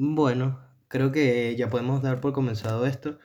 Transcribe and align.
Bueno, 0.00 0.60
creo 0.86 1.10
que 1.10 1.56
ya 1.56 1.70
podemos 1.70 2.02
dar 2.02 2.20
por 2.20 2.32
comenzado 2.32 2.86
esto. 2.86 3.18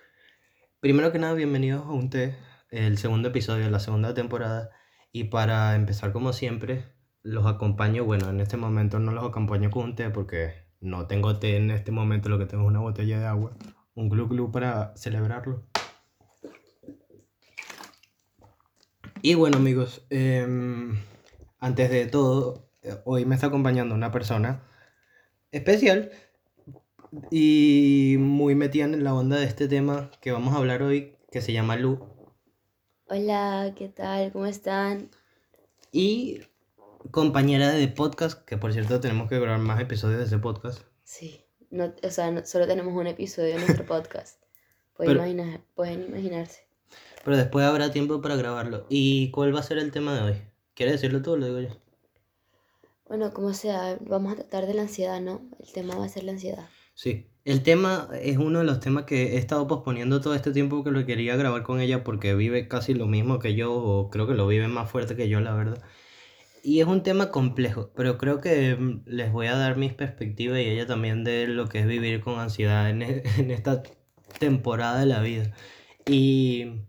Primero 0.79 1.11
que 1.11 1.19
nada, 1.19 1.35
bienvenidos 1.35 1.85
a 1.85 1.91
un 1.91 2.09
té, 2.09 2.35
el 2.71 2.97
segundo 2.97 3.27
episodio 3.27 3.65
de 3.65 3.69
la 3.69 3.79
segunda 3.79 4.15
temporada. 4.15 4.71
Y 5.11 5.25
para 5.25 5.75
empezar, 5.75 6.11
como 6.11 6.33
siempre, 6.33 6.85
los 7.21 7.45
acompaño. 7.45 8.05
Bueno, 8.05 8.27
en 8.31 8.39
este 8.39 8.57
momento 8.57 8.97
no 8.97 9.11
los 9.11 9.23
acompaño 9.23 9.69
con 9.69 9.83
un 9.83 9.95
té 9.95 10.09
porque 10.09 10.65
no 10.79 11.05
tengo 11.05 11.37
té 11.37 11.57
en 11.57 11.69
este 11.69 11.91
momento, 11.91 12.27
lo 12.27 12.39
que 12.39 12.47
tengo 12.47 12.63
es 12.63 12.69
una 12.69 12.79
botella 12.79 13.19
de 13.19 13.27
agua, 13.27 13.51
un 13.93 14.09
glu 14.09 14.27
glu 14.27 14.51
para 14.51 14.97
celebrarlo. 14.97 15.67
Y 19.21 19.35
bueno, 19.35 19.57
amigos, 19.57 20.07
em, 20.09 20.97
antes 21.59 21.91
de 21.91 22.07
todo, 22.07 22.67
eh, 22.81 22.97
hoy 23.05 23.25
me 23.25 23.35
está 23.35 23.45
acompañando 23.45 23.93
una 23.93 24.11
persona 24.11 24.63
especial 25.51 26.09
y 27.31 28.15
muy 28.19 28.55
metida 28.55 28.85
en 28.85 29.03
la 29.03 29.13
onda 29.13 29.37
de 29.37 29.45
este 29.45 29.67
tema 29.67 30.11
que 30.21 30.31
vamos 30.31 30.53
a 30.53 30.57
hablar 30.57 30.81
hoy, 30.83 31.15
que 31.31 31.41
se 31.41 31.53
llama 31.53 31.75
Lu. 31.75 31.99
Hola, 33.07 33.73
¿qué 33.77 33.89
tal? 33.89 34.31
¿Cómo 34.31 34.45
están? 34.45 35.09
Y 35.91 36.41
compañera 37.11 37.71
de 37.71 37.87
podcast, 37.87 38.43
que 38.45 38.57
por 38.57 38.73
cierto 38.73 38.99
tenemos 38.99 39.29
que 39.29 39.39
grabar 39.39 39.59
más 39.59 39.79
episodios 39.81 40.19
de 40.19 40.25
ese 40.25 40.37
podcast. 40.39 40.81
Sí, 41.03 41.45
no, 41.69 41.93
o 42.03 42.09
sea, 42.09 42.31
no- 42.31 42.45
solo 42.45 42.65
tenemos 42.67 42.93
un 42.93 43.07
episodio 43.07 43.55
en 43.55 43.61
nuestro 43.61 43.85
podcast. 43.85 44.41
Pueden, 44.95 45.13
Pero- 45.17 45.27
imaginar, 45.27 45.61
pueden 45.75 46.03
imaginarse. 46.03 46.61
Pero 47.23 47.37
después 47.37 47.65
habrá 47.65 47.91
tiempo 47.91 48.21
para 48.21 48.35
grabarlo. 48.35 48.85
¿Y 48.89 49.31
cuál 49.31 49.55
va 49.55 49.59
a 49.59 49.63
ser 49.63 49.77
el 49.79 49.91
tema 49.91 50.13
de 50.13 50.21
hoy? 50.21 50.41
¿Quieres 50.75 50.95
decirlo 50.95 51.21
tú 51.21 51.31
o 51.31 51.37
lo 51.37 51.45
digo 51.47 51.59
yo? 51.61 51.75
Bueno, 53.07 53.31
como 53.33 53.53
sea, 53.53 53.97
vamos 54.01 54.33
a 54.33 54.35
tratar 54.35 54.67
de 54.67 54.73
la 54.75 54.83
ansiedad, 54.83 55.19
¿no? 55.21 55.41
El 55.59 55.71
tema 55.71 55.95
va 55.95 56.05
a 56.05 56.09
ser 56.09 56.23
la 56.25 56.33
ansiedad. 56.33 56.67
Sí. 56.95 57.27
El 57.45 57.61
tema 57.63 58.09
es 58.21 58.37
uno 58.37 58.59
de 58.59 58.65
los 58.65 58.79
temas 58.79 59.03
que 59.05 59.33
he 59.35 59.37
estado 59.37 59.67
posponiendo 59.67 60.21
todo 60.21 60.33
este 60.33 60.51
tiempo 60.51 60.77
porque 60.77 60.91
lo 60.91 61.05
quería 61.05 61.35
grabar 61.35 61.63
con 61.63 61.81
ella 61.81 62.03
porque 62.03 62.35
vive 62.35 62.67
casi 62.69 62.93
lo 62.93 63.05
mismo 63.07 63.39
que 63.39 63.53
yo, 63.55 63.73
o 63.73 64.09
creo 64.09 64.27
que 64.27 64.33
lo 64.33 64.47
vive 64.47 64.67
más 64.69 64.89
fuerte 64.89 65.15
que 65.15 65.27
yo, 65.29 65.39
la 65.41 65.53
verdad. 65.53 65.81
Y 66.63 66.81
es 66.81 66.87
un 66.87 67.03
tema 67.03 67.31
complejo, 67.31 67.91
pero 67.95 68.17
creo 68.17 68.41
que 68.41 68.75
mm, 68.75 69.03
les 69.07 69.31
voy 69.31 69.47
a 69.47 69.57
dar 69.57 69.77
mis 69.77 69.93
perspectivas 69.93 70.59
y 70.59 70.63
ella 70.63 70.87
también 70.87 71.23
de 71.25 71.47
lo 71.47 71.69
que 71.69 71.79
es 71.81 71.87
vivir 71.87 72.21
con 72.21 72.39
ansiedad 72.39 72.89
en, 72.89 73.03
e- 73.03 73.23
en 73.39 73.51
esta 73.51 73.83
temporada 74.39 74.99
de 74.99 75.05
la 75.07 75.21
vida. 75.21 75.53
Y 76.07 76.83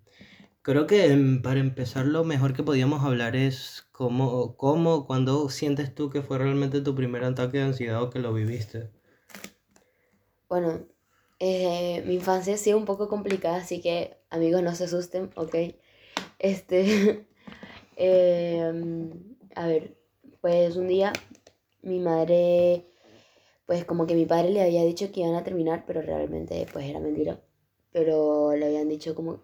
creo 0.62 0.86
que 0.86 1.14
mm, 1.16 1.42
para 1.42 1.60
empezar 1.60 2.06
lo 2.06 2.24
mejor 2.24 2.54
que 2.54 2.62
podíamos 2.64 3.04
hablar 3.04 3.36
es 3.36 3.88
cómo, 3.92 4.56
cómo, 4.56 5.06
cuando 5.06 5.48
sientes 5.50 5.94
tú 5.94 6.10
que 6.10 6.22
fue 6.22 6.38
realmente 6.38 6.80
tu 6.82 6.94
primer 6.96 7.24
ataque 7.24 7.58
de 7.58 7.64
ansiedad 7.64 8.02
o 8.02 8.10
que 8.10 8.18
lo 8.20 8.32
viviste. 8.34 8.90
Bueno, 10.54 10.86
eh, 11.40 12.04
mi 12.06 12.14
infancia 12.14 12.54
ha 12.54 12.56
sido 12.56 12.78
un 12.78 12.84
poco 12.84 13.08
complicada, 13.08 13.56
así 13.56 13.80
que 13.80 14.18
amigos 14.30 14.62
no 14.62 14.72
se 14.76 14.84
asusten, 14.84 15.30
¿ok? 15.34 15.56
Este, 16.38 17.26
em, 17.96 19.36
a 19.56 19.66
ver, 19.66 19.96
pues 20.40 20.76
un 20.76 20.86
día 20.86 21.12
mi 21.82 21.98
madre, 21.98 22.86
pues 23.66 23.84
como 23.84 24.06
que 24.06 24.14
mi 24.14 24.26
padre 24.26 24.50
le 24.50 24.62
había 24.62 24.84
dicho 24.84 25.10
que 25.10 25.22
iban 25.22 25.34
a 25.34 25.42
terminar, 25.42 25.84
pero 25.88 26.02
realmente 26.02 26.68
pues 26.72 26.86
era 26.86 27.00
mentira. 27.00 27.42
Pero 27.90 28.54
le 28.54 28.66
habían 28.66 28.88
dicho 28.88 29.16
como, 29.16 29.42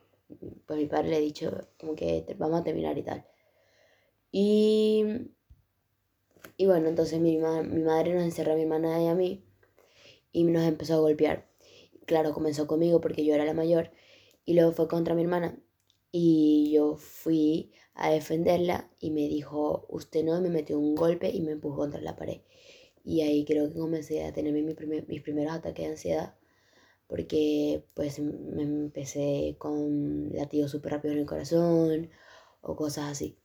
pues 0.66 0.78
mi 0.78 0.86
padre 0.86 1.08
le 1.08 1.16
ha 1.16 1.20
dicho 1.20 1.50
como 1.80 1.96
que 1.96 2.24
vamos 2.38 2.60
a 2.60 2.64
terminar 2.64 2.96
y 2.98 3.02
tal. 3.02 3.26
Y, 4.30 5.04
y 6.56 6.66
bueno, 6.66 6.88
entonces 6.88 7.18
mi, 7.20 7.36
mi 7.38 7.82
madre 7.82 8.14
nos 8.14 8.22
encerró 8.22 8.52
a 8.52 8.54
mi 8.56 8.62
hermana 8.62 9.02
y 9.02 9.08
a 9.08 9.14
mí 9.16 9.49
y 10.32 10.44
nos 10.44 10.64
empezó 10.64 10.94
a 10.94 11.00
golpear. 11.00 11.48
Claro, 12.06 12.32
comenzó 12.34 12.66
conmigo 12.66 13.00
porque 13.00 13.24
yo 13.24 13.34
era 13.34 13.44
la 13.44 13.54
mayor 13.54 13.90
y 14.44 14.54
luego 14.54 14.72
fue 14.72 14.88
contra 14.88 15.14
mi 15.14 15.22
hermana 15.22 15.58
y 16.12 16.72
yo 16.72 16.96
fui 16.96 17.72
a 17.94 18.10
defenderla 18.10 18.90
y 19.00 19.10
me 19.12 19.28
dijo, 19.28 19.86
usted 19.88 20.24
no, 20.24 20.38
y 20.38 20.42
me 20.42 20.50
metió 20.50 20.78
un 20.78 20.94
golpe 20.96 21.30
y 21.30 21.40
me 21.42 21.52
empujó 21.52 21.78
contra 21.78 22.00
la 22.00 22.16
pared. 22.16 22.40
Y 23.04 23.22
ahí 23.22 23.44
creo 23.46 23.68
que 23.68 23.78
comencé 23.78 24.24
a 24.24 24.32
tener 24.32 24.52
mi 24.54 24.74
primer- 24.74 25.08
mis 25.08 25.22
primeros 25.22 25.54
ataques 25.54 25.84
de 25.86 25.92
ansiedad 25.92 26.36
porque 27.08 27.84
pues 27.94 28.20
me 28.20 28.62
empecé 28.62 29.56
con 29.58 30.30
latidos 30.34 30.70
súper 30.72 30.92
rápidos 30.92 31.14
en 31.16 31.20
el 31.22 31.26
corazón 31.28 32.10
o 32.62 32.76
cosas 32.76 33.10
así. 33.12 33.38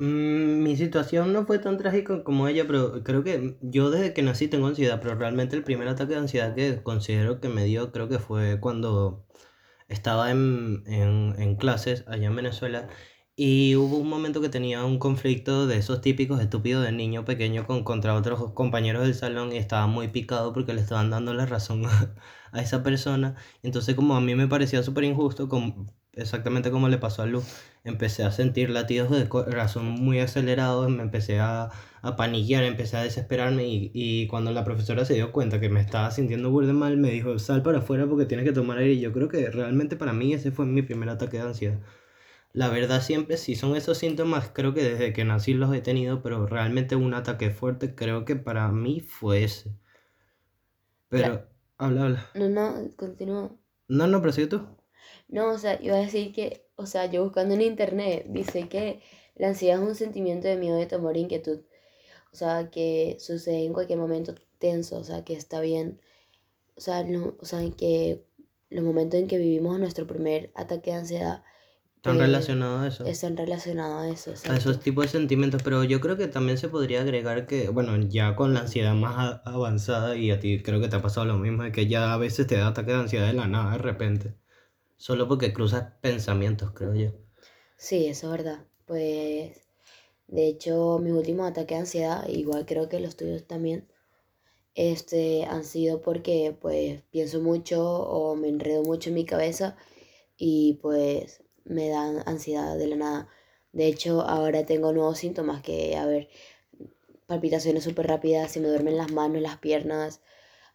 Mm, 0.00 0.62
Mi 0.62 0.76
situación 0.76 1.32
no 1.32 1.44
fue 1.46 1.58
tan 1.58 1.76
trágica 1.76 2.22
como 2.22 2.46
ella, 2.48 2.66
pero 2.66 3.02
creo 3.02 3.24
que 3.24 3.56
yo 3.62 3.90
desde 3.90 4.12
que 4.14 4.22
nací 4.22 4.46
tengo 4.48 4.66
ansiedad, 4.68 5.00
pero 5.02 5.14
realmente 5.16 5.56
el 5.56 5.64
primer 5.64 5.88
ataque 5.88 6.12
de 6.14 6.20
ansiedad 6.20 6.54
que 6.54 6.82
considero 6.82 7.40
que 7.40 7.48
me 7.48 7.64
dio 7.64 7.90
creo 7.92 8.08
que 8.08 8.18
fue 8.20 8.60
cuando 8.60 9.26
estaba 9.88 10.30
en, 10.32 10.84
en, 10.86 11.34
en 11.38 11.56
clases 11.56 12.04
allá 12.08 12.28
en 12.28 12.36
Venezuela 12.36 12.88
y 13.36 13.76
hubo 13.76 13.98
un 13.98 14.08
momento 14.08 14.40
que 14.42 14.48
tenía 14.50 14.84
un 14.84 14.98
conflicto 14.98 15.66
de 15.66 15.78
esos 15.78 16.00
típicos 16.02 16.40
estúpidos 16.40 16.84
de 16.84 16.92
niño 16.92 17.24
pequeño 17.24 17.66
con, 17.66 17.84
contra 17.84 18.14
otros 18.16 18.52
compañeros 18.54 19.04
del 19.04 19.14
salón 19.14 19.52
y 19.52 19.58
estaba 19.58 19.86
muy 19.86 20.08
picado 20.08 20.52
porque 20.52 20.74
le 20.74 20.82
estaban 20.82 21.10
dando 21.10 21.34
la 21.34 21.46
razón 21.46 21.84
a, 22.52 22.62
esa 22.62 22.82
persona. 22.82 23.36
Entonces 23.62 23.94
como 23.96 24.16
a 24.16 24.20
mí 24.20 24.34
me 24.34 24.48
parecía 24.48 24.82
súper 24.82 25.04
injusto, 25.04 25.48
exactamente 26.18 26.70
como 26.70 26.88
le 26.88 26.98
pasó 26.98 27.22
a 27.22 27.26
Luz, 27.26 27.44
empecé 27.84 28.24
a 28.24 28.30
sentir 28.32 28.70
latidos 28.70 29.10
de 29.10 29.28
corazón 29.28 29.86
muy 29.86 30.20
acelerados, 30.20 30.90
me 30.90 31.02
empecé 31.02 31.40
a, 31.40 31.70
a 32.02 32.16
panillar, 32.16 32.64
empecé 32.64 32.96
a 32.96 33.02
desesperarme 33.02 33.66
y, 33.68 33.90
y 33.94 34.26
cuando 34.28 34.52
la 34.52 34.64
profesora 34.64 35.04
se 35.04 35.14
dio 35.14 35.32
cuenta 35.32 35.60
que 35.60 35.68
me 35.68 35.80
estaba 35.80 36.10
sintiendo 36.10 36.50
burde 36.50 36.72
mal, 36.72 36.96
me 36.96 37.10
dijo, 37.10 37.38
sal 37.38 37.62
para 37.62 37.78
afuera 37.78 38.06
porque 38.06 38.26
tienes 38.26 38.46
que 38.46 38.52
tomar 38.52 38.78
aire. 38.78 38.94
Y 38.94 39.00
yo 39.00 39.12
creo 39.12 39.28
que 39.28 39.50
realmente 39.50 39.96
para 39.96 40.12
mí 40.12 40.32
ese 40.34 40.50
fue 40.52 40.66
mi 40.66 40.82
primer 40.82 41.08
ataque 41.08 41.38
de 41.38 41.44
ansiedad. 41.44 41.78
La 42.52 42.68
verdad 42.68 43.02
siempre, 43.02 43.38
si 43.38 43.56
son 43.56 43.74
esos 43.76 43.96
síntomas, 43.98 44.50
creo 44.52 44.74
que 44.74 44.82
desde 44.84 45.14
que 45.14 45.24
nací 45.24 45.54
los 45.54 45.74
he 45.74 45.80
tenido, 45.80 46.22
pero 46.22 46.46
realmente 46.46 46.94
un 46.96 47.14
ataque 47.14 47.50
fuerte 47.50 47.94
creo 47.94 48.26
que 48.26 48.36
para 48.36 48.68
mí 48.70 49.00
fue 49.00 49.44
ese. 49.44 49.72
Pero, 51.10 51.46
habla, 51.78 52.04
habla. 52.04 52.26
No, 52.34 52.48
no, 52.48 52.90
continúa. 52.96 53.50
No, 53.88 54.06
no, 54.06 54.20
pero 54.20 54.32
sigue 54.32 54.46
tú. 54.46 54.66
No, 55.28 55.52
o 55.52 55.58
sea, 55.58 55.78
iba 55.82 55.96
a 55.96 56.00
decir 56.00 56.32
que, 56.32 56.66
o 56.76 56.86
sea, 56.86 57.06
yo 57.06 57.22
buscando 57.24 57.54
en 57.54 57.62
internet, 57.62 58.26
dice 58.28 58.68
que 58.68 59.00
la 59.36 59.48
ansiedad 59.48 59.82
es 59.82 59.88
un 59.88 59.94
sentimiento 59.94 60.48
de 60.48 60.56
miedo, 60.56 60.76
de 60.76 60.86
temor 60.86 61.16
e 61.16 61.20
inquietud. 61.20 61.60
O 62.32 62.36
sea, 62.36 62.70
que 62.70 63.16
sucede 63.20 63.64
en 63.64 63.72
cualquier 63.72 63.98
momento 63.98 64.34
tenso, 64.58 64.98
o 64.98 65.04
sea, 65.04 65.24
que 65.24 65.34
está 65.34 65.60
bien. 65.60 66.00
O 66.76 66.80
sea, 66.80 67.04
no, 67.04 67.36
o 67.40 67.44
sea, 67.46 67.60
que 67.76 68.24
los 68.70 68.84
momentos 68.84 69.20
en 69.20 69.28
que 69.28 69.38
vivimos 69.38 69.78
nuestro 69.78 70.06
primer 70.06 70.52
ataque 70.54 70.90
de 70.92 70.96
ansiedad 70.98 71.44
Están 71.96 72.16
pues, 72.16 72.26
relacionados 72.26 72.80
a 72.82 72.88
eso. 72.88 73.06
están 73.06 73.36
relacionados 73.36 74.02
a 74.02 74.08
eso. 74.08 74.52
a 74.52 74.56
esos 74.56 74.80
tipos 74.80 75.04
de 75.06 75.10
sentimientos, 75.18 75.62
pero 75.62 75.84
yo 75.84 76.00
creo 76.00 76.16
que 76.16 76.28
también 76.28 76.58
se 76.58 76.68
podría 76.68 77.00
agregar 77.02 77.46
que, 77.46 77.68
bueno, 77.70 77.96
ya 78.08 78.36
con 78.36 78.54
la 78.54 78.60
ansiedad 78.60 78.94
más 78.94 79.40
avanzada 79.44 80.16
y 80.16 80.30
a 80.30 80.38
ti 80.40 80.62
creo 80.62 80.80
que 80.80 80.88
te 80.88 80.96
ha 80.96 81.02
pasado 81.02 81.26
lo 81.26 81.38
mismo, 81.38 81.64
de 81.64 81.72
que 81.72 81.86
ya 81.88 82.12
a 82.14 82.18
veces 82.18 82.46
te 82.46 82.56
da 82.56 82.68
ataque 82.68 82.92
de 82.92 82.98
ansiedad 82.98 83.26
de 83.26 83.32
la 83.34 83.48
nada 83.48 83.72
de 83.72 83.78
repente, 83.78 84.34
solo 84.98 85.26
porque 85.28 85.54
cruzas 85.54 85.94
pensamientos, 86.02 86.72
creo 86.72 86.94
yo. 86.94 87.12
Sí, 87.76 88.06
eso 88.06 88.26
es 88.26 88.32
verdad. 88.32 88.66
Pues, 88.86 89.68
de 90.28 90.48
hecho, 90.48 90.98
mis 91.00 91.12
últimos 91.14 91.50
ataques 91.50 91.76
de 91.76 91.80
ansiedad, 91.80 92.28
igual 92.28 92.66
creo 92.66 92.88
que 92.88 93.00
los 93.00 93.16
tuyos 93.16 93.46
también, 93.46 93.88
este, 94.74 95.44
han 95.46 95.64
sido 95.64 96.02
porque, 96.02 96.56
pues, 96.60 97.02
pienso 97.10 97.40
mucho 97.40 97.84
o 97.84 98.36
me 98.36 98.48
enredo 98.48 98.84
mucho 98.84 99.10
en 99.10 99.16
mi 99.16 99.26
cabeza 99.26 99.76
y, 100.38 100.78
pues, 100.82 101.42
me 101.64 101.90
dan 101.90 102.22
ansiedad 102.26 102.76
de 102.78 102.88
la 102.88 102.96
nada. 102.96 103.28
De 103.72 103.86
hecho, 103.88 104.22
ahora 104.22 104.66
tengo 104.66 104.92
nuevos 104.92 105.18
síntomas 105.18 105.62
que, 105.62 105.96
a 105.96 106.06
ver, 106.06 106.28
palpitaciones 107.26 107.84
súper 107.84 108.06
rápidas, 108.08 108.50
se 108.52 108.60
me 108.60 108.68
duermen 108.68 108.96
las 108.96 109.12
manos, 109.12 109.42
las 109.42 109.58
piernas. 109.58 110.20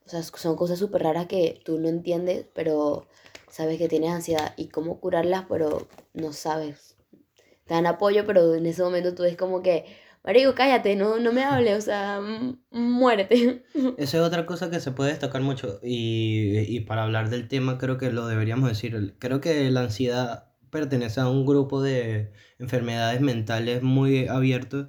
O 0.05 0.09
sea, 0.09 0.23
son 0.23 0.55
cosas 0.55 0.79
súper 0.79 1.03
raras 1.03 1.27
que 1.27 1.61
tú 1.65 1.79
no 1.79 1.89
entiendes, 1.89 2.45
pero 2.53 3.07
sabes 3.53 3.77
que 3.77 3.88
tienes 3.88 4.09
ansiedad 4.09 4.53
y 4.57 4.69
cómo 4.69 5.00
curarlas, 5.00 5.45
pero 5.47 5.88
no 6.13 6.33
sabes. 6.33 6.97
Te 7.65 7.75
dan 7.75 7.85
apoyo, 7.85 8.25
pero 8.25 8.55
en 8.55 8.65
ese 8.65 8.81
momento 8.81 9.13
tú 9.13 9.25
es 9.25 9.38
como 9.38 9.61
que, 9.61 9.85
Marico, 10.23 10.55
cállate, 10.55 10.95
no, 10.95 11.19
no 11.19 11.31
me 11.31 11.44
hables, 11.44 11.77
o 11.77 11.81
sea, 11.81 12.19
muérete. 12.71 13.63
Esa 14.00 14.17
es 14.17 14.23
otra 14.23 14.47
cosa 14.47 14.71
que 14.71 14.79
se 14.79 14.91
puede 14.91 15.11
destacar 15.11 15.44
mucho 15.44 15.79
y, 15.83 16.59
y 16.61 16.79
para 16.79 17.03
hablar 17.03 17.29
del 17.29 17.47
tema 17.47 17.77
creo 17.77 18.00
que 18.00 18.11
lo 18.11 18.25
deberíamos 18.25 18.69
decir. 18.69 19.15
Creo 19.19 19.39
que 19.39 19.69
la 19.69 19.81
ansiedad 19.81 20.51
pertenece 20.71 21.19
a 21.21 21.29
un 21.29 21.45
grupo 21.45 21.83
de 21.83 22.33
enfermedades 22.57 23.21
mentales 23.21 23.83
muy 23.83 24.27
abiertos 24.27 24.88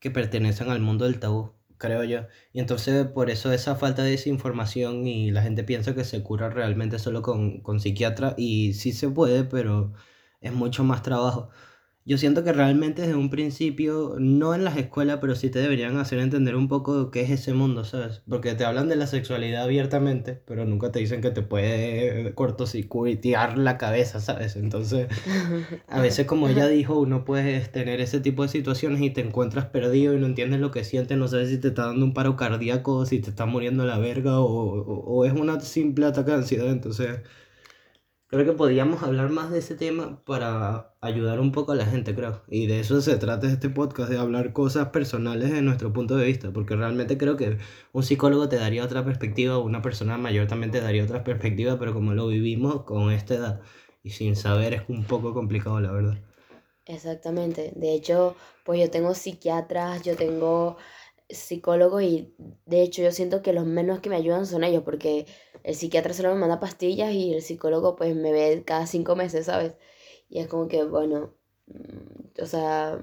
que 0.00 0.10
pertenecen 0.10 0.70
al 0.70 0.80
mundo 0.80 1.04
del 1.04 1.20
tabú, 1.20 1.52
creo 1.80 2.04
yo. 2.04 2.26
Y 2.52 2.60
entonces 2.60 3.06
por 3.08 3.30
eso 3.30 3.52
esa 3.52 3.74
falta 3.76 4.02
de 4.04 4.10
desinformación 4.12 5.06
y 5.08 5.32
la 5.32 5.42
gente 5.42 5.64
piensa 5.64 5.94
que 5.94 6.04
se 6.04 6.22
cura 6.22 6.50
realmente 6.50 6.98
solo 7.00 7.22
con, 7.22 7.60
con 7.62 7.80
psiquiatra 7.80 8.34
y 8.38 8.74
sí 8.74 8.92
se 8.92 9.08
puede, 9.10 9.44
pero 9.44 9.92
es 10.40 10.52
mucho 10.52 10.84
más 10.84 11.02
trabajo. 11.02 11.50
Yo 12.10 12.18
siento 12.18 12.42
que 12.42 12.52
realmente 12.52 13.02
desde 13.02 13.14
un 13.14 13.30
principio, 13.30 14.16
no 14.18 14.52
en 14.52 14.64
las 14.64 14.76
escuelas, 14.76 15.18
pero 15.20 15.36
sí 15.36 15.48
te 15.48 15.60
deberían 15.60 15.96
hacer 15.96 16.18
entender 16.18 16.56
un 16.56 16.66
poco 16.66 17.12
qué 17.12 17.20
es 17.20 17.30
ese 17.30 17.54
mundo, 17.54 17.84
¿sabes? 17.84 18.22
Porque 18.28 18.56
te 18.56 18.64
hablan 18.64 18.88
de 18.88 18.96
la 18.96 19.06
sexualidad 19.06 19.62
abiertamente, 19.62 20.42
pero 20.44 20.64
nunca 20.64 20.90
te 20.90 20.98
dicen 20.98 21.20
que 21.20 21.30
te 21.30 21.42
puede 21.42 22.34
cortocircuitear 22.34 23.58
la 23.58 23.78
cabeza, 23.78 24.18
¿sabes? 24.18 24.56
Entonces, 24.56 25.06
a 25.86 26.00
veces 26.02 26.26
como 26.26 26.48
ella 26.48 26.66
dijo, 26.66 26.98
uno 26.98 27.24
puede 27.24 27.60
tener 27.60 28.00
ese 28.00 28.18
tipo 28.18 28.42
de 28.42 28.48
situaciones 28.48 29.02
y 29.02 29.10
te 29.10 29.20
encuentras 29.20 29.66
perdido 29.66 30.12
y 30.12 30.18
no 30.18 30.26
entiendes 30.26 30.58
lo 30.58 30.72
que 30.72 30.82
sientes, 30.82 31.16
no 31.16 31.28
sabes 31.28 31.48
si 31.48 31.58
te 31.58 31.68
está 31.68 31.86
dando 31.86 32.04
un 32.04 32.12
paro 32.12 32.34
cardíaco, 32.34 33.06
si 33.06 33.20
te 33.20 33.30
está 33.30 33.46
muriendo 33.46 33.84
la 33.84 34.00
verga 34.00 34.40
o, 34.40 34.46
o, 34.46 35.04
o 35.04 35.24
es 35.26 35.32
una 35.32 35.60
simple 35.60 36.06
ataque 36.06 36.32
de 36.32 36.38
ansiedad, 36.38 36.70
entonces 36.72 37.20
Creo 38.30 38.44
que 38.44 38.52
podíamos 38.52 39.02
hablar 39.02 39.28
más 39.30 39.50
de 39.50 39.58
ese 39.58 39.74
tema 39.74 40.22
para 40.24 40.94
ayudar 41.00 41.40
un 41.40 41.50
poco 41.50 41.72
a 41.72 41.74
la 41.74 41.84
gente, 41.84 42.14
creo. 42.14 42.42
Y 42.48 42.68
de 42.68 42.78
eso 42.78 43.00
se 43.00 43.16
trata 43.16 43.48
este 43.48 43.68
podcast, 43.70 44.08
de 44.08 44.18
hablar 44.18 44.52
cosas 44.52 44.90
personales 44.90 45.50
de 45.50 45.62
nuestro 45.62 45.92
punto 45.92 46.16
de 46.16 46.26
vista, 46.26 46.52
porque 46.52 46.76
realmente 46.76 47.18
creo 47.18 47.36
que 47.36 47.58
un 47.92 48.04
psicólogo 48.04 48.48
te 48.48 48.54
daría 48.54 48.84
otra 48.84 49.04
perspectiva, 49.04 49.58
una 49.58 49.82
persona 49.82 50.16
mayor 50.16 50.46
también 50.46 50.70
te 50.70 50.80
daría 50.80 51.02
otra 51.02 51.24
perspectiva, 51.24 51.76
pero 51.76 51.92
como 51.92 52.14
lo 52.14 52.28
vivimos 52.28 52.84
con 52.84 53.10
esta 53.10 53.34
edad 53.34 53.60
y 54.04 54.10
sin 54.10 54.36
saber 54.36 54.74
es 54.74 54.82
un 54.88 55.02
poco 55.04 55.34
complicado, 55.34 55.80
la 55.80 55.90
verdad. 55.90 56.18
Exactamente. 56.86 57.72
De 57.74 57.94
hecho, 57.94 58.36
pues 58.64 58.80
yo 58.80 58.90
tengo 58.90 59.14
psiquiatras, 59.14 60.02
yo 60.02 60.14
tengo 60.14 60.76
psicólogos 61.30 62.02
y 62.02 62.34
de 62.66 62.82
hecho 62.82 63.02
yo 63.02 63.12
siento 63.12 63.42
que 63.42 63.52
los 63.52 63.66
menos 63.66 64.00
que 64.00 64.10
me 64.10 64.16
ayudan 64.16 64.46
son 64.46 64.64
ellos 64.64 64.82
porque 64.84 65.26
el 65.64 65.74
psiquiatra 65.74 66.14
solo 66.14 66.30
me 66.34 66.40
manda 66.40 66.60
pastillas 66.60 67.12
y 67.12 67.34
el 67.34 67.42
psicólogo 67.42 67.96
pues 67.96 68.14
me 68.16 68.32
ve 68.32 68.62
cada 68.64 68.86
cinco 68.86 69.16
meses, 69.16 69.46
¿sabes? 69.46 69.74
Y 70.28 70.40
es 70.40 70.48
como 70.48 70.68
que, 70.68 70.84
bueno, 70.84 71.34
mm, 71.66 72.42
o 72.42 72.46
sea, 72.46 73.00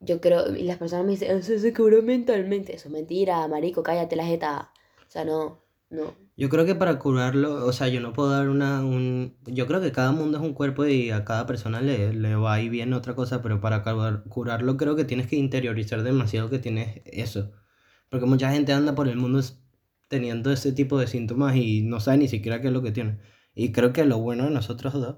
yo 0.00 0.20
creo, 0.20 0.54
y 0.54 0.62
las 0.64 0.78
personas 0.78 1.06
me 1.06 1.12
dicen, 1.12 1.36
eso 1.38 1.58
se 1.58 1.74
curó 1.74 2.02
mentalmente, 2.02 2.74
eso 2.76 2.88
es 2.88 2.92
mentira, 2.92 3.46
marico, 3.48 3.82
cállate 3.82 4.16
la 4.16 4.26
jeta, 4.26 4.72
o 5.06 5.10
sea, 5.10 5.24
no, 5.24 5.62
no. 5.90 6.25
Yo 6.36 6.50
creo 6.50 6.66
que 6.66 6.74
para 6.74 6.98
curarlo, 6.98 7.64
o 7.66 7.72
sea, 7.72 7.88
yo 7.88 8.00
no 8.00 8.12
puedo 8.12 8.30
dar 8.30 8.48
una, 8.50 8.84
un... 8.84 9.36
Yo 9.46 9.66
creo 9.66 9.80
que 9.80 9.92
cada 9.92 10.12
mundo 10.12 10.36
es 10.38 10.44
un 10.44 10.52
cuerpo 10.52 10.84
y 10.86 11.10
a 11.10 11.24
cada 11.24 11.46
persona 11.46 11.80
le, 11.80 12.12
le 12.12 12.34
va 12.36 12.60
y 12.60 12.68
bien 12.68 12.92
otra 12.92 13.14
cosa, 13.14 13.40
pero 13.42 13.60
para 13.60 13.82
curarlo 14.28 14.76
creo 14.76 14.96
que 14.96 15.04
tienes 15.04 15.26
que 15.28 15.36
interiorizar 15.36 16.02
demasiado 16.02 16.50
que 16.50 16.58
tienes 16.58 17.00
eso. 17.06 17.52
Porque 18.10 18.26
mucha 18.26 18.52
gente 18.52 18.72
anda 18.72 18.94
por 18.94 19.08
el 19.08 19.16
mundo 19.16 19.40
teniendo 20.08 20.52
ese 20.52 20.72
tipo 20.72 20.98
de 20.98 21.06
síntomas 21.06 21.56
y 21.56 21.82
no 21.82 22.00
sabe 22.00 22.18
ni 22.18 22.28
siquiera 22.28 22.60
qué 22.60 22.68
es 22.68 22.72
lo 22.72 22.82
que 22.82 22.92
tiene. 22.92 23.18
Y 23.54 23.72
creo 23.72 23.92
que 23.92 24.04
lo 24.04 24.18
bueno 24.18 24.44
de 24.44 24.50
nosotros 24.50 24.92
dos 24.92 25.16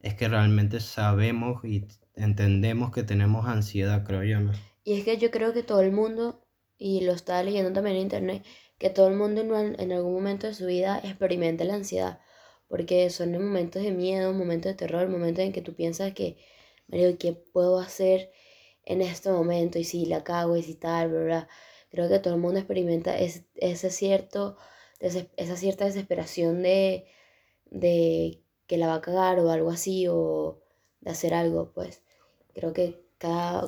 es 0.00 0.14
que 0.14 0.28
realmente 0.28 0.80
sabemos 0.80 1.64
y 1.64 1.86
entendemos 2.14 2.92
que 2.92 3.02
tenemos 3.02 3.46
ansiedad, 3.46 4.04
creo 4.04 4.22
yo. 4.22 4.40
¿no? 4.40 4.52
Y 4.84 4.94
es 4.94 5.04
que 5.04 5.18
yo 5.18 5.30
creo 5.30 5.52
que 5.52 5.62
todo 5.62 5.80
el 5.80 5.92
mundo, 5.92 6.46
y 6.78 7.04
lo 7.04 7.12
estaba 7.12 7.42
leyendo 7.42 7.72
también 7.72 7.96
en 7.96 8.02
internet, 8.02 8.44
que 8.78 8.90
todo 8.90 9.08
el 9.08 9.16
mundo 9.16 9.40
en, 9.40 9.92
algún 9.92 10.14
momento 10.14 10.46
de 10.46 10.54
su 10.54 10.66
vida 10.66 11.00
experimenta 11.02 11.64
la 11.64 11.74
ansiedad, 11.74 12.20
porque 12.68 13.10
son 13.10 13.32
momentos 13.32 13.82
de 13.82 13.92
miedo, 13.92 14.32
momentos 14.32 14.72
de 14.72 14.76
terror, 14.76 15.08
momentos 15.08 15.44
en 15.44 15.52
que 15.52 15.62
tú 15.62 15.74
piensas 15.74 16.12
que, 16.14 16.36
¿qué 16.90 17.32
puedo 17.52 17.78
hacer 17.78 18.30
en 18.84 19.02
este 19.02 19.30
momento? 19.30 19.78
Y 19.78 19.84
si 19.84 20.06
la 20.06 20.24
cago, 20.24 20.56
y 20.56 20.62
si 20.62 20.74
tal, 20.74 21.10
¿verdad? 21.12 21.48
Creo 21.90 22.08
que 22.08 22.18
todo 22.18 22.34
el 22.34 22.40
mundo 22.40 22.58
experimenta 22.58 23.16
ese, 23.18 23.90
cierto, 23.90 24.56
esa 25.00 25.56
cierta 25.56 25.84
desesperación 25.84 26.62
de, 26.62 27.06
de 27.70 28.42
que 28.66 28.78
la 28.78 28.88
va 28.88 28.94
a 28.96 29.00
cagar 29.00 29.38
o 29.40 29.50
algo 29.50 29.70
así, 29.70 30.06
o 30.08 30.60
de 31.00 31.10
hacer 31.10 31.34
algo, 31.34 31.72
pues 31.72 32.02
creo 32.54 32.72
que 32.72 33.03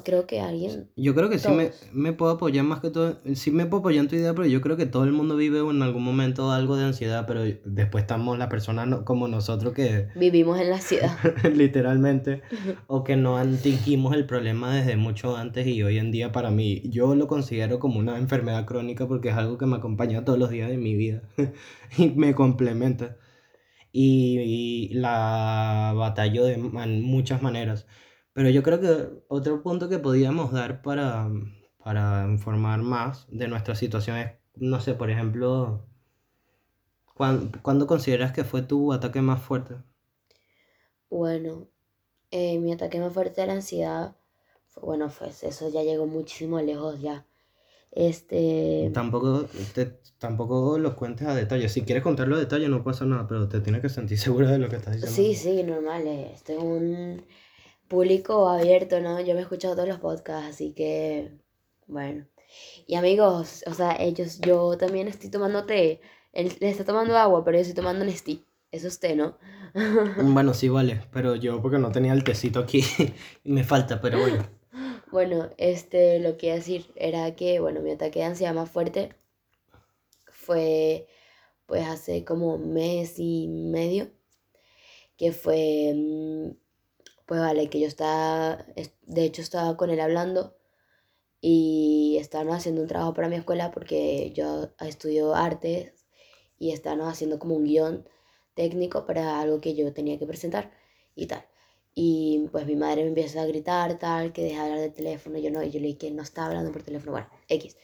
creo 0.05 0.27
que 0.27 0.41
alguien... 0.41 0.91
Yo 0.97 1.15
creo 1.15 1.29
que 1.29 1.39
sí 1.39 1.49
me, 1.49 1.71
me, 1.93 2.13
puedo 2.13 2.33
apoyar 2.33 2.65
más 2.65 2.81
que 2.81 2.91
todo, 2.91 3.19
sí 3.35 3.51
me 3.51 3.67
puedo 3.67 3.81
apoyar 3.81 4.05
en 4.05 4.09
tu 4.09 4.17
idea, 4.17 4.35
pero 4.35 4.47
yo 4.47 4.61
creo 4.61 4.77
que 4.77 4.87
todo 4.87 5.05
el 5.05 5.13
mundo 5.13 5.37
vive 5.37 5.61
en 5.61 5.83
algún 5.83 6.03
momento 6.03 6.51
algo 6.51 6.77
de 6.77 6.85
ansiedad, 6.85 7.25
pero 7.27 7.43
después 7.65 8.03
estamos 8.03 8.39
la 8.39 8.49
persona 8.49 9.05
como 9.05 9.29
nosotros 9.29 9.73
que... 9.73 10.09
Vivimos 10.15 10.61
en 10.61 10.71
la 10.71 10.77
ansiedad. 10.77 11.17
literalmente, 11.55 12.43
o 12.87 13.05
que 13.05 13.17
no 13.17 13.37
antingimos 13.37 14.15
el 14.15 14.27
problema 14.27 14.75
desde 14.75 14.97
mucho 14.97 15.37
antes 15.37 15.67
y 15.67 15.83
hoy 15.83 15.99
en 15.99 16.11
día 16.11 16.33
para 16.33 16.51
mí, 16.51 16.83
yo 16.91 17.15
lo 17.15 17.27
considero 17.27 17.79
como 17.79 17.99
una 17.99 18.19
enfermedad 18.19 18.67
crónica 18.67 19.07
porque 19.07 19.31
es 19.31 19.37
algo 19.37 19.59
que 19.59 19.67
me 19.67 19.77
acompaña 19.77 20.25
todos 20.25 20.39
los 20.39 20.51
días 20.51 20.69
de 20.69 20.77
mi 20.77 20.95
vida 20.95 21.23
y 21.97 22.11
me 22.11 22.35
complementa. 22.35 23.17
Y, 23.99 24.41
y 24.41 24.95
la 24.95 25.95
batallo 25.97 26.45
de 26.45 26.59
muchas 26.59 27.41
maneras 27.41 27.87
pero 28.37 28.51
yo 28.51 28.63
creo 28.63 28.79
que 28.83 29.09
otro 29.29 29.63
punto 29.63 29.89
que 29.89 29.99
podíamos 29.99 30.53
dar 30.53 30.83
para, 30.83 31.31
para 31.83 32.27
informar 32.29 32.83
más 32.83 33.27
de 33.31 33.49
nuestra 33.49 33.75
situación 33.75 34.19
es, 34.19 34.33
no 34.57 34.79
sé, 34.79 34.93
por 34.93 35.09
ejemplo, 35.09 35.87
¿cuándo, 37.15 37.87
consideras 37.87 38.33
que 38.33 38.45
fue 38.45 38.61
tu 38.61 38.93
ataque 38.93 39.23
más 39.23 39.41
fuerte? 39.41 39.77
Bueno, 41.09 41.69
eh, 42.31 42.59
mi 42.59 42.75
ataque 42.75 43.01
más 43.01 43.15
fuerte 43.15 43.41
de 43.41 43.47
la 43.47 43.55
ansiedad, 43.55 44.15
bueno, 44.83 45.11
pues 45.19 45.43
eso 45.43 45.71
ya 45.71 45.83
llegó 45.83 46.07
muchísimo 46.07 46.61
lejos 46.61 47.01
ya. 47.01 47.27
Este... 47.91 48.91
Tampoco, 48.93 49.47
te, 49.75 49.99
tampoco 50.19 50.79
los 50.79 50.93
cuentes 50.93 51.27
a 51.27 51.35
detalle. 51.35 51.71
Si 51.71 51.85
quieres 51.87 52.03
contarlo 52.03 52.37
a 52.37 52.41
detalle 52.41 52.69
no 52.69 52.85
pasa 52.85 53.07
nada, 53.07 53.27
pero 53.27 53.49
te 53.49 53.61
tienes 53.61 53.81
que 53.81 53.89
sentir 53.89 54.19
segura 54.19 54.51
de 54.51 54.59
lo 54.59 54.69
que 54.69 54.77
estás 54.77 55.01
diciendo. 55.01 55.17
Sí, 55.17 55.35
sí, 55.35 55.63
normal. 55.63 56.07
Esto 56.07 56.53
es 56.53 56.59
un 56.59 57.25
público 57.89 58.49
abierto, 58.49 59.01
¿no? 59.01 59.21
Yo 59.21 59.35
me 59.35 59.41
he 59.41 59.43
escuchado 59.43 59.75
todos 59.75 59.89
los 59.89 59.99
podcasts, 59.99 60.49
así 60.55 60.73
que, 60.73 61.33
bueno. 61.87 62.27
Y 62.87 62.95
amigos, 62.95 63.65
o 63.67 63.75
sea, 63.75 63.97
ellos, 63.99 64.41
yo 64.41 64.77
también 64.79 65.09
estoy 65.09 65.31
tomando 65.31 65.67
té. 65.67 66.01
Él 66.33 66.57
está 66.61 66.85
tomando 66.85 67.17
agua, 67.17 67.45
pero 67.45 67.57
yo 67.57 67.63
estoy 67.63 67.75
tomando 67.75 68.05
Nestí. 68.05 68.45
Eso 68.71 68.89
es 68.89 68.99
té, 69.01 69.17
¿no? 69.17 69.39
bueno, 70.23 70.55
sí, 70.55 70.69
vale, 70.69 71.03
pero 71.13 71.37
yo 71.37 71.63
porque 71.63 71.79
no 71.79 71.93
tenía 71.93 72.13
el 72.13 72.25
tecito 72.25 72.61
aquí 72.61 72.83
me 73.45 73.65
falta, 73.65 74.01
pero 74.01 74.21
bueno. 74.21 74.47
Bueno, 75.11 75.51
este, 75.57 76.19
lo 76.19 76.37
que 76.37 76.47
iba 76.47 76.55
a 76.55 76.59
decir 76.59 76.87
era 76.97 77.35
que, 77.37 77.61
bueno, 77.61 77.81
mi 77.81 77.93
ataque 77.93 78.19
de 78.19 78.25
ansiedad 78.27 78.55
más 78.55 78.71
fuerte 78.71 79.15
fue, 80.27 81.07
pues, 81.67 81.87
hace 81.87 82.25
como 82.25 82.55
un 82.55 82.75
mes 82.75 83.15
y 83.19 83.49
medio, 83.49 84.11
que 85.17 85.33
fue 85.33 85.93
mm, 85.95 86.66
pues 87.27 87.41
vale, 87.41 87.69
que 87.69 87.81
yo 87.81 87.89
estaba, 87.89 88.65
de 89.03 89.25
hecho 89.25 89.43
estaba 89.43 89.77
con 89.77 89.91
él 89.91 90.01
hablando 90.01 90.57
y 91.41 92.17
estábamos 92.21 92.57
haciendo 92.57 92.83
un 92.83 92.89
trabajo 92.89 93.15
para 93.15 93.29
mi 93.29 93.37
escuela 93.37 93.71
porque 93.73 94.33
yo 94.33 94.71
estudio 94.81 95.35
artes 95.35 96.07
y 96.59 96.73
estábamos 96.73 97.09
haciendo 97.09 97.39
como 97.39 97.57
un 97.57 97.65
guion 97.65 98.09
técnico 98.55 99.07
para 99.07 99.41
algo 99.41 99.61
que 99.61 99.75
yo 99.75 99.93
tenía 99.93 100.19
que 100.19 100.27
presentar 100.27 100.73
y 101.15 101.27
tal. 101.27 101.45
Y 101.95 102.49
pues 102.53 102.67
mi 102.67 102.77
madre 102.77 103.03
me 103.03 103.09
empieza 103.09 103.43
a 103.43 103.47
gritar, 103.47 103.99
tal, 103.99 104.33
que 104.33 104.43
deja 104.43 104.65
de 104.65 104.71
hablar 104.71 104.81
de 104.81 104.91
teléfono. 104.91 105.39
Yo 105.39 105.51
no, 105.51 105.63
yo 105.63 105.81
le 105.81 105.87
dije 105.89 105.99
que 105.99 106.11
no 106.11 106.23
estaba 106.23 106.49
hablando 106.49 106.73
por 106.73 106.83
teléfono. 106.83 107.13
Bueno, 107.13 107.29
X. 107.49 107.77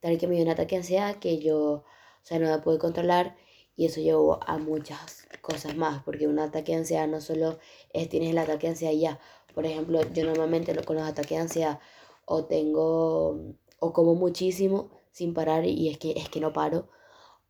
Tal 0.00 0.18
que 0.18 0.26
me 0.26 0.34
dio 0.34 0.44
un 0.44 0.50
ataque 0.50 0.76
de 0.76 0.80
ansiedad 0.80 1.16
que 1.16 1.38
yo, 1.38 1.60
o 1.62 1.84
sea, 2.22 2.38
no 2.38 2.50
me 2.50 2.58
pude 2.58 2.78
controlar 2.78 3.36
y 3.76 3.86
eso 3.86 4.00
llevó 4.00 4.40
a 4.46 4.58
muchas 4.58 5.26
cosas 5.40 5.76
más, 5.76 6.02
porque 6.02 6.26
un 6.26 6.38
ataque 6.38 6.72
de 6.72 6.78
ansiedad 6.78 7.08
no 7.08 7.20
solo 7.20 7.58
es 7.92 8.08
tienes 8.08 8.30
el 8.30 8.38
ataque 8.38 8.66
de 8.66 8.72
ansiedad 8.72 8.94
ya. 8.94 9.20
Por 9.54 9.66
ejemplo, 9.66 10.00
yo 10.12 10.24
normalmente 10.24 10.74
con 10.84 10.96
los 10.96 11.06
ataques 11.08 11.30
de 11.30 11.42
ansiedad 11.42 11.80
o 12.24 12.44
tengo 12.44 13.54
o 13.80 13.92
como 13.92 14.14
muchísimo 14.14 14.90
sin 15.12 15.34
parar 15.34 15.64
y 15.66 15.88
es 15.88 15.98
que 15.98 16.12
es 16.12 16.28
que 16.28 16.40
no 16.40 16.52
paro 16.52 16.88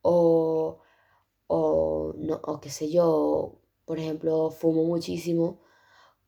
o 0.02 0.78
o 1.48 2.14
no 2.16 2.40
o 2.44 2.60
qué 2.60 2.70
sé 2.70 2.90
yo, 2.90 3.58
por 3.84 3.98
ejemplo, 3.98 4.50
fumo 4.50 4.84
muchísimo 4.84 5.60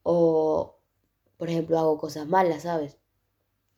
o 0.03 0.77
por 1.39 1.51
ejemplo, 1.51 1.79
hago 1.79 1.99
cosas 1.99 2.27
malas, 2.29 2.63
¿sabes? 2.63 2.99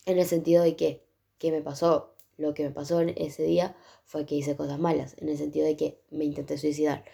En 0.06 0.18
el 0.18 0.26
sentido 0.26 0.62
de 0.62 0.76
que 0.76 1.04
¿qué 1.38 1.52
me 1.52 1.62
pasó? 1.62 2.14
Lo 2.36 2.54
que 2.54 2.64
me 2.64 2.70
pasó 2.70 3.00
en 3.00 3.10
ese 3.16 3.44
día 3.44 3.76
fue 4.04 4.26
que 4.26 4.34
hice 4.34 4.56
cosas 4.56 4.78
malas, 4.78 5.16
en 5.18 5.28
el 5.28 5.38
sentido 5.38 5.66
de 5.66 5.76
que 5.76 6.00
me 6.10 6.24
intenté 6.24 6.58
suicidar. 6.58 7.04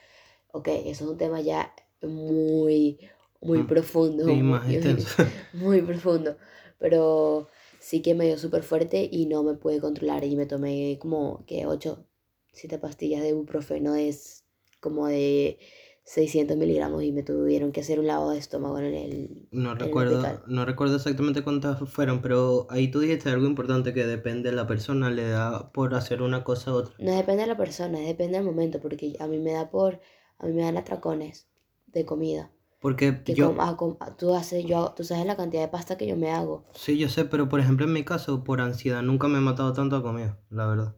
Ok, 0.53 0.69
eso 0.69 1.05
es 1.05 1.11
un 1.11 1.19
tema 1.19 1.41
ya 1.41 1.75
muy, 2.03 2.99
muy 3.41 3.59
mm, 3.59 3.67
profundo. 3.67 4.27
muy, 4.27 4.43
muy, 5.53 5.83
profundo. 5.83 6.37
Pero 6.79 7.49
sí 7.79 8.03
que 8.03 8.15
me 8.15 8.27
dio 8.27 8.39
súper 8.39 8.63
fuerte 8.63 9.09
y 9.11 9.27
no 9.27 9.43
me 9.43 9.55
pude 9.55 9.81
controlar. 9.81 10.25
Y 10.25 10.37
me 10.37 10.47
tomé 10.47 10.99
como 11.01 11.45
que 11.47 11.67
8, 11.67 12.05
7 12.53 12.79
pastillas 12.79 13.23
de 13.23 13.31
ibuprofeno, 13.31 13.95
es 13.95 14.45
como 14.81 15.09
de 15.09 15.59
600 16.05 16.57
miligramos 16.57 17.05
y 17.05 17.13
me 17.13 17.23
tuvieron 17.23 17.71
que 17.71 17.83
hacer 17.83 18.01
un 18.01 18.07
lavado 18.07 18.31
de 18.31 18.39
estómago 18.39 18.79
en 18.79 18.95
el. 18.95 19.49
No 19.51 19.75
recuerdo, 19.75 20.43
no 20.47 20.65
recuerdo 20.65 20.97
exactamente 20.97 21.43
cuántas 21.43 21.79
fueron, 21.89 22.23
pero 22.23 22.67
ahí 22.71 22.91
tú 22.91 23.01
dijiste 23.01 23.29
algo 23.29 23.47
importante 23.47 23.93
que 23.93 24.07
depende 24.07 24.51
de 24.51 24.57
la 24.57 24.67
persona, 24.67 25.11
le 25.11 25.29
da 25.29 25.71
por 25.73 25.95
hacer 25.95 26.23
una 26.23 26.43
cosa 26.43 26.73
u 26.73 26.77
otra. 26.77 26.95
No 26.99 27.15
depende 27.15 27.43
de 27.43 27.49
la 27.49 27.57
persona, 27.57 28.01
depende 28.01 28.39
del 28.39 28.47
momento, 28.47 28.81
porque 28.81 29.17
a 29.21 29.27
mí 29.27 29.39
me 29.39 29.53
da 29.53 29.71
por. 29.71 30.01
A 30.39 30.47
mí 30.47 30.55
me 30.55 30.63
dan 30.63 30.79
atracones 30.79 31.51
de 31.93 32.05
comida. 32.05 32.51
Porque 32.81 33.23
Que 33.25 33.35
yo, 33.35 33.55
ah, 33.61 33.77
ah, 34.01 34.17
tú, 34.17 34.35
haces, 34.35 34.65
yo, 34.65 34.93
tú 34.97 35.05
sabes 35.05 35.27
la 35.27 35.37
cantidad 35.37 35.63
de 35.63 35.69
pasta 35.69 35.97
que 35.99 36.07
yo 36.07 36.17
me 36.17 36.31
hago. 36.31 36.65
sí, 36.75 36.99
yo 36.99 37.09
sé, 37.09 37.25
pero 37.27 37.49
por 37.49 37.61
ejemplo 37.61 37.87
en 37.87 37.93
mi 37.93 38.05
caso, 38.05 38.43
por 38.45 38.61
ansiedad 38.61 39.03
nunca 39.03 39.29
me 39.29 39.39
he 39.39 39.41
matado 39.43 39.73
tanto 39.73 39.97
a 39.97 40.03
comida, 40.03 40.39
la 40.51 40.67
verdad. 40.67 40.97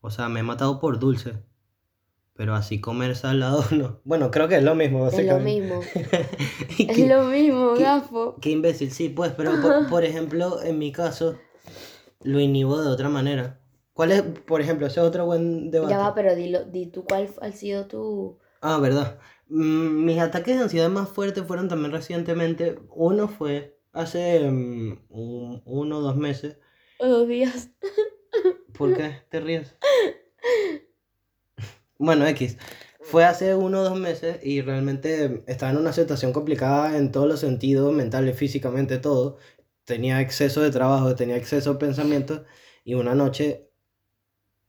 O 0.00 0.10
sea, 0.10 0.28
me 0.28 0.40
he 0.40 0.42
matado 0.42 0.80
por 0.80 0.98
dulce, 0.98 1.42
pero 2.34 2.54
así 2.54 2.80
comer 2.80 3.16
salado 3.16 3.64
no. 3.76 4.00
Bueno, 4.04 4.30
creo 4.30 4.48
que 4.48 4.56
es 4.56 4.62
lo 4.62 4.74
mismo, 4.74 5.08
Es 5.08 5.26
lo 5.26 5.38
mismo. 5.40 5.80
Es 6.78 6.96
qué, 6.96 7.08
lo 7.08 7.24
mismo, 7.24 7.74
qué- 7.74 7.82
gafo. 7.82 8.36
qué 8.40 8.50
imbécil, 8.50 8.90
sí, 8.92 9.08
pues, 9.08 9.32
pero 9.36 9.50
por, 9.60 9.86
por 9.90 10.04
ejemplo, 10.04 10.62
en 10.62 10.78
mi 10.78 10.92
caso, 10.92 11.36
lo 12.22 12.40
inhibo 12.40 12.80
de 12.80 12.88
otra 12.88 13.08
manera. 13.08 13.60
¿Cuál 13.92 14.12
es, 14.12 14.22
por 14.22 14.60
ejemplo, 14.60 14.86
ese 14.86 15.00
es 15.00 15.06
otro 15.06 15.26
buen 15.26 15.70
debate? 15.70 15.92
Ya 15.92 15.98
va, 15.98 16.14
pero 16.14 16.34
dilo, 16.36 16.64
di 16.64 16.86
tú 16.86 17.04
cuál 17.04 17.28
ha 17.42 17.50
sido 17.52 17.86
tu... 17.86 18.38
Ah, 18.60 18.78
verdad. 18.78 19.18
Mm, 19.48 20.04
mis 20.04 20.18
ataques 20.18 20.56
de 20.56 20.62
ansiedad 20.64 20.88
más 20.90 21.08
fuertes 21.08 21.44
fueron 21.46 21.68
también 21.68 21.92
recientemente. 21.92 22.78
Uno 22.90 23.28
fue 23.28 23.78
hace 23.92 24.50
mm, 24.50 25.06
un- 25.08 25.62
uno 25.64 25.98
o 25.98 26.00
dos 26.02 26.16
meses. 26.16 26.58
o 26.98 27.06
dos 27.06 27.28
días. 27.28 27.70
¿Por 28.76 28.94
qué 28.96 29.22
te 29.30 29.40
ríes? 29.40 29.74
Bueno, 31.98 32.26
X. 32.26 32.56
Fue 33.00 33.24
hace 33.24 33.54
uno 33.54 33.80
o 33.80 33.84
dos 33.84 33.98
meses 33.98 34.38
y 34.44 34.60
realmente 34.60 35.42
estaba 35.46 35.72
en 35.72 35.78
una 35.78 35.92
situación 35.92 36.32
complicada 36.32 36.96
en 36.98 37.10
todos 37.10 37.26
los 37.26 37.40
sentidos, 37.40 37.92
mentales, 37.94 38.36
físicamente, 38.36 38.98
todo. 38.98 39.38
Tenía 39.84 40.20
exceso 40.20 40.60
de 40.60 40.70
trabajo, 40.70 41.14
tenía 41.14 41.36
exceso 41.36 41.72
de 41.74 41.78
pensamientos 41.78 42.42
y 42.84 42.94
una 42.94 43.14
noche 43.14 43.70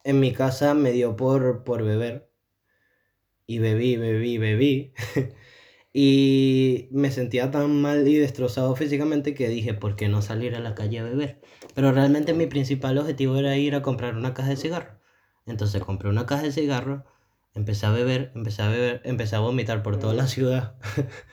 en 0.03 0.19
mi 0.19 0.33
casa 0.33 0.74
me 0.74 0.91
dio 0.91 1.15
por, 1.15 1.63
por 1.63 1.83
beber. 1.83 2.28
Y 3.50 3.58
bebí, 3.58 3.98
bebí, 3.98 4.38
bebí. 4.38 4.94
Y 5.91 6.88
me 6.91 7.10
sentía 7.12 7.50
tan 7.50 7.82
mal 7.82 8.08
y 8.08 8.15
destrozado 8.15 8.75
físicamente 8.75 9.34
que 9.34 9.50
dije, 9.50 9.74
¿por 9.74 9.96
qué 9.96 10.08
no 10.08 10.22
salir 10.22 10.53
a 10.56 10.60
la 10.60 10.75
calle 10.75 11.00
a 11.00 11.03
beber? 11.03 11.41
Pero 11.74 11.91
realmente 11.91 12.36
mi 12.36 12.46
principal 12.46 13.00
objetivo 13.00 13.38
era 13.38 13.58
ir 13.58 13.74
a 13.74 13.82
comprar 13.82 14.15
una 14.15 14.36
caja 14.36 14.50
de 14.50 14.58
cigarros. 14.58 14.98
Entonces 15.48 15.84
compré 15.84 16.10
una 16.10 16.27
caja 16.27 16.44
de 16.44 16.51
cigarros, 16.51 17.03
empecé 17.56 17.88
a 17.88 17.91
beber, 17.91 18.32
empecé 18.36 18.62
a 18.62 18.70
beber, 18.70 19.01
empecé 19.03 19.36
a 19.36 19.39
vomitar 19.39 19.82
por 19.82 19.98
toda 19.98 20.13
la 20.13 20.27
ciudad. 20.27 20.77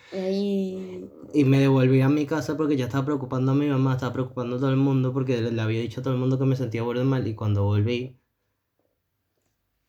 Y 1.35 1.44
me 1.44 1.58
devolví 1.61 2.00
a 2.00 2.08
mi 2.08 2.26
casa 2.26 2.56
porque 2.56 2.76
ya 2.76 2.87
estaba 2.87 3.04
preocupando 3.04 3.52
a 3.52 3.54
mi 3.54 3.68
mamá, 3.68 3.92
estaba 3.94 4.14
preocupando 4.14 4.56
a 4.56 4.58
todo 4.58 4.70
el 4.70 4.76
mundo 4.76 5.12
porque 5.12 5.40
le 5.42 5.62
había 5.62 5.80
dicho 5.80 6.00
a 6.00 6.02
todo 6.02 6.14
el 6.14 6.20
mundo 6.20 6.38
que 6.38 6.46
me 6.46 6.56
sentía 6.56 6.82
burde 6.82 7.04
mal 7.04 7.26
y 7.26 7.35
cuando 7.35 7.64
volví 7.64 8.18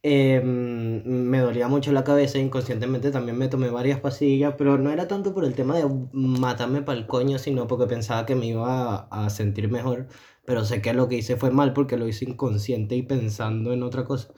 eh, 0.08 0.42
me 0.44 1.40
dolía 1.40 1.68
mucho 1.68 1.92
la 1.92 2.04
cabeza, 2.04 2.40
inconscientemente 2.40 3.12
también 3.12 3.38
me 3.38 3.48
tomé 3.50 3.70
varias 3.70 4.00
pastillas, 4.00 4.56
pero 4.58 4.78
no 4.78 4.92
era 4.92 5.08
tanto 5.08 5.34
por 5.34 5.46
el 5.46 5.56
tema 5.56 5.78
de 5.78 5.86
matarme 6.14 6.82
para 6.82 6.98
el 6.98 7.08
coño, 7.08 7.38
sino 7.40 7.68
porque 7.68 7.88
pensaba 7.88 8.26
que 8.26 8.36
me 8.36 8.48
iba 8.48 8.96
a, 8.96 9.26
a 9.26 9.30
sentir 9.30 9.70
mejor, 9.70 10.08
pero 10.46 10.64
sé 10.66 10.82
que 10.82 10.94
lo 10.94 11.08
que 11.10 11.18
hice 11.18 11.36
fue 11.38 11.52
mal 11.52 11.74
porque 11.74 11.98
lo 11.98 12.08
hice 12.08 12.26
inconsciente 12.26 12.96
y 12.96 13.04
pensando 13.04 13.74
en 13.74 13.84
otra 13.84 14.06
cosa. 14.06 14.34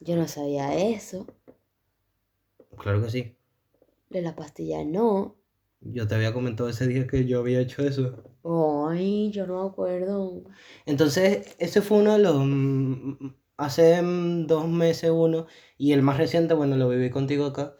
Yo 0.00 0.16
no 0.16 0.28
sabía 0.28 0.74
eso. 0.76 1.26
Claro 2.78 3.02
que 3.02 3.10
sí. 3.10 3.36
De 4.10 4.22
la 4.22 4.34
pastilla 4.36 4.84
no. 4.84 5.36
Yo 5.80 6.06
te 6.08 6.14
había 6.14 6.32
comentado 6.32 6.68
ese 6.68 6.86
día 6.86 7.06
que 7.06 7.26
yo 7.26 7.40
había 7.40 7.60
hecho 7.60 7.82
eso. 7.82 8.22
Ay, 8.44 9.30
yo 9.30 9.46
no 9.46 9.62
me 9.62 9.70
acuerdo. 9.70 10.42
Entonces, 10.86 11.56
ese 11.58 11.82
fue 11.82 11.98
uno 11.98 12.12
de 12.14 12.18
los... 12.18 12.36
Hace 13.56 14.02
mm, 14.02 14.46
dos 14.46 14.68
meses 14.68 15.10
uno, 15.12 15.46
y 15.78 15.92
el 15.92 16.02
más 16.02 16.18
reciente, 16.18 16.54
bueno, 16.54 16.76
lo 16.76 16.88
viví 16.88 17.10
contigo 17.10 17.46
acá. 17.46 17.76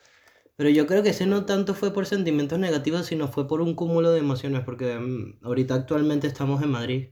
Pero 0.56 0.70
yo 0.70 0.86
creo 0.86 1.02
que 1.02 1.10
ese 1.10 1.26
no 1.26 1.46
tanto 1.46 1.74
fue 1.74 1.92
por 1.92 2.06
sentimientos 2.06 2.58
negativos, 2.58 3.06
sino 3.06 3.28
fue 3.28 3.48
por 3.48 3.60
un 3.60 3.74
cúmulo 3.74 4.12
de 4.12 4.20
emociones, 4.20 4.62
porque 4.64 4.98
mm, 4.98 5.40
ahorita 5.44 5.74
actualmente 5.74 6.26
estamos 6.28 6.62
en 6.62 6.70
Madrid. 6.70 7.08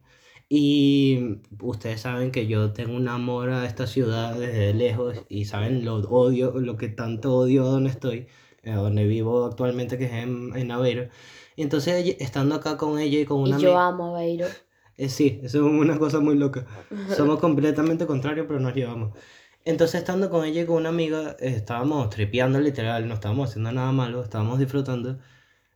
Y 0.49 1.41
ustedes 1.61 2.03
saben 2.03 2.31
que 2.31 2.47
yo 2.47 2.73
tengo 2.73 2.95
un 2.97 3.09
amor 3.09 3.51
a 3.51 3.67
esta 3.67 3.87
ciudad 3.87 4.39
desde 4.39 4.75
lejos, 4.75 5.19
y 5.29 5.47
saben 5.47 5.85
lo 5.85 5.97
odio, 5.97 6.53
lo 6.61 6.77
que 6.77 6.89
tanto 6.89 7.35
odio 7.37 7.65
a 7.67 7.71
donde 7.71 7.91
estoy, 7.91 8.29
a 8.65 8.77
donde 8.77 9.07
vivo 9.07 9.45
actualmente, 9.47 9.99
que 9.99 10.05
es 10.07 10.13
en, 10.13 10.55
en 10.57 10.71
Aveiro. 10.71 11.09
Y 11.57 11.63
entonces, 11.63 12.17
estando 12.21 12.55
acá 12.57 12.77
con 12.77 12.99
ella 12.99 13.19
y 13.21 13.25
con 13.25 13.41
una 13.41 13.57
Y 13.57 13.59
yo 13.59 13.69
amiga... 13.69 13.89
amo 13.89 14.17
a 14.17 14.21
Beiro. 14.21 14.47
Eh, 15.03 15.09
sí, 15.09 15.41
eso 15.43 15.59
es 15.59 15.65
una 15.65 15.99
cosa 15.99 16.21
muy 16.21 16.37
loca. 16.37 16.65
Somos 17.17 17.41
completamente 17.41 18.07
contrarios, 18.07 18.47
pero 18.47 18.61
nos 18.61 18.73
llevamos. 18.73 19.19
Entonces, 19.65 20.01
estando 20.01 20.31
con 20.31 20.45
ella 20.45 20.63
y 20.63 20.65
con 20.65 20.77
una 20.77 20.91
amiga, 20.91 21.37
eh, 21.41 21.55
estábamos 21.57 22.09
tripeando 22.09 22.61
literal, 22.61 23.09
no 23.09 23.15
estábamos 23.15 23.51
haciendo 23.51 23.73
nada 23.73 23.91
malo, 23.91 24.23
estábamos 24.23 24.61
disfrutando. 24.61 25.19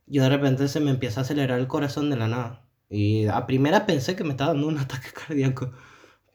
Yo 0.05 0.23
de 0.23 0.29
repente 0.29 0.69
se 0.69 0.79
me 0.79 0.91
empieza 0.91 1.19
a 1.19 1.23
acelerar 1.23 1.59
el 1.59 1.67
corazón 1.67 2.09
de 2.09 2.15
la 2.15 2.29
nada. 2.29 2.69
Y 2.89 3.25
a 3.25 3.45
primera 3.47 3.85
pensé 3.85 4.15
que 4.15 4.23
me 4.23 4.29
estaba 4.29 4.53
dando 4.53 4.69
un 4.69 4.77
ataque 4.77 5.09
cardíaco, 5.13 5.73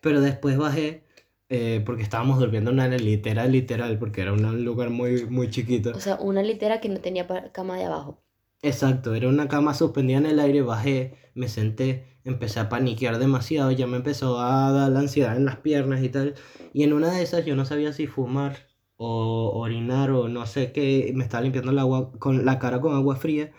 pero 0.02 0.20
después 0.20 0.58
bajé 0.58 1.06
eh, 1.48 1.82
porque 1.86 2.02
estábamos 2.02 2.40
durmiendo 2.40 2.72
en 2.72 2.74
una 2.74 2.88
litera 2.88 3.46
literal, 3.46 3.98
porque 3.98 4.20
era 4.20 4.34
un 4.34 4.64
lugar 4.66 4.90
muy, 4.90 5.24
muy 5.24 5.48
chiquito. 5.48 5.92
O 5.96 6.00
sea, 6.00 6.16
una 6.16 6.42
litera 6.42 6.78
que 6.82 6.90
no 6.90 7.00
tenía 7.00 7.26
cama 7.52 7.78
de 7.78 7.86
abajo. 7.86 8.22
Exacto, 8.60 9.14
era 9.14 9.28
una 9.28 9.48
cama 9.48 9.72
suspendida 9.72 10.18
en 10.18 10.26
el 10.26 10.38
aire, 10.40 10.60
bajé, 10.60 11.16
me 11.34 11.48
senté, 11.48 12.11
empecé 12.24 12.60
a 12.60 12.68
paniquear 12.68 13.18
demasiado, 13.18 13.70
ya 13.72 13.86
me 13.86 13.96
empezó 13.96 14.40
a 14.40 14.70
dar 14.72 14.90
la 14.90 15.00
ansiedad 15.00 15.36
en 15.36 15.44
las 15.44 15.56
piernas 15.58 16.02
y 16.02 16.08
tal. 16.08 16.34
Y 16.72 16.84
en 16.84 16.92
una 16.92 17.10
de 17.12 17.22
esas 17.22 17.44
yo 17.44 17.56
no 17.56 17.64
sabía 17.64 17.92
si 17.92 18.06
fumar 18.06 18.56
o 18.96 19.50
orinar 19.54 20.10
o 20.10 20.28
no 20.28 20.46
sé 20.46 20.72
qué, 20.72 21.12
me 21.14 21.24
estaba 21.24 21.42
limpiando 21.42 21.72
el 21.72 21.78
agua 21.78 22.12
con 22.18 22.44
la 22.44 22.58
cara 22.58 22.80
con 22.80 22.94
agua 22.94 23.16
fría 23.16 23.52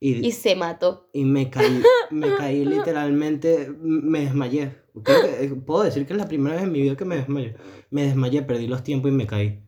y, 0.00 0.24
Y 0.24 0.32
se 0.32 0.54
mató. 0.54 1.08
y 1.12 1.24
me 1.24 1.50
caí, 1.50 1.82
me 2.10 2.34
caí 2.36 2.64
literalmente, 2.64 3.68
me 3.80 4.20
desmayé. 4.20 4.76
Creo 5.02 5.22
que 5.22 5.44
eh, 5.44 5.54
puedo 5.54 5.82
decir 5.82 6.06
que 6.06 6.12
es 6.12 6.18
la 6.18 6.28
primera 6.28 6.56
vez 6.56 6.64
en 6.64 6.72
mi 6.72 6.82
vida 6.82 6.96
que 6.96 7.04
me 7.04 7.16
desmayo. 7.16 7.54
Me 7.90 8.04
desmayé, 8.04 8.42
perdí 8.42 8.68
los 8.68 8.84
tiempos 8.84 9.10
y 9.10 9.14
me 9.14 9.26
caí. 9.26 9.62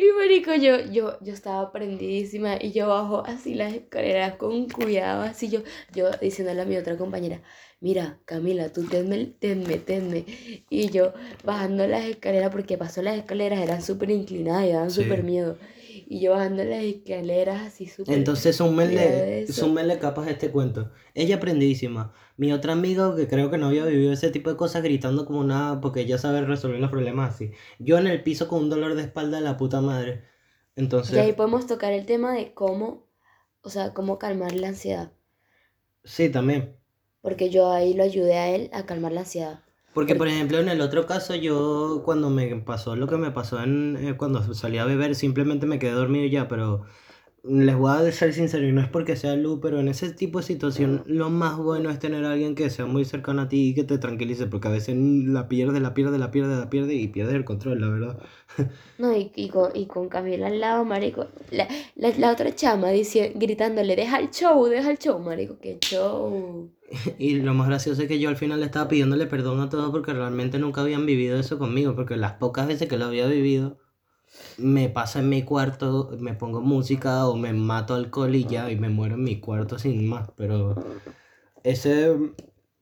Y 0.00 0.12
marico, 0.16 0.54
yo, 0.54 0.78
yo, 0.92 1.18
yo 1.20 1.32
estaba 1.32 1.72
prendidísima 1.72 2.56
y 2.60 2.70
yo 2.70 2.86
bajo 2.86 3.24
así 3.26 3.54
las 3.54 3.74
escaleras 3.74 4.36
con 4.36 4.68
cuidado, 4.68 5.22
así 5.22 5.48
yo, 5.50 5.60
yo 5.92 6.10
diciéndole 6.20 6.60
a 6.62 6.64
mi 6.64 6.76
otra 6.76 6.96
compañera, 6.96 7.40
mira, 7.80 8.20
Camila, 8.24 8.72
tú 8.72 8.84
tenme, 8.84 9.24
tenme, 9.40 9.78
tenme. 9.78 10.24
Y 10.70 10.90
yo 10.90 11.12
bajando 11.44 11.84
las 11.88 12.04
escaleras, 12.04 12.52
porque 12.52 12.78
pasó 12.78 13.02
las 13.02 13.16
escaleras, 13.18 13.58
eran 13.58 13.82
súper 13.82 14.10
inclinadas 14.10 14.66
y 14.66 14.72
daban 14.72 14.90
Sí. 14.92 15.02
súper 15.02 15.24
miedo. 15.24 15.58
Y 16.10 16.20
yo 16.20 16.30
bajando 16.30 16.64
las 16.64 16.82
escaleras 16.84 17.66
así 17.66 17.86
súper... 17.86 18.14
Entonces 18.14 18.56
súmenle, 18.56 19.46
súmenle 19.46 19.98
capas 19.98 20.26
a 20.26 20.30
este 20.30 20.50
cuento. 20.50 20.90
Ella 21.12 21.36
aprendidísima. 21.36 22.14
Mi 22.38 22.50
otra 22.50 22.72
amiga 22.72 23.14
que 23.14 23.28
creo 23.28 23.50
que 23.50 23.58
no 23.58 23.66
había 23.66 23.84
vivido 23.84 24.14
ese 24.14 24.30
tipo 24.30 24.48
de 24.48 24.56
cosas 24.56 24.82
gritando 24.82 25.26
como 25.26 25.40
una... 25.40 25.82
porque 25.82 26.00
ella 26.00 26.16
sabe 26.16 26.40
resolver 26.40 26.80
los 26.80 26.90
problemas 26.90 27.34
así. 27.34 27.50
Yo 27.78 27.98
en 27.98 28.06
el 28.06 28.22
piso 28.22 28.48
con 28.48 28.60
un 28.62 28.70
dolor 28.70 28.94
de 28.94 29.02
espalda 29.02 29.36
de 29.36 29.44
la 29.44 29.58
puta 29.58 29.82
madre. 29.82 30.24
Entonces... 30.76 31.14
Y 31.14 31.18
ahí 31.20 31.34
podemos 31.34 31.66
tocar 31.66 31.92
el 31.92 32.06
tema 32.06 32.32
de 32.32 32.54
cómo, 32.54 33.06
o 33.60 33.68
sea, 33.68 33.92
cómo 33.92 34.18
calmar 34.18 34.54
la 34.54 34.68
ansiedad. 34.68 35.12
Sí, 36.04 36.30
también. 36.30 36.74
Porque 37.20 37.50
yo 37.50 37.70
ahí 37.70 37.92
lo 37.92 38.02
ayudé 38.02 38.38
a 38.38 38.48
él 38.48 38.70
a 38.72 38.86
calmar 38.86 39.12
la 39.12 39.20
ansiedad. 39.20 39.60
Porque, 39.92 40.14
por 40.14 40.28
ejemplo, 40.28 40.58
en 40.58 40.68
el 40.68 40.80
otro 40.80 41.06
caso, 41.06 41.34
yo 41.34 42.02
cuando 42.04 42.30
me 42.30 42.54
pasó 42.56 42.94
lo 42.94 43.08
que 43.08 43.16
me 43.16 43.30
pasó 43.32 43.62
en, 43.62 43.96
eh, 43.96 44.16
cuando 44.16 44.54
salí 44.54 44.78
a 44.78 44.84
beber, 44.84 45.14
simplemente 45.14 45.66
me 45.66 45.78
quedé 45.78 45.92
dormido 45.92 46.24
y 46.26 46.30
ya, 46.30 46.46
pero 46.48 46.84
les 47.44 47.76
voy 47.76 47.90
a 47.90 48.12
ser 48.12 48.34
sincero, 48.34 48.66
y 48.66 48.72
no 48.72 48.80
es 48.80 48.88
porque 48.88 49.16
sea 49.16 49.34
Lu, 49.36 49.60
pero 49.60 49.80
en 49.80 49.88
ese 49.88 50.12
tipo 50.12 50.38
de 50.38 50.44
situación, 50.44 51.02
lo 51.06 51.30
más 51.30 51.56
bueno 51.56 51.90
es 51.90 51.98
tener 51.98 52.24
a 52.24 52.32
alguien 52.32 52.54
que 52.54 52.68
sea 52.70 52.86
muy 52.86 53.04
cercano 53.04 53.42
a 53.42 53.48
ti 53.48 53.70
y 53.70 53.74
que 53.74 53.84
te 53.84 53.98
tranquilice, 53.98 54.46
porque 54.46 54.68
a 54.68 54.72
veces 54.72 54.96
la 54.96 55.48
pierdes, 55.48 55.80
la 55.82 55.94
pierdes, 55.94 56.20
la 56.20 56.30
pierdes, 56.30 56.58
la 56.58 56.70
pierdes 56.70 56.96
y 56.96 57.08
pierdes 57.08 57.34
el 57.34 57.44
control, 57.44 57.80
la 57.80 57.88
verdad. 57.88 58.18
No, 58.98 59.16
y, 59.16 59.30
y, 59.36 59.48
con, 59.48 59.70
y 59.76 59.86
con 59.86 60.08
Camila 60.08 60.48
al 60.48 60.58
lado, 60.60 60.84
marico. 60.84 61.28
La, 61.52 61.68
la, 61.94 62.10
la 62.18 62.32
otra 62.32 62.54
chama 62.54 62.88
dice, 62.90 63.32
gritándole, 63.36 63.94
deja 63.94 64.18
el 64.18 64.30
show, 64.30 64.66
deja 64.66 64.90
el 64.90 64.98
show, 64.98 65.20
marico, 65.20 65.58
qué 65.60 65.78
show. 65.80 66.68
Y 67.18 67.40
lo 67.40 67.54
más 67.54 67.68
gracioso 67.68 68.02
es 68.02 68.08
que 68.08 68.18
yo 68.18 68.28
al 68.28 68.36
final 68.36 68.62
estaba 68.62 68.88
pidiéndole 68.88 69.26
perdón 69.26 69.60
a 69.60 69.68
todos 69.68 69.90
porque 69.90 70.12
realmente 70.12 70.58
nunca 70.58 70.80
habían 70.82 71.06
vivido 71.06 71.38
eso 71.38 71.58
conmigo, 71.58 71.94
porque 71.94 72.16
las 72.16 72.34
pocas 72.34 72.66
veces 72.66 72.88
que 72.88 72.98
lo 72.98 73.06
había 73.06 73.26
vivido, 73.26 73.78
me 74.58 74.88
pasa 74.90 75.20
en 75.20 75.28
mi 75.28 75.42
cuarto, 75.44 76.10
me 76.20 76.34
pongo 76.34 76.60
música 76.60 77.26
o 77.28 77.36
me 77.36 77.52
mato 77.52 77.94
alcohol 77.94 78.34
y 78.34 78.44
ya, 78.44 78.70
y 78.70 78.76
me 78.76 78.88
muero 78.88 79.14
en 79.16 79.24
mi 79.24 79.40
cuarto 79.40 79.78
sin 79.78 80.08
más. 80.08 80.30
Pero 80.36 80.76
ese 81.64 82.16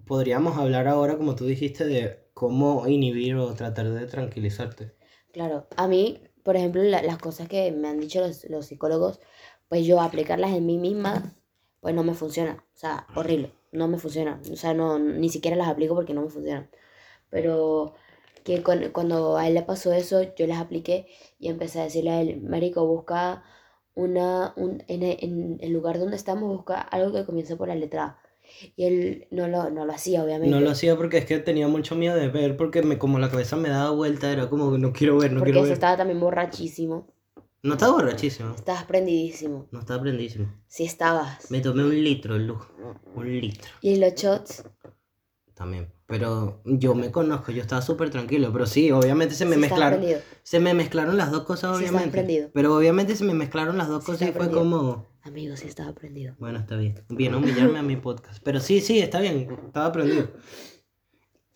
podríamos 0.06 0.56
hablar 0.58 0.88
ahora, 0.88 1.16
como 1.16 1.34
tú 1.34 1.46
dijiste, 1.46 1.84
de 1.86 2.18
cómo 2.34 2.86
inhibir 2.88 3.36
o 3.36 3.54
tratar 3.54 3.90
de 3.90 4.06
tranquilizarte. 4.06 4.92
Claro, 5.32 5.66
a 5.76 5.88
mí, 5.88 6.20
por 6.44 6.56
ejemplo, 6.56 6.82
la- 6.82 7.02
las 7.02 7.18
cosas 7.18 7.48
que 7.48 7.70
me 7.72 7.88
han 7.88 8.00
dicho 8.00 8.20
los, 8.20 8.44
los 8.50 8.66
psicólogos, 8.66 9.20
pues 9.68 9.86
yo 9.86 10.00
aplicarlas 10.00 10.52
en 10.52 10.66
mí 10.66 10.78
misma, 10.78 11.34
pues 11.80 11.94
no 11.94 12.02
me 12.04 12.14
funciona. 12.14 12.64
O 12.74 12.78
sea, 12.78 13.06
horrible, 13.14 13.52
no 13.72 13.88
me 13.88 13.98
funciona. 13.98 14.40
O 14.52 14.56
sea, 14.56 14.74
no, 14.74 14.98
ni 14.98 15.28
siquiera 15.28 15.56
las 15.56 15.68
aplico 15.68 15.94
porque 15.94 16.14
no 16.14 16.22
me 16.22 16.30
funcionan. 16.30 16.68
Pero 17.30 17.94
que 18.44 18.62
con- 18.62 18.90
cuando 18.92 19.36
a 19.36 19.48
él 19.48 19.54
le 19.54 19.62
pasó 19.62 19.92
eso, 19.92 20.22
yo 20.36 20.46
las 20.46 20.60
apliqué 20.60 21.06
y 21.38 21.48
empecé 21.48 21.80
a 21.80 21.84
decirle 21.84 22.10
a 22.10 22.20
él, 22.22 22.42
Marico, 22.42 22.86
busca 22.86 23.44
una, 23.94 24.54
un, 24.56 24.82
en, 24.88 25.02
en 25.04 25.58
el 25.60 25.72
lugar 25.72 25.98
donde 25.98 26.16
estamos, 26.16 26.48
busca 26.56 26.80
algo 26.80 27.12
que 27.12 27.24
comience 27.26 27.56
por 27.56 27.68
la 27.68 27.74
letra 27.76 28.04
A. 28.04 28.20
Y 28.76 28.84
él 28.86 29.28
no 29.30 29.48
lo, 29.48 29.70
no 29.70 29.84
lo 29.86 29.92
hacía, 29.92 30.22
obviamente. 30.24 30.58
No 30.58 30.60
lo 30.60 30.70
hacía 30.70 30.96
porque 30.96 31.18
es 31.18 31.26
que 31.26 31.38
tenía 31.40 31.68
mucho 31.68 31.94
miedo 31.94 32.16
de 32.16 32.28
ver, 32.28 32.56
porque 32.56 32.82
me, 32.82 32.96
como 32.98 33.18
la 33.18 33.30
cabeza 33.30 33.56
me 33.56 33.68
daba 33.68 33.90
vuelta, 33.90 34.32
era 34.32 34.48
como 34.48 34.72
que 34.72 34.78
no 34.78 34.92
quiero 34.94 35.18
ver, 35.18 35.32
no 35.32 35.40
porque 35.40 35.44
quiero 35.44 35.62
ver. 35.62 35.72
estaba 35.72 35.96
también 35.96 36.20
borrachísimo. 36.20 37.06
No 37.66 37.74
estaba 37.74 37.92
borrachísimo, 37.92 38.54
Estabas 38.54 38.84
prendidísimo. 38.84 39.66
no 39.70 39.80
estaba 39.80 40.00
prendísimo. 40.02 40.46
Sí 40.68 40.84
estabas. 40.84 41.50
Me 41.50 41.60
tomé 41.60 41.84
un 41.84 42.02
litro, 42.02 42.38
Luz, 42.38 42.62
un 43.14 43.40
litro 43.40 43.68
Y 43.82 43.96
los 43.96 44.14
shots. 44.14 44.62
también. 45.54 45.92
Pero 46.06 46.62
yo 46.64 46.94
me 46.94 47.10
conozco, 47.10 47.50
yo 47.50 47.60
estaba 47.62 47.82
súper 47.82 48.10
tranquilo, 48.10 48.52
pero 48.52 48.64
sí, 48.66 48.92
obviamente 48.92 49.34
se 49.34 49.44
me 49.44 49.56
sí 49.56 49.60
mezclaron, 49.62 50.04
se 50.44 50.60
me 50.60 50.72
mezclaron 50.72 51.16
las 51.16 51.32
dos 51.32 51.42
cosas, 51.42 51.76
obviamente. 51.76 52.50
Pero 52.54 52.76
obviamente 52.76 53.16
se 53.16 53.24
me 53.24 53.34
mezclaron 53.34 53.76
las 53.76 53.88
dos 53.88 54.04
Sí 54.04 54.12
cosas 54.12 54.28
y 54.28 54.32
fue 54.32 54.48
como, 54.50 55.08
Amigo, 55.22 55.56
sí 55.56 55.66
estaba 55.66 55.92
prendido. 55.92 56.36
bueno, 56.38 56.60
está 56.60 56.76
bien. 56.76 57.04
Bien 57.08 57.34
humillarme 57.34 57.80
a 57.80 57.82
mi 57.82 57.96
podcast. 57.96 58.40
Pero 58.44 58.60
sí, 58.60 58.80
sí, 58.80 59.00
está 59.00 59.18
bien, 59.20 59.48
estaba 59.66 59.90
prendido. 59.90 60.28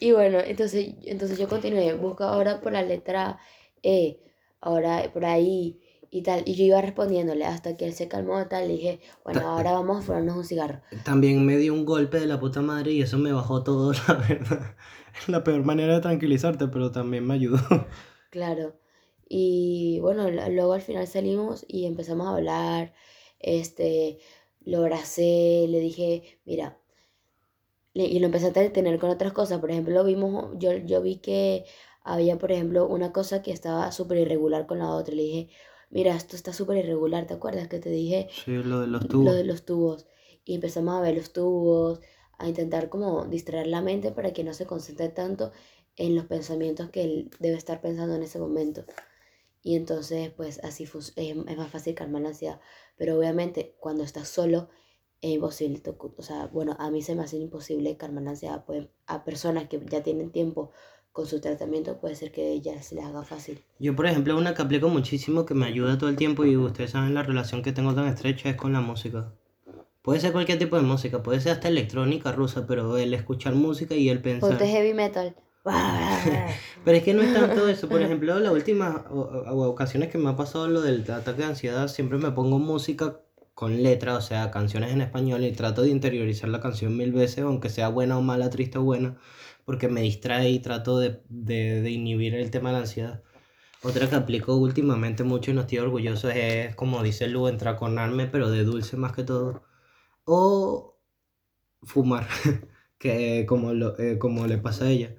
Y 0.00 0.10
bueno, 0.12 0.38
entonces, 0.40 0.94
entonces 1.04 1.38
yo 1.38 1.46
continué. 1.48 1.94
Busca 1.94 2.30
ahora 2.30 2.60
por 2.60 2.72
la 2.72 2.82
letra 2.82 3.38
E. 3.84 4.24
Ahora 4.60 5.08
por 5.12 5.24
ahí 5.24 5.80
y 6.10 6.22
tal. 6.22 6.42
Y 6.46 6.54
yo 6.54 6.64
iba 6.64 6.80
respondiéndole 6.80 7.44
hasta 7.46 7.76
que 7.76 7.86
él 7.86 7.94
se 7.94 8.08
calmó 8.08 8.46
tal. 8.48 8.68
Le 8.68 8.74
dije, 8.74 9.00
bueno, 9.24 9.40
Ta- 9.40 9.50
ahora 9.52 9.72
vamos 9.72 9.98
a 9.98 10.02
fumarnos 10.02 10.36
un 10.36 10.44
cigarro. 10.44 10.80
También 11.04 11.44
me 11.46 11.56
dio 11.56 11.72
un 11.74 11.84
golpe 11.84 12.18
de 12.20 12.26
la 12.26 12.40
puta 12.40 12.62
madre 12.62 12.92
y 12.92 13.02
eso 13.02 13.18
me 13.18 13.32
bajó 13.32 13.62
todo, 13.62 13.92
la 14.08 14.14
verdad. 14.14 14.76
Es 15.20 15.28
la 15.28 15.42
peor 15.44 15.64
manera 15.64 15.94
de 15.94 16.00
tranquilizarte, 16.00 16.68
pero 16.68 16.90
también 16.92 17.26
me 17.26 17.34
ayudó. 17.34 17.58
Claro. 18.30 18.78
Y 19.28 19.98
bueno, 20.00 20.28
luego 20.30 20.72
al 20.72 20.82
final 20.82 21.06
salimos 21.06 21.64
y 21.68 21.86
empezamos 21.86 22.26
a 22.26 22.30
hablar. 22.36 22.94
Este, 23.38 24.18
lo 24.60 24.78
abracé, 24.78 25.66
le 25.68 25.78
dije, 25.80 26.40
mira, 26.44 26.78
y 27.94 28.18
lo 28.20 28.26
empecé 28.26 28.46
a 28.48 28.72
tener 28.72 28.98
con 28.98 29.10
otras 29.10 29.32
cosas. 29.32 29.60
Por 29.60 29.70
ejemplo, 29.70 30.04
vimos, 30.04 30.54
yo, 30.58 30.72
yo 30.78 31.02
vi 31.02 31.16
que 31.18 31.64
había, 32.02 32.38
por 32.38 32.52
ejemplo, 32.52 32.86
una 32.88 33.12
cosa 33.12 33.42
que 33.42 33.52
estaba 33.52 33.90
súper 33.92 34.18
irregular 34.18 34.66
con 34.66 34.78
la 34.78 34.90
otra. 34.90 35.14
Le 35.14 35.22
dije, 35.22 35.48
mira, 35.90 36.14
esto 36.16 36.36
está 36.36 36.52
súper 36.52 36.78
irregular. 36.78 37.26
¿Te 37.26 37.34
acuerdas 37.34 37.68
que 37.68 37.78
te 37.80 37.90
dije 37.90 38.28
Sí, 38.44 38.52
lo 38.52 38.80
de 38.80 38.86
los 38.86 39.02
lo 39.02 39.08
tubos. 39.08 39.34
de 39.34 39.44
los 39.44 39.64
tubos? 39.64 40.06
Y 40.44 40.54
empezamos 40.54 40.94
a 40.94 41.00
ver 41.00 41.16
los 41.16 41.32
tubos, 41.32 42.00
a 42.38 42.48
intentar 42.48 42.88
como 42.88 43.24
distraer 43.26 43.66
la 43.66 43.82
mente 43.82 44.10
para 44.12 44.32
que 44.32 44.44
no 44.44 44.54
se 44.54 44.66
concentre 44.66 45.08
tanto 45.10 45.52
en 45.96 46.14
los 46.16 46.24
pensamientos 46.26 46.90
que 46.90 47.02
él 47.04 47.30
debe 47.40 47.56
estar 47.56 47.80
pensando 47.80 48.14
en 48.14 48.22
ese 48.22 48.38
momento. 48.38 48.84
Y 49.62 49.76
entonces, 49.76 50.30
pues 50.30 50.58
así 50.64 50.84
es, 50.84 51.12
es 51.16 51.56
más 51.56 51.70
fácil 51.70 51.94
calmar 51.94 52.22
la 52.22 52.28
ansiedad. 52.30 52.60
Pero 52.96 53.18
obviamente, 53.18 53.76
cuando 53.78 54.04
estás 54.04 54.28
solo, 54.28 54.68
es 55.20 55.32
imposible. 55.32 55.82
O 56.16 56.22
sea, 56.22 56.46
bueno, 56.46 56.76
a 56.78 56.90
mí 56.90 57.02
se 57.02 57.14
me 57.14 57.22
hace 57.22 57.36
imposible 57.36 57.96
calmar 57.96 58.24
la 58.24 58.30
ansiedad. 58.30 58.64
Pues 58.64 58.88
a 59.06 59.24
personas 59.24 59.68
que 59.68 59.78
ya 59.90 60.02
tienen 60.02 60.30
tiempo 60.32 60.70
con 61.12 61.26
su 61.26 61.40
tratamiento, 61.40 61.98
puede 61.98 62.14
ser 62.14 62.30
que 62.30 62.60
ya 62.60 62.80
se 62.82 62.94
les 62.94 63.04
haga 63.04 63.24
fácil. 63.24 63.62
Yo, 63.78 63.96
por 63.96 64.06
ejemplo, 64.06 64.36
una 64.36 64.54
que 64.54 64.62
aplico 64.62 64.88
muchísimo 64.88 65.44
que 65.44 65.54
me 65.54 65.66
ayuda 65.66 65.98
todo 65.98 66.08
el 66.08 66.16
tiempo 66.16 66.44
y 66.44 66.56
ustedes 66.56 66.92
saben 66.92 67.14
la 67.14 67.22
relación 67.22 67.62
que 67.62 67.72
tengo 67.72 67.94
tan 67.94 68.06
estrecha 68.06 68.48
es 68.48 68.56
con 68.56 68.72
la 68.72 68.80
música. 68.80 69.32
Puede 70.02 70.20
ser 70.20 70.32
cualquier 70.32 70.58
tipo 70.58 70.76
de 70.76 70.82
música, 70.82 71.22
puede 71.22 71.40
ser 71.40 71.52
hasta 71.52 71.68
electrónica 71.68 72.32
rusa, 72.32 72.66
pero 72.66 72.96
el 72.96 73.12
escuchar 73.12 73.54
música 73.54 73.94
y 73.94 74.08
el 74.08 74.22
pensar. 74.22 74.50
Ponte 74.50 74.66
heavy 74.66 74.94
metal. 74.94 75.34
Pero 76.84 76.96
es 76.96 77.02
que 77.02 77.12
no 77.12 77.20
es 77.20 77.34
tanto 77.34 77.68
eso. 77.68 77.86
Por 77.86 78.00
ejemplo, 78.00 78.38
las 78.38 78.50
últimas 78.50 78.96
ocasiones 79.10 80.08
que 80.08 80.16
me 80.16 80.30
ha 80.30 80.36
pasado 80.36 80.68
lo 80.68 80.80
del 80.80 81.02
ataque 81.10 81.42
de 81.42 81.48
ansiedad, 81.48 81.88
siempre 81.88 82.16
me 82.16 82.30
pongo 82.30 82.58
música 82.58 83.20
con 83.54 83.82
letra, 83.82 84.16
o 84.16 84.22
sea, 84.22 84.50
canciones 84.50 84.90
en 84.90 85.02
español 85.02 85.44
y 85.44 85.52
trato 85.52 85.82
de 85.82 85.90
interiorizar 85.90 86.48
la 86.48 86.60
canción 86.60 86.96
mil 86.96 87.12
veces, 87.12 87.44
aunque 87.44 87.68
sea 87.68 87.90
buena 87.90 88.16
o 88.16 88.22
mala, 88.22 88.48
triste 88.48 88.78
o 88.78 88.82
buena, 88.82 89.18
porque 89.64 89.88
me 89.88 90.02
distrae 90.02 90.50
y 90.50 90.60
trato 90.60 90.98
de, 90.98 91.20
de, 91.28 91.82
de 91.82 91.90
inhibir 91.90 92.34
el 92.34 92.50
tema 92.50 92.70
de 92.70 92.74
la 92.74 92.80
ansiedad. 92.80 93.22
Otra 93.82 94.08
que 94.10 94.16
aplico 94.16 94.56
últimamente 94.56 95.24
mucho 95.24 95.50
y 95.50 95.54
no 95.54 95.62
estoy 95.62 95.78
orgulloso 95.78 96.28
es, 96.30 96.74
como 96.76 97.02
dice 97.02 97.28
Lu, 97.28 97.48
entraconarme, 97.48 98.26
pero 98.26 98.50
de 98.50 98.64
dulce 98.64 98.96
más 98.98 99.12
que 99.12 99.24
todo. 99.24 99.62
O 100.24 100.98
fumar, 101.82 102.28
que 102.98 103.46
como, 103.48 103.72
lo, 103.72 103.98
eh, 103.98 104.18
como 104.18 104.46
le 104.46 104.58
pasa 104.58 104.84
a 104.84 104.90
ella. 104.90 105.16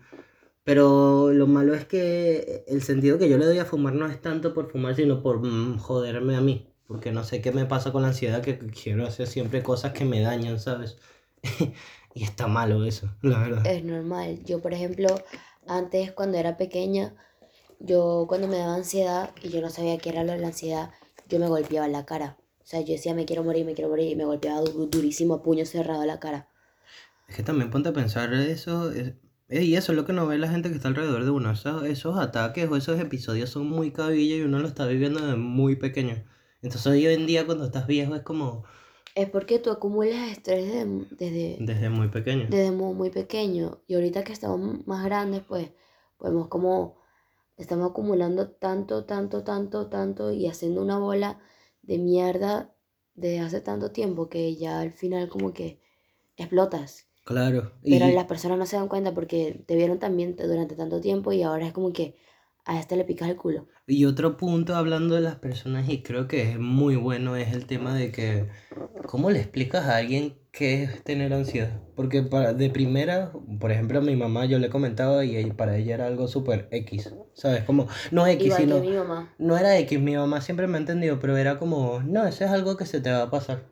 Pero 0.63 1.31
lo 1.33 1.47
malo 1.47 1.73
es 1.73 1.85
que 1.85 2.63
el 2.67 2.83
sentido 2.83 3.17
que 3.17 3.29
yo 3.29 3.37
le 3.37 3.45
doy 3.45 3.57
a 3.59 3.65
fumar 3.65 3.93
no 3.95 4.05
es 4.07 4.21
tanto 4.21 4.53
por 4.53 4.71
fumar, 4.71 4.95
sino 4.95 5.23
por 5.23 5.41
mm, 5.41 5.79
joderme 5.79 6.35
a 6.35 6.41
mí. 6.41 6.67
Porque 6.87 7.11
no 7.11 7.23
sé 7.23 7.41
qué 7.41 7.51
me 7.51 7.65
pasa 7.65 7.91
con 7.91 8.03
la 8.03 8.09
ansiedad, 8.09 8.41
que 8.43 8.59
quiero 8.59 9.07
hacer 9.07 9.27
siempre 9.27 9.63
cosas 9.63 9.93
que 9.93 10.05
me 10.05 10.21
dañan, 10.21 10.59
¿sabes? 10.59 10.97
y 12.13 12.23
está 12.23 12.47
malo 12.47 12.83
eso, 12.85 13.09
la 13.21 13.39
verdad. 13.39 13.65
Es 13.67 13.83
normal. 13.83 14.43
Yo, 14.45 14.59
por 14.61 14.73
ejemplo, 14.73 15.07
antes 15.67 16.11
cuando 16.11 16.37
era 16.37 16.57
pequeña, 16.57 17.13
yo 17.79 18.25
cuando 18.27 18.47
me 18.47 18.57
daba 18.57 18.75
ansiedad 18.75 19.31
y 19.43 19.49
yo 19.49 19.61
no 19.61 19.69
sabía 19.69 19.97
qué 19.97 20.09
era 20.09 20.23
lo 20.23 20.31
de 20.33 20.39
la 20.39 20.47
ansiedad, 20.47 20.91
yo 21.29 21.39
me 21.39 21.47
golpeaba 21.47 21.87
la 21.87 22.05
cara. 22.05 22.37
O 22.63 22.65
sea, 22.71 22.81
yo 22.81 22.93
decía, 22.93 23.13
me 23.13 23.25
quiero 23.25 23.43
morir, 23.43 23.65
me 23.65 23.73
quiero 23.73 23.89
morir, 23.89 24.11
y 24.11 24.15
me 24.15 24.25
golpeaba 24.25 24.61
du- 24.61 24.87
durísimo, 24.87 25.33
a 25.35 25.43
puño 25.43 25.65
cerrado 25.65 26.05
la 26.05 26.19
cara. 26.19 26.47
Es 27.27 27.35
que 27.35 27.43
también 27.43 27.69
ponte 27.71 27.89
a 27.89 27.93
pensar 27.93 28.33
eso, 28.33 28.91
es- 28.91 29.13
eh, 29.49 29.63
y 29.63 29.75
eso 29.75 29.91
es 29.91 29.97
lo 29.97 30.05
que 30.05 30.13
no 30.13 30.27
ve 30.27 30.37
la 30.37 30.47
gente 30.49 30.69
que 30.69 30.75
está 30.75 30.87
alrededor 30.87 31.23
de 31.25 31.29
uno. 31.31 31.51
Esos, 31.51 31.83
esos 31.85 32.17
ataques 32.17 32.69
o 32.69 32.75
esos 32.77 32.99
episodios 32.99 33.49
son 33.49 33.67
muy 33.67 33.91
cabilla 33.91 34.35
y 34.35 34.41
uno 34.41 34.59
lo 34.59 34.67
está 34.67 34.85
viviendo 34.85 35.19
desde 35.21 35.35
muy 35.37 35.75
pequeño. 35.75 36.23
Entonces 36.61 36.87
hoy 36.87 37.05
en 37.07 37.25
día 37.25 37.45
cuando 37.45 37.65
estás 37.65 37.87
viejo 37.87 38.15
es 38.15 38.21
como 38.21 38.63
Es 39.15 39.29
porque 39.29 39.59
tú 39.59 39.71
acumulas 39.71 40.31
estrés 40.31 40.67
desde, 40.67 40.85
desde, 41.11 41.57
desde 41.59 41.89
muy 41.89 42.07
pequeño. 42.07 42.47
desde 42.49 42.71
muy, 42.71 42.93
muy 42.93 43.09
pequeño. 43.09 43.81
Y 43.87 43.95
ahorita 43.95 44.23
que 44.23 44.33
estamos 44.33 44.85
más 44.87 45.03
grandes, 45.03 45.41
pues 45.41 45.71
podemos 46.17 46.47
como, 46.47 46.97
estamos 47.57 47.89
acumulando 47.91 48.49
tanto, 48.49 49.05
tanto, 49.05 49.43
tanto, 49.43 49.87
tanto 49.87 50.31
y 50.31 50.47
haciendo 50.47 50.81
una 50.81 50.97
bola 50.97 51.39
de 51.81 51.97
mierda 51.97 52.73
desde 53.15 53.39
hace 53.39 53.61
tanto 53.61 53.91
tiempo 53.91 54.29
que 54.29 54.55
ya 54.55 54.79
al 54.79 54.91
final 54.91 55.29
como 55.29 55.53
que 55.53 55.81
explotas. 56.37 57.07
Claro. 57.23 57.73
Pero 57.83 58.07
Y, 58.07 58.13
las 58.13 58.25
personas 58.25 58.57
no 58.57 58.65
se 58.65 58.77
dan 58.77 58.87
cuenta 58.87 59.13
porque 59.13 59.63
te 59.67 59.75
vieron 59.75 59.99
también 59.99 60.35
durante 60.35 60.75
tanto 60.75 61.01
tiempo 61.01 61.31
y 61.31 61.43
ahora 61.43 61.67
es 61.67 61.73
como 61.73 61.93
que 61.93 62.15
a 62.65 62.79
este 62.79 62.95
le 62.95 63.05
picas 63.05 63.29
el 63.29 63.37
culo. 63.37 63.67
y 63.87 64.05
otro 64.05 64.37
punto 64.37 64.75
hablando 64.75 65.15
de 65.15 65.21
las 65.21 65.35
personas 65.35 65.89
y 65.89 66.01
creo 66.03 66.27
que 66.27 66.51
es 66.51 66.59
muy 66.59 66.95
bueno 66.95 67.35
es 67.35 67.53
el 67.53 67.65
tema 67.65 67.93
de 67.95 68.11
que 68.11 68.47
¿cómo 69.07 69.29
le 69.29 69.39
explicas 69.39 69.85
a 69.85 69.97
alguien 69.97 70.37
qué 70.51 70.83
es 70.83 71.03
tener 71.03 71.33
ansiedad? 71.33 71.81
Porque 71.95 72.23
para, 72.23 72.53
de 72.53 72.69
primera, 72.69 73.31
por 73.59 73.71
ejemplo, 73.71 73.99
a 73.99 74.01
mi 74.01 74.15
mamá 74.15 74.45
yo 74.45 74.59
le 74.59 74.69
comentaba 74.69 75.23
y 75.25 75.51
para 75.51 75.77
ella 75.77 75.95
era 75.95 76.07
algo 76.07 76.27
súper 76.27 76.67
X, 76.71 77.13
¿sabes? 77.33 77.63
Como, 77.63 77.87
no 78.11 78.27
X, 78.27 78.45
Igual 78.47 78.61
sino... 78.61 78.81
que 78.81 78.89
mi 78.89 78.95
mamá. 78.97 79.33
No 79.37 79.57
era 79.57 79.77
X, 79.79 79.99
mi 79.99 80.15
mamá 80.15 80.41
siempre 80.41 80.67
me 80.67 80.77
ha 80.77 80.81
entendido, 80.81 81.19
pero 81.19 81.37
era 81.37 81.57
como, 81.59 82.01
no, 82.01 82.25
eso 82.27 82.43
es 82.45 82.51
algo 82.51 82.77
que 82.77 82.85
se 82.85 83.01
te 83.01 83.11
va 83.11 83.23
a 83.23 83.31
pasar. 83.31 83.63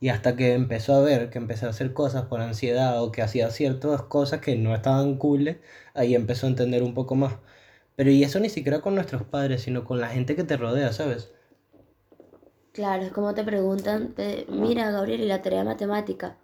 Y 0.00 0.08
hasta 0.08 0.36
que 0.36 0.54
empezó 0.54 0.94
a 0.94 1.00
ver 1.02 1.30
que 1.30 1.38
empecé 1.38 1.66
a 1.66 1.70
hacer 1.70 1.92
cosas 1.92 2.24
por 2.26 2.40
ansiedad 2.40 3.02
o 3.02 3.12
que 3.12 3.22
hacía 3.22 3.50
ciertas 3.50 4.02
cosas 4.02 4.40
que 4.40 4.56
no 4.56 4.74
estaban 4.74 5.16
cool, 5.16 5.60
ahí 5.94 6.14
empezó 6.14 6.46
a 6.46 6.50
entender 6.50 6.82
un 6.82 6.94
poco 6.94 7.14
más. 7.16 7.34
Pero 8.00 8.12
y 8.12 8.24
eso 8.24 8.40
ni 8.40 8.48
siquiera 8.48 8.80
con 8.80 8.94
nuestros 8.94 9.24
padres, 9.24 9.60
sino 9.60 9.84
con 9.84 10.00
la 10.00 10.08
gente 10.08 10.34
que 10.34 10.42
te 10.42 10.56
rodea, 10.56 10.90
¿sabes? 10.90 11.30
Claro, 12.72 13.02
es 13.02 13.12
como 13.12 13.34
te 13.34 13.44
preguntan, 13.44 14.14
te- 14.14 14.46
mira 14.48 14.90
Gabriel, 14.90 15.20
y 15.20 15.26
la 15.26 15.42
tarea 15.42 15.58
de 15.58 15.64
matemática. 15.66 16.38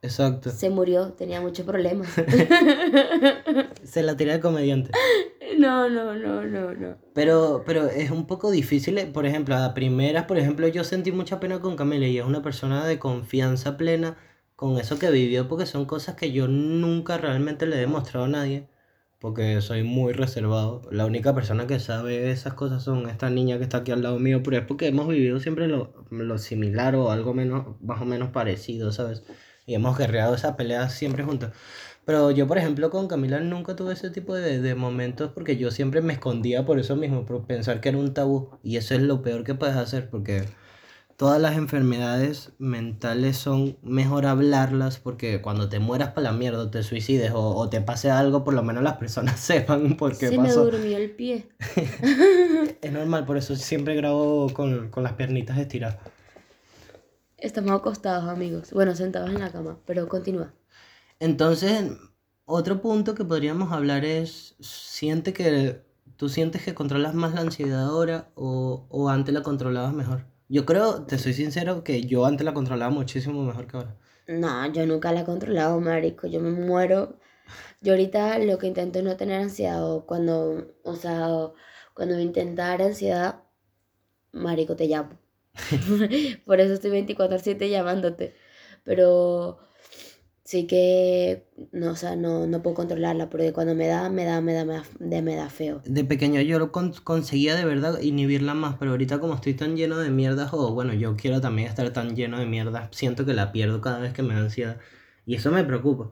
Exacto. 0.00 0.50
Se 0.50 0.70
murió, 0.70 1.12
tenía 1.12 1.42
muchos 1.42 1.66
problemas. 1.66 2.08
Se 3.82 4.02
la 4.02 4.16
tiré 4.16 4.32
de 4.32 4.40
comediante. 4.40 4.90
no, 5.58 5.90
no, 5.90 6.14
no, 6.14 6.46
no, 6.46 6.72
no. 6.72 6.96
Pero, 7.12 7.62
pero 7.66 7.84
es 7.88 8.10
un 8.10 8.26
poco 8.26 8.50
difícil, 8.50 8.96
eh, 8.96 9.04
por 9.04 9.26
ejemplo, 9.26 9.56
a 9.56 9.74
primeras, 9.74 10.24
por 10.24 10.38
ejemplo, 10.38 10.66
yo 10.68 10.82
sentí 10.82 11.12
mucha 11.12 11.40
pena 11.40 11.60
con 11.60 11.76
Camila 11.76 12.06
y 12.06 12.16
es 12.18 12.24
una 12.24 12.40
persona 12.40 12.86
de 12.86 12.98
confianza 12.98 13.76
plena 13.76 14.16
con 14.56 14.78
eso 14.78 14.98
que 14.98 15.10
vivió, 15.10 15.46
porque 15.46 15.66
son 15.66 15.84
cosas 15.84 16.14
que 16.14 16.32
yo 16.32 16.48
nunca 16.48 17.18
realmente 17.18 17.66
le 17.66 17.76
he 17.76 17.80
demostrado 17.80 18.24
a 18.24 18.28
nadie, 18.28 18.66
porque 19.24 19.62
soy 19.62 19.84
muy 19.84 20.12
reservado. 20.12 20.82
La 20.90 21.06
única 21.06 21.34
persona 21.34 21.66
que 21.66 21.80
sabe 21.80 22.30
esas 22.30 22.52
cosas 22.52 22.82
son 22.82 23.08
esta 23.08 23.30
niña 23.30 23.56
que 23.56 23.62
está 23.62 23.78
aquí 23.78 23.90
al 23.90 24.02
lado 24.02 24.18
mío, 24.18 24.42
pero 24.42 24.58
es 24.58 24.66
porque 24.66 24.86
hemos 24.86 25.08
vivido 25.08 25.40
siempre 25.40 25.66
lo, 25.66 25.94
lo 26.10 26.36
similar 26.36 26.94
o 26.94 27.10
algo 27.10 27.32
menos, 27.32 27.68
más 27.80 28.02
o 28.02 28.04
menos 28.04 28.32
parecido, 28.32 28.92
¿sabes? 28.92 29.22
Y 29.64 29.74
hemos 29.76 29.96
guerreado 29.96 30.34
esas 30.34 30.56
peleas 30.56 30.92
siempre 30.92 31.24
juntos. 31.24 31.52
Pero 32.04 32.32
yo, 32.32 32.46
por 32.46 32.58
ejemplo, 32.58 32.90
con 32.90 33.08
Camila 33.08 33.40
nunca 33.40 33.74
tuve 33.74 33.94
ese 33.94 34.10
tipo 34.10 34.34
de, 34.34 34.60
de 34.60 34.74
momentos 34.74 35.30
porque 35.32 35.56
yo 35.56 35.70
siempre 35.70 36.02
me 36.02 36.12
escondía 36.12 36.66
por 36.66 36.78
eso 36.78 36.94
mismo, 36.94 37.24
por 37.24 37.46
pensar 37.46 37.80
que 37.80 37.88
era 37.88 37.96
un 37.96 38.12
tabú. 38.12 38.50
Y 38.62 38.76
eso 38.76 38.94
es 38.94 39.00
lo 39.00 39.22
peor 39.22 39.42
que 39.42 39.54
puedes 39.54 39.76
hacer 39.76 40.10
porque 40.10 40.44
todas 41.16 41.40
las 41.40 41.56
enfermedades 41.56 42.52
mentales 42.58 43.36
son 43.36 43.76
mejor 43.82 44.26
hablarlas 44.26 44.98
porque 44.98 45.40
cuando 45.42 45.68
te 45.68 45.78
mueras 45.78 46.10
para 46.10 46.30
la 46.30 46.32
mierda, 46.32 46.64
o 46.64 46.70
te 46.70 46.82
suicides 46.82 47.32
o, 47.32 47.54
o 47.56 47.68
te 47.70 47.80
pase 47.80 48.10
algo, 48.10 48.44
por 48.44 48.54
lo 48.54 48.62
menos 48.62 48.82
las 48.82 48.96
personas 48.96 49.40
sepan 49.40 49.96
por 49.96 50.16
qué 50.16 50.28
Se 50.28 50.38
me 50.38 50.48
pasó. 50.48 50.64
durmió 50.64 50.96
el 50.96 51.10
pie. 51.10 51.48
Es 52.82 52.92
normal, 52.92 53.24
por 53.24 53.36
eso 53.38 53.56
siempre 53.56 53.94
grabo 53.94 54.52
con, 54.52 54.90
con 54.90 55.02
las 55.02 55.14
piernitas 55.14 55.58
estiradas. 55.58 55.98
Estamos 57.38 57.72
acostados, 57.72 58.28
amigos. 58.28 58.70
Bueno, 58.72 58.94
sentados 58.94 59.30
en 59.30 59.40
la 59.40 59.50
cama, 59.52 59.78
pero 59.86 60.08
continúa. 60.08 60.52
Entonces, 61.20 61.92
otro 62.44 62.80
punto 62.82 63.14
que 63.14 63.24
podríamos 63.24 63.72
hablar 63.72 64.04
es, 64.04 64.56
siente 64.60 65.32
que 65.32 65.82
tú 66.16 66.28
sientes 66.28 66.62
que 66.62 66.74
controlas 66.74 67.14
más 67.14 67.34
la 67.34 67.40
ansiedad 67.42 67.84
ahora 67.84 68.30
o, 68.34 68.86
o 68.88 69.08
antes 69.08 69.34
la 69.34 69.42
controlabas 69.42 69.92
mejor. 69.94 70.26
Yo 70.48 70.64
creo, 70.64 71.04
te 71.06 71.18
soy 71.18 71.34
sincero, 71.34 71.84
que 71.84 72.02
yo 72.06 72.24
antes 72.24 72.44
la 72.46 72.54
controlaba 72.54 72.90
muchísimo 72.90 73.44
mejor 73.44 73.66
que 73.66 73.76
ahora. 73.76 73.96
No, 74.26 74.66
yo 74.72 74.86
nunca 74.86 75.12
la 75.12 75.20
he 75.20 75.24
controlado, 75.24 75.80
marico. 75.80 76.26
Yo 76.26 76.40
me 76.40 76.50
muero. 76.50 77.18
Yo 77.80 77.92
ahorita 77.94 78.38
lo 78.40 78.58
que 78.58 78.66
intento 78.68 78.98
es 79.00 79.04
no 79.04 79.16
tener 79.16 79.40
ansiedad. 79.42 79.84
O 79.90 80.06
cuando, 80.06 80.74
o 80.84 80.96
sea, 80.96 81.28
cuando 81.94 82.16
me 82.16 82.22
intenta 82.22 82.68
dar 82.68 82.82
ansiedad, 82.82 83.44
marico, 84.32 84.76
te 84.76 84.86
llamo. 84.88 85.18
Por 86.46 86.60
eso 86.60 86.74
estoy 86.74 86.90
24/7 86.92 87.70
llamándote. 87.70 88.36
Pero 88.84 89.58
sí 90.44 90.66
que, 90.66 91.46
no, 91.72 91.92
o 91.92 91.96
sea, 91.96 92.16
no, 92.16 92.46
no 92.46 92.62
puedo 92.62 92.76
controlarla. 92.76 93.30
Porque 93.30 93.52
cuando 93.52 93.74
me 93.74 93.86
da, 93.88 94.10
me 94.10 94.24
da, 94.24 94.40
me 94.40 94.52
da, 94.54 94.64
me 94.64 94.74
da, 94.74 95.22
me 95.22 95.36
da 95.36 95.48
feo. 95.50 95.82
De 95.84 96.02
pequeño 96.04 96.40
yo 96.40 96.58
lo 96.58 96.72
con- 96.72 96.92
conseguía 96.94 97.54
de 97.56 97.64
verdad 97.66 98.00
inhibirla 98.00 98.54
más, 98.54 98.76
pero 98.78 98.92
ahorita 98.92 99.20
como 99.20 99.34
estoy 99.34 99.52
tan 99.54 99.76
lleno 99.76 99.98
de 99.98 100.10
mierdas, 100.10 100.50
o 100.54 100.72
bueno, 100.72 100.94
yo 100.94 101.14
quiero 101.16 101.40
también 101.42 101.68
estar 101.68 101.90
tan 101.92 102.16
lleno 102.16 102.38
de 102.38 102.46
mierdas, 102.46 102.88
siento 102.92 103.26
que 103.26 103.34
la 103.34 103.52
pierdo 103.52 103.80
cada 103.82 103.98
vez 103.98 104.12
que 104.14 104.22
me 104.22 104.34
da 104.34 104.40
ansiedad. 104.40 104.80
Y 105.26 105.34
eso 105.36 105.50
me 105.50 105.62
preocupa. 105.64 106.10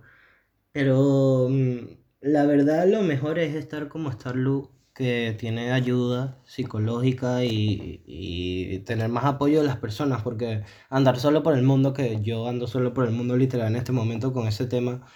Pero 0.73 1.49
mm, 1.51 1.79
la 2.23 2.47
verdad 2.47 2.89
lo 2.89 3.03
mejor 3.03 3.39
es 3.39 3.55
estar 3.57 3.89
como 3.89 4.11
está 4.11 4.33
Lu, 4.35 4.71
que 4.95 5.35
tiene 5.39 5.73
ayuda 5.73 6.41
psicológica 6.45 7.45
y, 7.45 8.03
y 8.07 8.79
tener 8.81 9.09
más 9.09 9.25
apoyo 9.25 9.61
de 9.61 9.67
las 9.67 9.77
personas, 9.79 10.23
porque 10.23 10.65
andar 10.91 11.19
solo 11.19 11.43
por 11.43 11.55
el 11.57 11.63
mundo, 11.63 11.93
que 11.95 12.21
yo 12.23 12.47
ando 12.49 12.67
solo 12.67 12.95
por 12.95 13.05
el 13.07 13.13
mundo 13.13 13.37
literal 13.37 13.69
en 13.69 13.77
este 13.77 13.93
momento 13.93 14.33
con 14.33 14.47
ese 14.49 14.67
tema, 14.67 15.07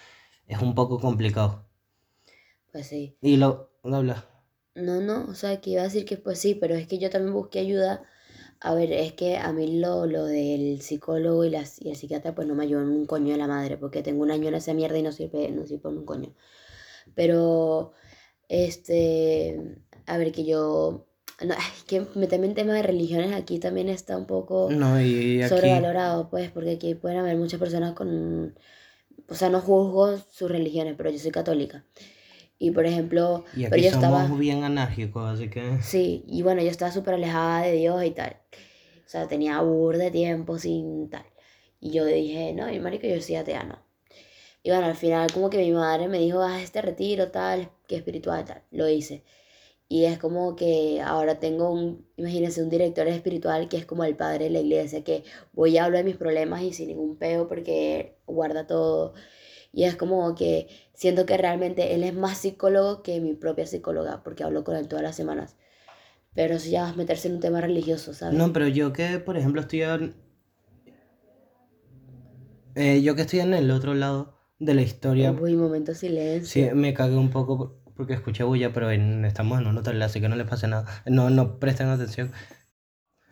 es 0.47 0.61
un 0.61 0.75
poco 0.75 0.99
complicado. 0.99 1.65
Pues 2.71 2.87
sí. 2.87 3.17
Y 3.21 3.37
lo... 3.37 3.69
Habla. 3.83 4.25
No, 4.75 5.01
no, 5.01 5.25
o 5.29 5.33
sea, 5.35 5.59
que 5.59 5.71
iba 5.71 5.81
a 5.81 5.85
decir 5.85 6.05
que 6.05 6.17
pues 6.17 6.39
sí, 6.39 6.55
pero 6.55 6.75
es 6.75 6.87
que 6.87 6.99
yo 6.99 7.09
también 7.09 7.33
busqué 7.33 7.59
ayuda. 7.59 8.03
A 8.59 8.73
ver, 8.75 8.91
es 8.93 9.13
que 9.13 9.37
a 9.37 9.51
mí 9.53 9.79
lo, 9.79 10.05
lo 10.05 10.25
del 10.25 10.81
psicólogo 10.81 11.45
y, 11.45 11.49
las, 11.49 11.81
y 11.81 11.89
el 11.89 11.95
psiquiatra 11.95 12.35
pues 12.35 12.47
no 12.47 12.55
me 12.55 12.63
ayudó 12.63 12.81
en 12.83 12.89
un 12.89 13.05
coño 13.07 13.33
de 13.33 13.37
la 13.39 13.47
madre, 13.47 13.77
porque 13.77 14.03
tengo 14.03 14.23
un 14.23 14.31
año 14.31 14.49
en 14.49 14.55
esa 14.55 14.73
mierda 14.73 14.97
y 14.97 15.03
no 15.03 15.11
sirve, 15.11 15.49
no 15.51 15.65
sirve 15.67 15.89
en 15.89 15.97
un 15.99 16.05
coño. 16.05 16.33
Pero, 17.15 17.93
este, 18.49 19.59
a 20.05 20.17
ver, 20.17 20.31
que 20.31 20.45
yo, 20.45 21.05
no, 21.45 21.53
es 21.53 21.83
que 21.85 22.05
meterme 22.15 22.47
en 22.47 22.53
temas 22.55 22.75
de 22.75 22.83
religiones 22.83 23.33
aquí 23.33 23.59
también 23.59 23.89
está 23.89 24.17
un 24.17 24.25
poco 24.25 24.69
No, 24.71 24.99
y 25.01 25.41
aquí... 25.41 25.49
sobrevalorado, 25.49 26.29
pues, 26.29 26.49
porque 26.51 26.71
aquí 26.71 26.95
pueden 26.95 27.17
haber 27.19 27.37
muchas 27.37 27.59
personas 27.59 27.93
con, 27.93 28.57
o 29.27 29.35
sea, 29.35 29.49
no 29.49 29.61
juzgo 29.61 30.17
sus 30.31 30.49
religiones, 30.49 30.95
pero 30.97 31.09
yo 31.09 31.19
soy 31.19 31.31
católica. 31.31 31.83
Y 32.59 32.71
por 32.71 32.87
ejemplo, 32.87 33.45
Y 33.55 33.65
pero 33.65 33.77
yo 33.77 33.91
somos 33.91 34.21
estaba... 34.21 34.35
bien 34.37 34.63
anárquicos, 34.63 35.23
así 35.29 35.49
que... 35.49 35.77
Sí, 35.81 36.23
y 36.27 36.41
bueno, 36.41 36.61
yo 36.63 36.69
estaba 36.69 36.91
súper 36.91 37.13
alejada 37.13 37.61
de 37.61 37.73
Dios 37.73 38.03
y 38.03 38.11
tal. 38.11 38.37
O 39.05 39.09
sea, 39.09 39.27
tenía 39.27 39.61
burda 39.61 40.05
de 40.05 40.11
tiempo 40.11 40.57
sin 40.57 41.09
tal. 41.09 41.25
Y 41.79 41.91
yo 41.91 42.03
dije, 42.05 42.53
no, 42.53 42.65
mi 42.65 42.79
marico, 42.79 43.05
yo 43.05 43.21
soy 43.21 43.35
atea, 43.35 43.63
no. 43.63 43.86
Y 44.67 44.69
bueno, 44.69 44.87
al 44.87 44.97
final 44.97 45.31
como 45.31 45.49
que 45.49 45.59
mi 45.59 45.71
madre 45.71 46.09
me 46.09 46.19
dijo, 46.19 46.41
haz 46.41 46.61
este 46.61 46.81
retiro, 46.81 47.31
tal, 47.31 47.69
que 47.87 47.95
espiritual, 47.95 48.43
tal. 48.43 48.63
Lo 48.71 48.89
hice. 48.89 49.23
Y 49.87 50.03
es 50.03 50.19
como 50.19 50.57
que 50.57 51.01
ahora 51.01 51.39
tengo 51.39 51.71
un, 51.71 52.05
imagínense, 52.17 52.61
un 52.61 52.69
director 52.69 53.07
espiritual 53.07 53.69
que 53.69 53.77
es 53.77 53.85
como 53.85 54.03
el 54.03 54.17
padre 54.17 54.43
de 54.45 54.49
la 54.51 54.59
iglesia, 54.59 55.05
que 55.05 55.23
voy 55.53 55.77
a 55.77 55.85
hablar 55.85 56.03
de 56.03 56.09
mis 56.09 56.17
problemas 56.17 56.63
y 56.63 56.73
sin 56.73 56.89
ningún 56.89 57.15
peo 57.15 57.47
porque 57.47 58.17
guarda 58.25 58.67
todo. 58.67 59.13
Y 59.71 59.85
es 59.85 59.95
como 59.95 60.35
que 60.35 60.67
siento 60.93 61.25
que 61.25 61.37
realmente 61.37 61.95
él 61.95 62.03
es 62.03 62.13
más 62.13 62.37
psicólogo 62.39 63.03
que 63.03 63.21
mi 63.21 63.35
propia 63.35 63.65
psicóloga, 63.65 64.21
porque 64.21 64.43
hablo 64.43 64.65
con 64.65 64.75
él 64.75 64.89
todas 64.89 65.03
las 65.03 65.15
semanas. 65.15 65.55
Pero 66.35 66.55
eso 66.55 66.69
ya 66.69 66.89
es 66.89 66.97
meterse 66.97 67.29
en 67.29 67.35
un 67.35 67.39
tema 67.39 67.61
religioso, 67.61 68.13
¿sabes? 68.13 68.37
No, 68.37 68.51
pero 68.51 68.67
yo 68.67 68.91
que, 68.91 69.19
por 69.19 69.37
ejemplo, 69.37 69.61
estoy... 69.61 69.83
en- 69.83 70.13
eh, 72.75 73.01
yo 73.01 73.15
que 73.15 73.21
estoy 73.21 73.39
en 73.39 73.53
el 73.53 73.71
otro 73.71 73.93
lado 73.93 74.36
de 74.59 74.73
la 74.75 74.81
historia, 74.83 75.41
Uy, 75.41 75.55
momento 75.55 75.93
sí, 76.41 76.69
silencio. 76.69 76.73
me 76.73 76.93
cagué 76.93 77.15
un 77.17 77.29
poco 77.31 77.57
por- 77.57 77.93
porque 77.95 78.13
escuché 78.13 78.43
bulla, 78.43 78.73
pero 78.73 78.91
en- 78.91 79.25
estamos 79.25 79.59
en 79.59 79.67
un 79.67 79.77
hotel, 79.77 80.01
así 80.01 80.21
que 80.21 80.29
no 80.29 80.35
les 80.35 80.47
pase 80.47 80.67
nada. 80.67 81.03
No, 81.05 81.29
no 81.29 81.59
presten 81.59 81.87
atención. 81.89 82.31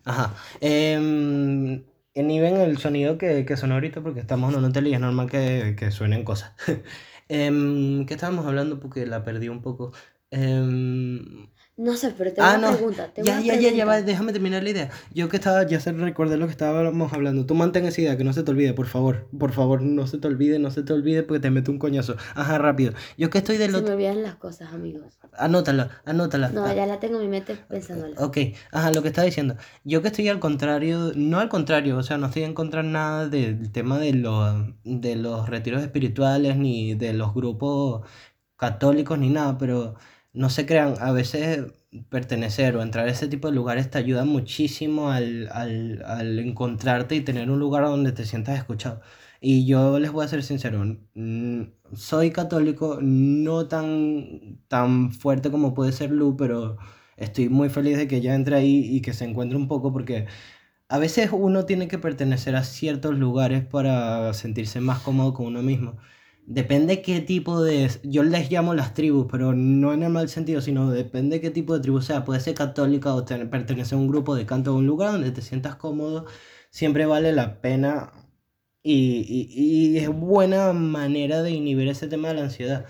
Ajá. 0.04 0.36
Eh, 0.62 1.84
inhiben 2.14 2.58
el 2.58 2.78
sonido 2.78 3.18
que, 3.18 3.46
que 3.46 3.58
sonó 3.58 3.74
ahorita 3.76 4.02
porque 4.02 4.20
estamos 4.20 4.52
en 4.54 4.60
un 4.60 4.66
hotel 4.66 4.88
y 4.88 4.94
es 4.94 5.00
normal 5.00 5.30
que, 5.30 5.76
que 5.78 5.92
suenen 5.92 6.24
cosas. 6.24 6.54
Em, 7.28 8.06
¿qué 8.06 8.14
estábamos 8.14 8.46
hablando? 8.46 8.80
Porque 8.80 9.06
la 9.08 9.24
perdí 9.24 9.50
un 9.50 9.62
poco. 9.64 9.94
Em, 10.30 11.48
No 11.78 11.98
sé, 11.98 12.14
pero 12.18 12.32
tengo 12.32 12.48
Ah, 12.48 12.56
una 12.58 12.72
no. 12.72 12.78
pregunta. 12.78 13.12
Tengo 13.14 13.28
Ya, 13.28 13.34
una 13.34 13.42
ya, 13.44 13.56
ya, 13.56 13.72
ya, 13.72 13.86
va, 13.86 14.02
déjame 14.02 14.32
terminar 14.32 14.64
la 14.64 14.70
idea. 14.70 14.90
Yo 15.14 15.28
que 15.28 15.36
estaba, 15.36 15.68
ya 15.68 15.82
se 15.82 15.92
recordé 15.92 16.38
lo 16.38 16.46
que 16.46 16.52
estábamos 16.52 17.12
hablando. 17.12 17.46
Tú 17.46 17.54
mantén 17.54 17.84
esa 17.86 18.00
idea, 18.00 18.16
que 18.16 18.24
no 18.24 18.32
se 18.32 18.44
te 18.44 18.52
olvide, 18.52 18.74
por 18.74 18.88
favor. 18.88 19.28
Por 19.38 19.52
favor, 19.52 19.82
no 19.82 20.08
se 20.08 20.18
te 20.18 20.26
olvide, 20.28 20.58
no 20.58 20.72
se 20.72 20.84
te 20.84 20.94
olvide 20.94 21.24
porque 21.24 21.42
te 21.42 21.52
meto 21.52 21.74
un 21.74 21.78
coñazo. 21.80 22.16
Ajá, 22.34 22.58
rápido. 22.60 22.94
Yo 23.18 23.30
que 23.30 23.40
estoy 23.40 23.58
del 23.58 23.72
Se 23.74 23.82
me 23.82 23.92
olvidan 23.92 24.24
las 24.24 24.36
cosas, 24.36 24.72
amigos. 24.74 25.20
Anótala, 25.38 26.02
anótala. 26.06 26.48
No, 26.48 26.64
Ah, 26.64 26.74
ya 26.74 26.86
la 26.86 27.02
tengo 27.02 27.18
en 27.18 27.24
mi 27.24 27.28
mente 27.28 27.58
pensándola. 27.68 28.16
Ok, 28.24 28.38
ajá, 28.72 28.94
lo 28.94 29.02
que 29.02 29.10
estaba 29.10 29.26
diciendo. 29.26 29.58
Yo 29.84 30.02
que 30.02 30.08
estoy 30.08 30.30
al 30.30 30.40
contrario, 30.40 31.12
no 31.18 31.40
al 31.40 31.50
contrario, 31.50 31.98
o 31.98 32.04
sea, 32.04 32.18
no 32.18 32.28
estoy 32.28 32.44
en 32.44 32.54
contra 32.54 32.84
nada 32.84 33.28
del 33.28 33.70
tema 33.74 34.00
de 34.00 34.14
los, 34.14 34.56
de 34.86 35.18
los 35.18 35.50
retiros 35.50 35.82
espirituales 35.82 36.56
ni 36.56 36.94
de 36.96 37.12
los 37.12 37.34
grupos 37.34 38.08
católicos 38.56 39.20
ni 39.20 39.30
nada, 39.30 39.58
pero 39.58 39.96
no 40.36 40.50
se 40.50 40.66
crean, 40.66 40.96
a 41.00 41.12
veces 41.12 41.74
pertenecer 42.10 42.76
o 42.76 42.82
entrar 42.82 43.08
a 43.08 43.12
ese 43.12 43.28
tipo 43.28 43.48
de 43.50 43.56
lugares 43.56 43.90
te 43.90 43.98
ayuda 43.98 44.26
muchísimo 44.26 45.12
al, 45.12 45.50
al, 45.52 46.04
al 46.06 46.40
encontrarte 46.40 47.16
y 47.16 47.22
tener 47.22 47.50
un 47.50 47.60
lugar 47.60 47.86
donde 47.86 48.12
te 48.12 48.26
sientas 48.26 48.58
escuchado. 48.58 49.02
Y 49.42 49.66
yo 49.68 50.00
les 50.00 50.12
voy 50.12 50.26
a 50.26 50.28
ser 50.28 50.44
sincero, 50.44 50.84
soy 51.94 52.32
católico, 52.32 53.00
no 53.02 53.68
tan, 53.68 54.60
tan 54.68 55.12
fuerte 55.12 55.52
como 55.52 55.74
puede 55.74 55.92
ser 55.92 56.12
Lu, 56.12 56.36
pero 56.38 56.78
estoy 57.18 57.50
muy 57.50 57.70
feliz 57.70 57.98
de 57.98 58.08
que 58.08 58.18
ella 58.18 58.36
entre 58.36 58.56
ahí 58.58 58.78
y 58.96 59.02
que 59.02 59.14
se 59.14 59.26
encuentre 59.26 59.58
un 59.58 59.68
poco 59.68 59.92
porque 59.94 60.28
a 60.90 61.00
veces 61.00 61.30
uno 61.34 61.66
tiene 61.66 61.88
que 61.88 62.00
pertenecer 62.00 62.56
a 62.56 62.64
ciertos 62.64 63.16
lugares 63.18 63.66
para 63.66 64.34
sentirse 64.34 64.82
más 64.82 65.02
cómodo 65.02 65.34
con 65.34 65.48
uno 65.48 65.62
mismo. 65.64 65.98
Depende 66.48 67.02
qué 67.02 67.22
tipo 67.22 67.62
de... 67.64 67.90
Yo 68.04 68.22
les 68.24 68.52
llamo 68.52 68.74
las 68.76 68.94
tribus, 68.94 69.26
pero 69.32 69.54
no 69.54 69.94
en 69.94 70.04
el 70.04 70.12
mal 70.12 70.30
sentido, 70.30 70.62
sino 70.62 70.92
depende 70.92 71.42
qué 71.42 71.50
tipo 71.50 71.74
de 71.74 71.80
tribu 71.82 72.02
sea. 72.02 72.24
Puede 72.24 72.40
ser 72.40 72.54
católica 72.54 73.16
o 73.16 73.26
pertenecer 73.26 73.98
a 73.98 74.02
un 74.02 74.08
grupo 74.08 74.36
de 74.36 74.46
canto 74.46 74.74
o 74.74 74.78
un 74.78 74.86
lugar 74.86 75.12
donde 75.14 75.32
te 75.32 75.42
sientas 75.42 75.76
cómodo. 75.76 76.26
Siempre 76.70 77.06
vale 77.08 77.32
la 77.34 77.62
pena 77.62 78.12
y, 78.84 79.22
y, 79.28 79.96
y 79.96 80.00
es 80.00 80.10
buena 80.10 80.74
manera 80.74 81.42
de 81.44 81.52
inhibir 81.52 81.88
ese 81.90 82.08
tema 82.08 82.30
de 82.30 82.36
la 82.36 82.44
ansiedad. 82.44 82.86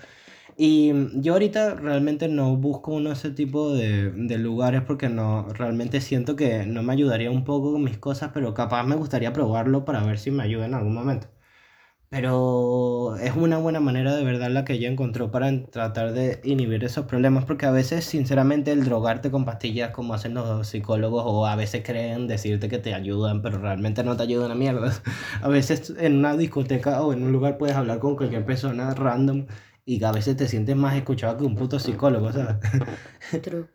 Y 0.56 0.92
yo 1.22 1.34
ahorita 1.34 1.74
realmente 1.76 2.28
no 2.28 2.56
busco 2.56 2.92
uno 2.94 3.12
ese 3.12 3.30
tipo 3.32 3.72
de, 3.74 4.10
de 4.12 4.38
lugares 4.38 4.82
porque 4.82 5.08
no, 5.10 5.48
realmente 5.54 6.00
siento 6.02 6.36
que 6.36 6.66
no 6.66 6.82
me 6.82 6.92
ayudaría 6.94 7.30
un 7.30 7.44
poco 7.44 7.72
con 7.72 7.84
mis 7.84 7.98
cosas, 7.98 8.32
pero 8.34 8.54
capaz 8.54 8.84
me 8.84 8.96
gustaría 8.96 9.32
probarlo 9.32 9.84
para 9.86 10.04
ver 10.04 10.18
si 10.18 10.30
me 10.32 10.44
ayuda 10.44 10.66
en 10.66 10.74
algún 10.74 10.94
momento. 10.94 11.28
Pero 12.16 13.14
es 13.20 13.36
una 13.36 13.58
buena 13.58 13.78
manera 13.78 14.16
de 14.16 14.24
verdad 14.24 14.48
la 14.48 14.64
que 14.64 14.72
ella 14.72 14.88
encontró 14.88 15.30
para 15.30 15.52
tratar 15.66 16.14
de 16.14 16.40
inhibir 16.44 16.82
esos 16.82 17.04
problemas, 17.04 17.44
porque 17.44 17.66
a 17.66 17.70
veces, 17.70 18.06
sinceramente, 18.06 18.72
el 18.72 18.86
drogarte 18.86 19.30
con 19.30 19.44
pastillas 19.44 19.90
como 19.90 20.14
hacen 20.14 20.32
los 20.32 20.66
psicólogos 20.66 21.22
o 21.26 21.46
a 21.46 21.56
veces 21.56 21.82
creen 21.84 22.26
decirte 22.26 22.70
que 22.70 22.78
te 22.78 22.94
ayudan, 22.94 23.42
pero 23.42 23.58
realmente 23.58 24.02
no 24.02 24.16
te 24.16 24.22
ayudan 24.22 24.50
a 24.50 24.54
mierda. 24.54 24.94
A 25.42 25.48
veces 25.48 25.92
en 25.98 26.16
una 26.16 26.38
discoteca 26.38 27.02
o 27.02 27.12
en 27.12 27.22
un 27.22 27.32
lugar 27.32 27.58
puedes 27.58 27.76
hablar 27.76 27.98
con 27.98 28.16
cualquier 28.16 28.46
persona 28.46 28.94
random 28.94 29.44
y 29.84 30.02
a 30.02 30.10
veces 30.10 30.38
te 30.38 30.48
sientes 30.48 30.74
más 30.74 30.96
escuchado 30.96 31.36
que 31.36 31.44
un 31.44 31.54
puto 31.54 31.78
psicólogo, 31.78 32.32
¿sabes? 32.32 32.56
True. 33.42 33.66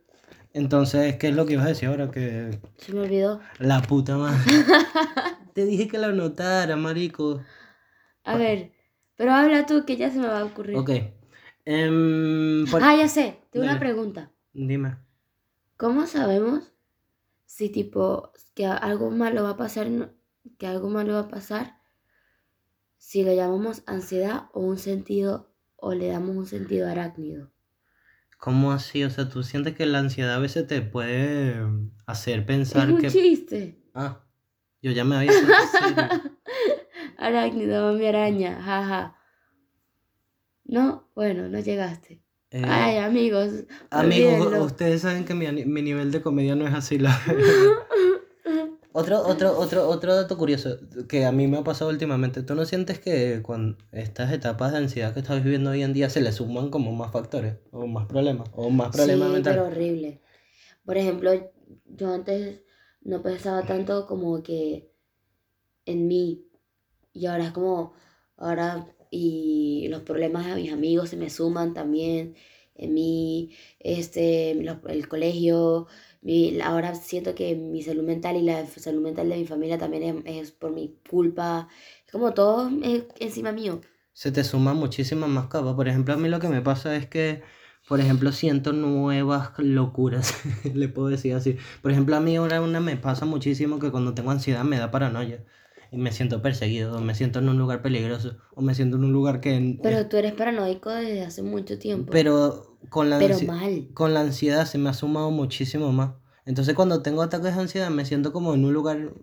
Entonces, 0.54 1.16
¿qué 1.18 1.30
es 1.30 1.36
lo 1.36 1.46
que 1.46 1.54
ibas 1.54 1.66
a 1.68 1.70
decir 1.70 1.90
ahora? 1.90 2.10
Que 2.10 2.60
Se 2.78 2.92
me 2.92 3.02
olvidó. 3.02 3.40
la 3.60 3.84
puta 3.84 4.18
madre. 4.18 4.40
Te 5.54 5.64
dije 5.66 5.88
que 5.88 6.00
la 6.00 6.08
anotara, 6.08 6.76
marico. 6.76 7.42
A 8.24 8.38
ver, 8.38 8.72
pero 9.16 9.32
habla 9.34 9.66
tú 9.66 9.86
que 9.86 9.98
ya 9.98 10.10
se 10.12 10.20
me 10.20 10.28
va 10.28 10.40
a 10.42 10.46
ocurrir. 10.46 10.78
Ok. 10.78 10.90
Em, 11.66 12.66
por- 12.70 12.82
Ah, 12.84 12.96
ya 12.96 13.08
sé. 13.08 13.40
Tengo 13.52 13.64
una 13.66 13.74
Dale. 13.76 13.86
pregunta. 13.86 14.32
Dime. 14.54 14.98
¿Cómo 15.78 16.06
sabemos 16.08 16.74
si 17.46 17.70
tipo 17.70 18.32
que 18.54 18.66
algo 18.66 19.10
malo 19.12 19.44
va 19.44 19.52
a 19.52 19.58
pasar, 19.58 19.88
que 20.58 20.68
algo 20.68 20.90
malo 20.90 21.14
va 21.14 21.20
a 21.22 21.28
pasar, 21.28 21.82
si 22.98 23.24
lo 23.24 23.34
llamamos 23.34 23.84
ansiedad 23.88 24.50
o 24.54 24.62
un 24.62 24.78
sentido 24.78 25.52
o 25.76 25.94
le 25.94 26.08
damos 26.08 26.36
un 26.36 26.46
sentido 26.46 26.88
arácnido. 26.88 27.52
¿Cómo 28.38 28.72
así? 28.72 29.04
O 29.04 29.10
sea, 29.10 29.28
tú 29.30 29.44
sientes 29.44 29.76
que 29.76 29.86
la 29.86 30.00
ansiedad 30.00 30.36
a 30.36 30.40
veces 30.40 30.68
te 30.68 30.82
puede 30.82 31.56
hacer 32.06 32.46
pensar 32.46 32.90
es 32.90 32.96
un 32.96 33.02
que... 33.02 33.08
chiste. 33.10 33.84
Ah, 33.94 34.24
yo 34.82 34.92
ya 34.92 35.04
me 35.04 35.16
había. 35.16 35.32
Arácnido, 37.22 37.84
mami 37.84 38.08
araña, 38.08 38.62
jaja. 38.62 39.16
No, 40.66 41.10
bueno, 41.16 41.48
no 41.50 41.60
llegaste. 41.60 42.22
Eh, 42.50 42.64
Ay, 42.66 42.98
amigos. 42.98 43.66
amigos, 43.90 44.34
olvídenlo. 44.34 44.66
ustedes 44.66 45.02
saben 45.02 45.24
que 45.24 45.34
mi, 45.34 45.48
mi 45.66 45.82
nivel 45.82 46.12
de 46.12 46.22
comedia 46.22 46.56
no 46.56 46.68
es 46.68 46.74
así, 46.74 46.98
la. 46.98 47.18
Otro, 48.94 49.22
otro, 49.26 49.58
otro, 49.58 49.88
otro 49.88 50.16
dato 50.16 50.38
curioso 50.38 50.78
que 51.08 51.24
a 51.24 51.32
mí 51.32 51.48
me 51.48 51.60
ha 51.60 51.64
pasado 51.64 51.90
últimamente. 51.90 52.44
¿Tú 52.44 52.56
no 52.56 52.66
sientes 52.66 53.00
que 53.00 53.42
con 53.42 53.78
estas 53.94 54.34
etapas 54.34 54.74
de 54.74 54.80
ansiedad 54.80 55.14
que 55.14 55.22
estás 55.22 55.42
viviendo 55.42 55.70
hoy 55.70 55.82
en 55.82 55.94
día 55.94 56.10
se 56.10 56.20
le 56.20 56.34
suman 56.34 56.70
como 56.70 56.92
más 56.92 57.10
factores 57.14 57.56
o 57.72 57.88
más 57.88 58.06
problemas 58.08 58.50
o 58.54 58.70
más 58.70 58.90
problemas 58.90 59.30
sí, 59.30 59.34
mentales? 59.34 59.62
pero 59.62 59.72
horrible. 59.72 60.22
Por 60.84 60.98
ejemplo, 60.98 61.32
yo 61.86 62.14
antes 62.14 62.64
no 63.02 63.22
pensaba 63.22 63.66
tanto 63.66 64.06
como 64.08 64.44
que 64.44 64.92
en 65.86 66.08
mí. 66.08 66.51
Y 67.14 67.26
ahora 67.26 67.46
es 67.46 67.52
como, 67.52 67.94
ahora 68.38 68.88
y 69.10 69.88
los 69.90 70.02
problemas 70.04 70.48
de 70.48 70.56
mis 70.56 70.72
amigos 70.72 71.10
se 71.10 71.18
me 71.18 71.30
suman 71.30 71.74
también 71.74 72.36
en 72.76 72.94
mí, 72.94 73.52
este, 73.80 74.52
el 74.52 75.08
colegio, 75.08 75.88
mi, 76.22 76.60
ahora 76.62 76.96
siento 76.96 77.36
que 77.36 77.56
mi 77.56 77.84
salud 77.84 78.04
mental 78.04 78.38
y 78.38 78.42
la 78.44 78.66
salud 78.68 79.02
mental 79.02 79.30
de 79.30 79.38
mi 79.38 79.46
familia 79.46 79.78
también 79.78 80.24
es, 80.26 80.44
es 80.44 80.52
por 80.52 80.72
mi 80.72 80.98
culpa. 81.10 81.68
Es 82.06 82.12
como 82.12 82.34
todo 82.34 82.70
es 82.84 83.06
encima 83.20 83.52
mío. 83.52 83.82
se 84.14 84.32
te 84.32 84.44
suman 84.44 84.78
muchísimas 84.78 85.30
más 85.30 85.48
capas. 85.48 85.76
Por 85.76 85.88
ejemplo, 85.88 86.14
a 86.14 86.18
mí 86.18 86.30
lo 86.30 86.40
que 86.40 86.50
me 86.50 86.62
pasa 86.62 86.96
es 86.96 87.08
que, 87.08 87.42
por 87.88 88.00
ejemplo, 88.00 88.32
siento 88.32 88.74
nuevas 88.74 89.52
locuras, 89.58 90.36
le 90.74 90.88
puedo 90.90 91.10
decir 91.10 91.34
así. 91.36 91.58
Por 91.82 91.92
ejemplo, 91.92 92.16
a 92.16 92.20
mí 92.22 92.36
ahora 92.36 92.62
una 92.62 92.80
me 92.80 92.98
pasa 92.98 93.26
muchísimo 93.26 93.80
que 93.80 93.92
cuando 93.92 94.14
tengo 94.14 94.32
ansiedad 94.32 94.64
me 94.64 94.78
da 94.78 94.92
paranoia 94.92 95.46
y 95.92 95.98
me 95.98 96.12
siento 96.12 96.42
perseguido, 96.42 96.98
o 96.98 97.02
me 97.02 97.14
siento 97.14 97.40
en 97.40 97.50
un 97.50 97.58
lugar 97.58 97.82
peligroso, 97.82 98.38
o 98.56 98.62
me 98.62 98.74
siento 98.74 98.98
en 98.98 99.04
un 99.04 99.12
lugar 99.12 99.42
que... 99.42 99.78
Pero 99.84 100.08
tú 100.08 100.18
eres 100.18 100.34
paranoico 100.34 100.90
desde 100.90 101.22
hace 101.24 101.44
mucho 101.44 101.78
tiempo. 101.78 102.12
pero 102.12 102.78
con 102.90 103.10
la, 103.10 103.20
Pero 103.20 103.40
mal. 103.42 103.90
con 103.94 104.14
la 104.14 104.22
ansiedad 104.22 104.66
se 104.66 104.78
me 104.78 104.90
ha 104.90 104.94
sumado 104.94 105.32
muchísimo 105.32 105.92
más. 105.92 106.14
Entonces 106.46 106.74
cuando 106.76 107.02
tengo 107.04 107.22
ataques 107.22 107.54
de 107.56 107.62
ansiedad 107.62 107.90
me 107.90 108.06
siento 108.06 108.34
como 108.34 108.54
en 108.54 108.66
un 108.66 108.74
lugar 108.74 109.14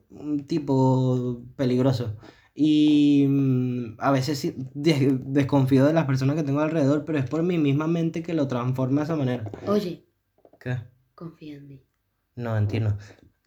tipo 0.46 1.42
peligroso. 1.56 2.16
Y 2.54 3.26
mm, 3.28 3.96
a 3.98 4.10
veces 4.10 4.38
sí 4.38 4.54
de- 4.74 5.18
desconfío 5.24 5.84
de 5.86 5.92
las 5.92 6.04
personas 6.06 6.36
que 6.36 6.42
tengo 6.42 6.60
alrededor, 6.60 7.04
pero 7.04 7.18
es 7.18 7.28
por 7.28 7.42
mi 7.42 7.56
misma 7.58 7.86
mente 7.86 8.22
que 8.22 8.34
lo 8.34 8.46
transforma 8.48 9.00
de 9.00 9.04
esa 9.04 9.16
manera. 9.16 9.50
Oye, 9.66 10.04
¿Qué? 10.60 10.76
confía 11.14 11.56
en 11.56 11.68
mí. 11.68 11.82
No, 12.36 12.54
mentira. 12.54 12.96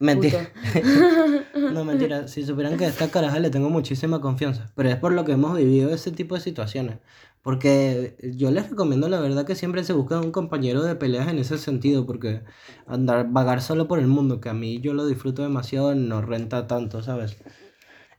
Mentira. 0.01 0.49
No, 1.53 1.85
mentira. 1.85 2.27
Si 2.27 2.43
supieran 2.43 2.77
que 2.77 2.85
a 2.85 2.89
esta 2.89 3.09
caraja 3.09 3.39
le 3.39 3.49
tengo 3.49 3.69
muchísima 3.69 4.19
confianza. 4.19 4.71
Pero 4.75 4.89
es 4.89 4.97
por 4.97 5.13
lo 5.13 5.23
que 5.23 5.33
hemos 5.33 5.55
vivido 5.55 5.93
ese 5.93 6.11
tipo 6.11 6.35
de 6.35 6.41
situaciones. 6.41 6.97
Porque 7.43 8.15
yo 8.35 8.51
les 8.51 8.69
recomiendo 8.69 9.07
la 9.07 9.19
verdad 9.19 9.45
que 9.45 9.55
siempre 9.55 9.83
se 9.83 9.93
busquen 9.93 10.17
un 10.17 10.31
compañero 10.31 10.83
de 10.83 10.95
peleas 10.95 11.27
en 11.27 11.39
ese 11.39 11.57
sentido. 11.57 12.05
Porque 12.05 12.41
andar, 12.87 13.27
vagar 13.29 13.61
solo 13.61 13.87
por 13.87 13.99
el 13.99 14.07
mundo, 14.07 14.41
que 14.41 14.49
a 14.49 14.53
mí 14.53 14.81
yo 14.81 14.93
lo 14.93 15.05
disfruto 15.05 15.43
demasiado, 15.43 15.93
no 15.95 16.21
renta 16.21 16.67
tanto, 16.67 17.03
¿sabes? 17.03 17.37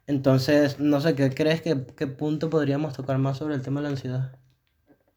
Entonces, 0.06 0.78
no 0.78 1.00
sé, 1.00 1.14
¿qué 1.14 1.30
crees 1.30 1.62
que 1.62 1.84
qué 1.96 2.06
punto 2.06 2.48
podríamos 2.48 2.94
tocar 2.94 3.18
más 3.18 3.38
sobre 3.38 3.54
el 3.54 3.62
tema 3.62 3.80
de 3.80 3.84
la 3.84 3.90
ansiedad? 3.90 4.38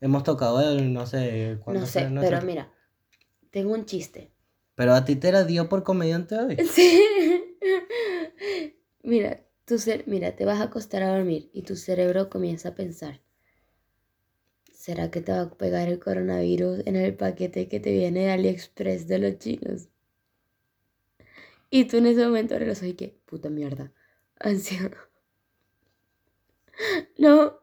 Hemos 0.02 0.24
tocado 0.24 0.62
el, 0.62 0.94
no 0.94 1.06
sé, 1.06 1.56
No 1.56 1.64
cuánto 1.64 1.86
sé, 1.86 2.10
pero 2.20 2.42
mira, 2.42 2.72
tengo 3.52 3.74
un 3.74 3.86
chiste. 3.86 4.35
Pero 4.76 4.94
a 4.94 5.06
ti 5.06 5.16
te 5.16 5.32
la 5.32 5.44
dio 5.44 5.70
por 5.70 5.84
comediante 5.84 6.36
hoy. 6.38 6.58
Sí. 6.74 7.02
Mira, 9.04 9.42
tu 9.66 9.76
cer- 9.76 10.04
mira, 10.06 10.36
te 10.36 10.44
vas 10.44 10.60
a 10.60 10.64
acostar 10.64 11.02
a 11.04 11.16
dormir 11.16 11.50
y 11.54 11.62
tu 11.62 11.78
cerebro 11.78 12.30
comienza 12.30 12.70
a 12.70 12.76
pensar. 12.76 13.22
¿Será 14.84 15.10
que 15.10 15.22
te 15.22 15.32
va 15.32 15.42
a 15.42 15.50
pegar 15.58 15.88
el 15.88 15.98
coronavirus 15.98 16.86
en 16.86 16.96
el 16.98 17.16
paquete 17.16 17.68
que 17.68 17.80
te 17.80 17.92
viene 17.92 18.26
de 18.26 18.32
AliExpress 18.34 19.08
de 19.08 19.18
los 19.18 19.40
chinos? 19.40 19.90
Y 21.70 21.86
tú 21.86 21.98
en 21.98 22.08
ese 22.08 22.24
momento 22.26 22.56
ojos 22.56 22.84
y 22.84 22.94
que, 22.94 23.20
puta 23.26 23.50
mierda, 23.50 23.92
ansiedad. 24.40 24.92
No, 27.18 27.60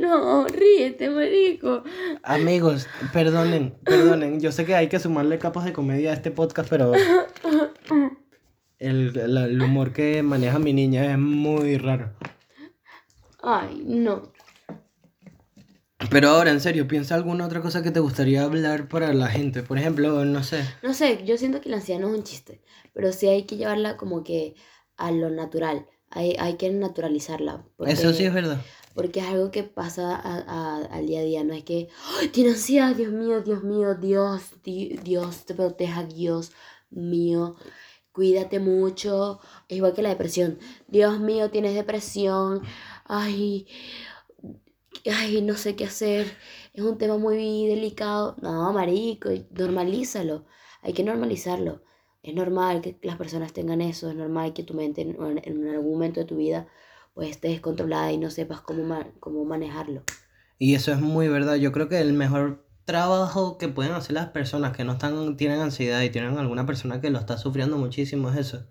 no, 0.00 0.42
no, 0.42 0.46
ríete, 0.48 1.10
marico. 1.10 1.82
Amigos, 2.22 2.86
perdonen, 3.12 3.74
perdonen. 3.84 4.40
Yo 4.40 4.52
sé 4.52 4.64
que 4.64 4.74
hay 4.74 4.88
que 4.88 4.98
sumarle 4.98 5.38
capas 5.38 5.64
de 5.64 5.72
comedia 5.72 6.10
a 6.10 6.14
este 6.14 6.30
podcast, 6.30 6.68
pero 6.68 6.92
el, 8.78 9.16
el- 9.18 9.36
el 9.36 9.62
humor 9.62 9.92
que 9.92 10.22
maneja 10.22 10.58
mi 10.58 10.72
niña 10.72 11.10
es 11.12 11.18
muy 11.18 11.78
raro. 11.78 12.12
Ay, 13.42 13.82
no. 13.84 14.32
Pero 16.10 16.28
ahora, 16.28 16.50
en 16.50 16.60
serio, 16.60 16.86
piensa 16.86 17.14
alguna 17.14 17.46
otra 17.46 17.62
cosa 17.62 17.82
que 17.82 17.90
te 17.90 18.00
gustaría 18.00 18.42
hablar 18.44 18.88
para 18.88 19.12
la 19.14 19.28
gente. 19.28 19.62
Por 19.62 19.78
ejemplo, 19.78 20.24
no 20.24 20.42
sé. 20.42 20.62
No 20.82 20.92
sé, 20.92 21.24
yo 21.24 21.38
siento 21.38 21.60
que 21.60 21.70
la 21.70 21.76
ansiedad 21.76 22.00
no 22.00 22.08
es 22.08 22.14
un 22.18 22.22
chiste, 22.22 22.60
pero 22.92 23.12
sí 23.12 23.26
hay 23.28 23.44
que 23.44 23.56
llevarla 23.56 23.96
como 23.96 24.22
que 24.22 24.54
a 24.96 25.10
lo 25.10 25.30
natural. 25.30 25.86
Hay, 26.10 26.36
hay 26.38 26.56
que 26.56 26.70
naturalizarla. 26.70 27.64
Porque, 27.76 27.92
Eso 27.92 28.12
sí 28.12 28.24
es 28.24 28.32
verdad. 28.34 28.60
Porque 28.96 29.20
es 29.20 29.26
algo 29.26 29.50
que 29.52 29.62
pasa 29.64 30.16
a- 30.16 30.40
a- 30.58 30.84
al 30.86 31.06
día 31.06 31.20
a 31.20 31.24
día. 31.24 31.44
No 31.44 31.54
es 31.54 31.64
que, 31.64 31.88
"Ay, 32.20 32.28
tiene 32.28 32.50
ansiedad, 32.50 32.96
Dios 32.96 33.12
mío, 33.12 33.42
Dios 33.42 33.62
mío, 33.62 33.94
Dios, 33.94 34.42
di- 34.64 34.96
Dios 35.04 35.44
te 35.46 35.54
proteja, 35.54 36.04
Dios 36.04 36.52
mío. 36.90 37.56
Cuídate 38.12 38.60
mucho. 38.60 39.40
Es 39.68 39.76
igual 39.78 39.94
que 39.94 40.02
la 40.02 40.10
depresión. 40.10 40.58
Dios 40.88 41.20
mío, 41.20 41.50
tienes 41.50 41.74
depresión. 41.74 42.62
Ay, 43.04 43.66
ay, 45.10 45.42
no 45.42 45.54
sé 45.54 45.76
qué 45.76 45.84
hacer. 45.84 46.26
Es 46.74 46.82
un 46.84 46.98
tema 46.98 47.16
muy 47.18 47.66
delicado. 47.66 48.36
No, 48.42 48.72
marico, 48.72 49.30
normalízalo. 49.50 50.44
Hay 50.82 50.92
que 50.92 51.04
normalizarlo. 51.04 51.82
Es 52.22 52.34
normal 52.34 52.80
que 52.82 52.98
las 53.02 53.16
personas 53.16 53.52
tengan 53.52 53.80
eso. 53.80 54.10
Es 54.10 54.16
normal 54.16 54.52
que 54.52 54.64
tu 54.64 54.74
mente 54.74 55.02
en, 55.02 55.16
en 55.44 55.68
algún 55.68 55.92
momento 55.92 56.20
de 56.20 56.26
tu 56.26 56.36
vida 56.36 56.68
pues 57.16 57.30
esté 57.30 57.48
descontrolada 57.48 58.12
y 58.12 58.18
no 58.18 58.30
sepas 58.30 58.60
cómo, 58.60 58.84
ma- 58.84 59.08
cómo 59.20 59.44
manejarlo. 59.44 60.04
Y 60.58 60.74
eso 60.74 60.92
es 60.92 61.00
muy 61.00 61.28
verdad. 61.28 61.56
Yo 61.56 61.72
creo 61.72 61.88
que 61.88 62.00
el 62.00 62.12
mejor 62.12 62.64
trabajo 62.84 63.58
que 63.58 63.68
pueden 63.68 63.92
hacer 63.94 64.14
las 64.14 64.28
personas 64.28 64.76
que 64.76 64.84
no 64.84 64.92
están, 64.92 65.36
tienen 65.36 65.60
ansiedad 65.60 66.02
y 66.02 66.10
tienen 66.10 66.38
alguna 66.38 66.66
persona 66.66 67.00
que 67.00 67.10
lo 67.10 67.18
está 67.18 67.38
sufriendo 67.38 67.78
muchísimo 67.78 68.30
es 68.30 68.36
eso. 68.36 68.66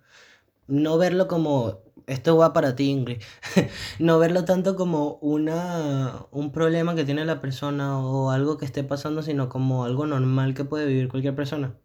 No 0.68 0.98
verlo 0.98 1.28
como, 1.28 1.80
esto 2.06 2.36
va 2.38 2.52
para 2.54 2.76
ti, 2.76 2.90
Ingrid. 2.90 3.22
no 4.00 4.18
verlo 4.20 4.44
tanto 4.46 4.76
como 4.76 5.18
una, 5.22 6.26
un 6.32 6.52
problema 6.52 6.94
que 6.96 7.04
tiene 7.04 7.24
la 7.26 7.40
persona 7.42 7.98
o 8.00 8.30
algo 8.30 8.58
que 8.58 8.66
esté 8.66 8.84
pasando, 8.84 9.22
sino 9.22 9.48
como 9.50 9.84
algo 9.84 10.06
normal 10.06 10.54
que 10.54 10.64
puede 10.64 10.86
vivir 10.86 11.08
cualquier 11.08 11.36
persona. 11.36 11.76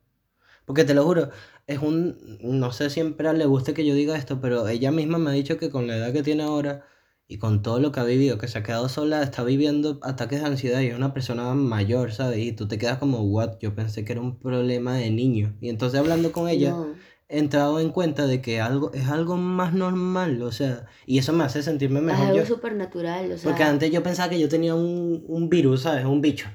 Porque 0.71 0.85
te 0.85 0.93
lo 0.93 1.03
juro, 1.03 1.31
es 1.67 1.79
un, 1.79 2.17
no 2.41 2.71
sé 2.71 2.85
si 2.85 2.93
siempre 2.93 3.33
le 3.33 3.45
guste 3.45 3.73
que 3.73 3.85
yo 3.85 3.93
diga 3.93 4.15
esto, 4.15 4.39
pero 4.39 4.65
ella 4.69 4.89
misma 4.89 5.17
me 5.17 5.29
ha 5.29 5.33
dicho 5.33 5.57
que 5.57 5.69
con 5.69 5.85
la 5.85 5.97
edad 5.97 6.13
que 6.13 6.23
tiene 6.23 6.43
ahora 6.43 6.85
y 7.27 7.39
con 7.39 7.61
todo 7.61 7.81
lo 7.81 7.91
que 7.91 7.99
ha 7.99 8.05
vivido, 8.05 8.37
que 8.37 8.47
se 8.47 8.57
ha 8.57 8.63
quedado 8.63 8.87
sola, 8.87 9.21
está 9.21 9.43
viviendo 9.43 9.99
ataques 10.01 10.39
de 10.39 10.47
ansiedad 10.47 10.79
y 10.79 10.87
es 10.87 10.95
una 10.95 11.13
persona 11.13 11.53
mayor, 11.55 12.13
¿sabes? 12.13 12.39
Y 12.39 12.53
tú 12.53 12.69
te 12.69 12.77
quedas 12.77 12.99
como, 12.99 13.19
what? 13.21 13.57
Yo 13.59 13.75
pensé 13.75 14.05
que 14.05 14.13
era 14.13 14.21
un 14.21 14.39
problema 14.39 14.95
de 14.95 15.11
niño. 15.11 15.57
Y 15.59 15.67
entonces 15.67 15.99
hablando 15.99 16.31
con 16.31 16.47
ella, 16.47 16.77
No, 16.77 16.95
he 17.27 17.39
entrado 17.39 17.81
en 17.81 17.89
cuenta 17.89 18.27
de 18.27 18.41
que 18.41 18.61
algo 18.61 18.93
es 18.93 19.09
algo 19.09 19.35
más 19.35 19.73
normal, 19.73 20.41
o 20.41 20.53
sea, 20.53 20.85
y 21.05 21.17
eso 21.17 21.33
me 21.33 21.43
hace 21.43 21.63
sentirme 21.63 21.99
es 21.99 22.05
mejor 22.05 22.27
algo 22.27 22.39
yo. 22.39 22.45
súper 22.45 22.75
natural, 22.77 23.29
o 23.33 23.37
sea, 23.37 23.49
Porque 23.49 23.63
antes 23.63 23.91
yo 23.91 24.01
pensaba 24.03 24.29
que 24.29 24.39
yo 24.39 24.47
tenía 24.47 24.73
un, 24.73 25.25
un 25.27 25.49
virus, 25.49 25.81
¿sabes? 25.81 26.05
Un 26.05 26.21
bicho. 26.21 26.47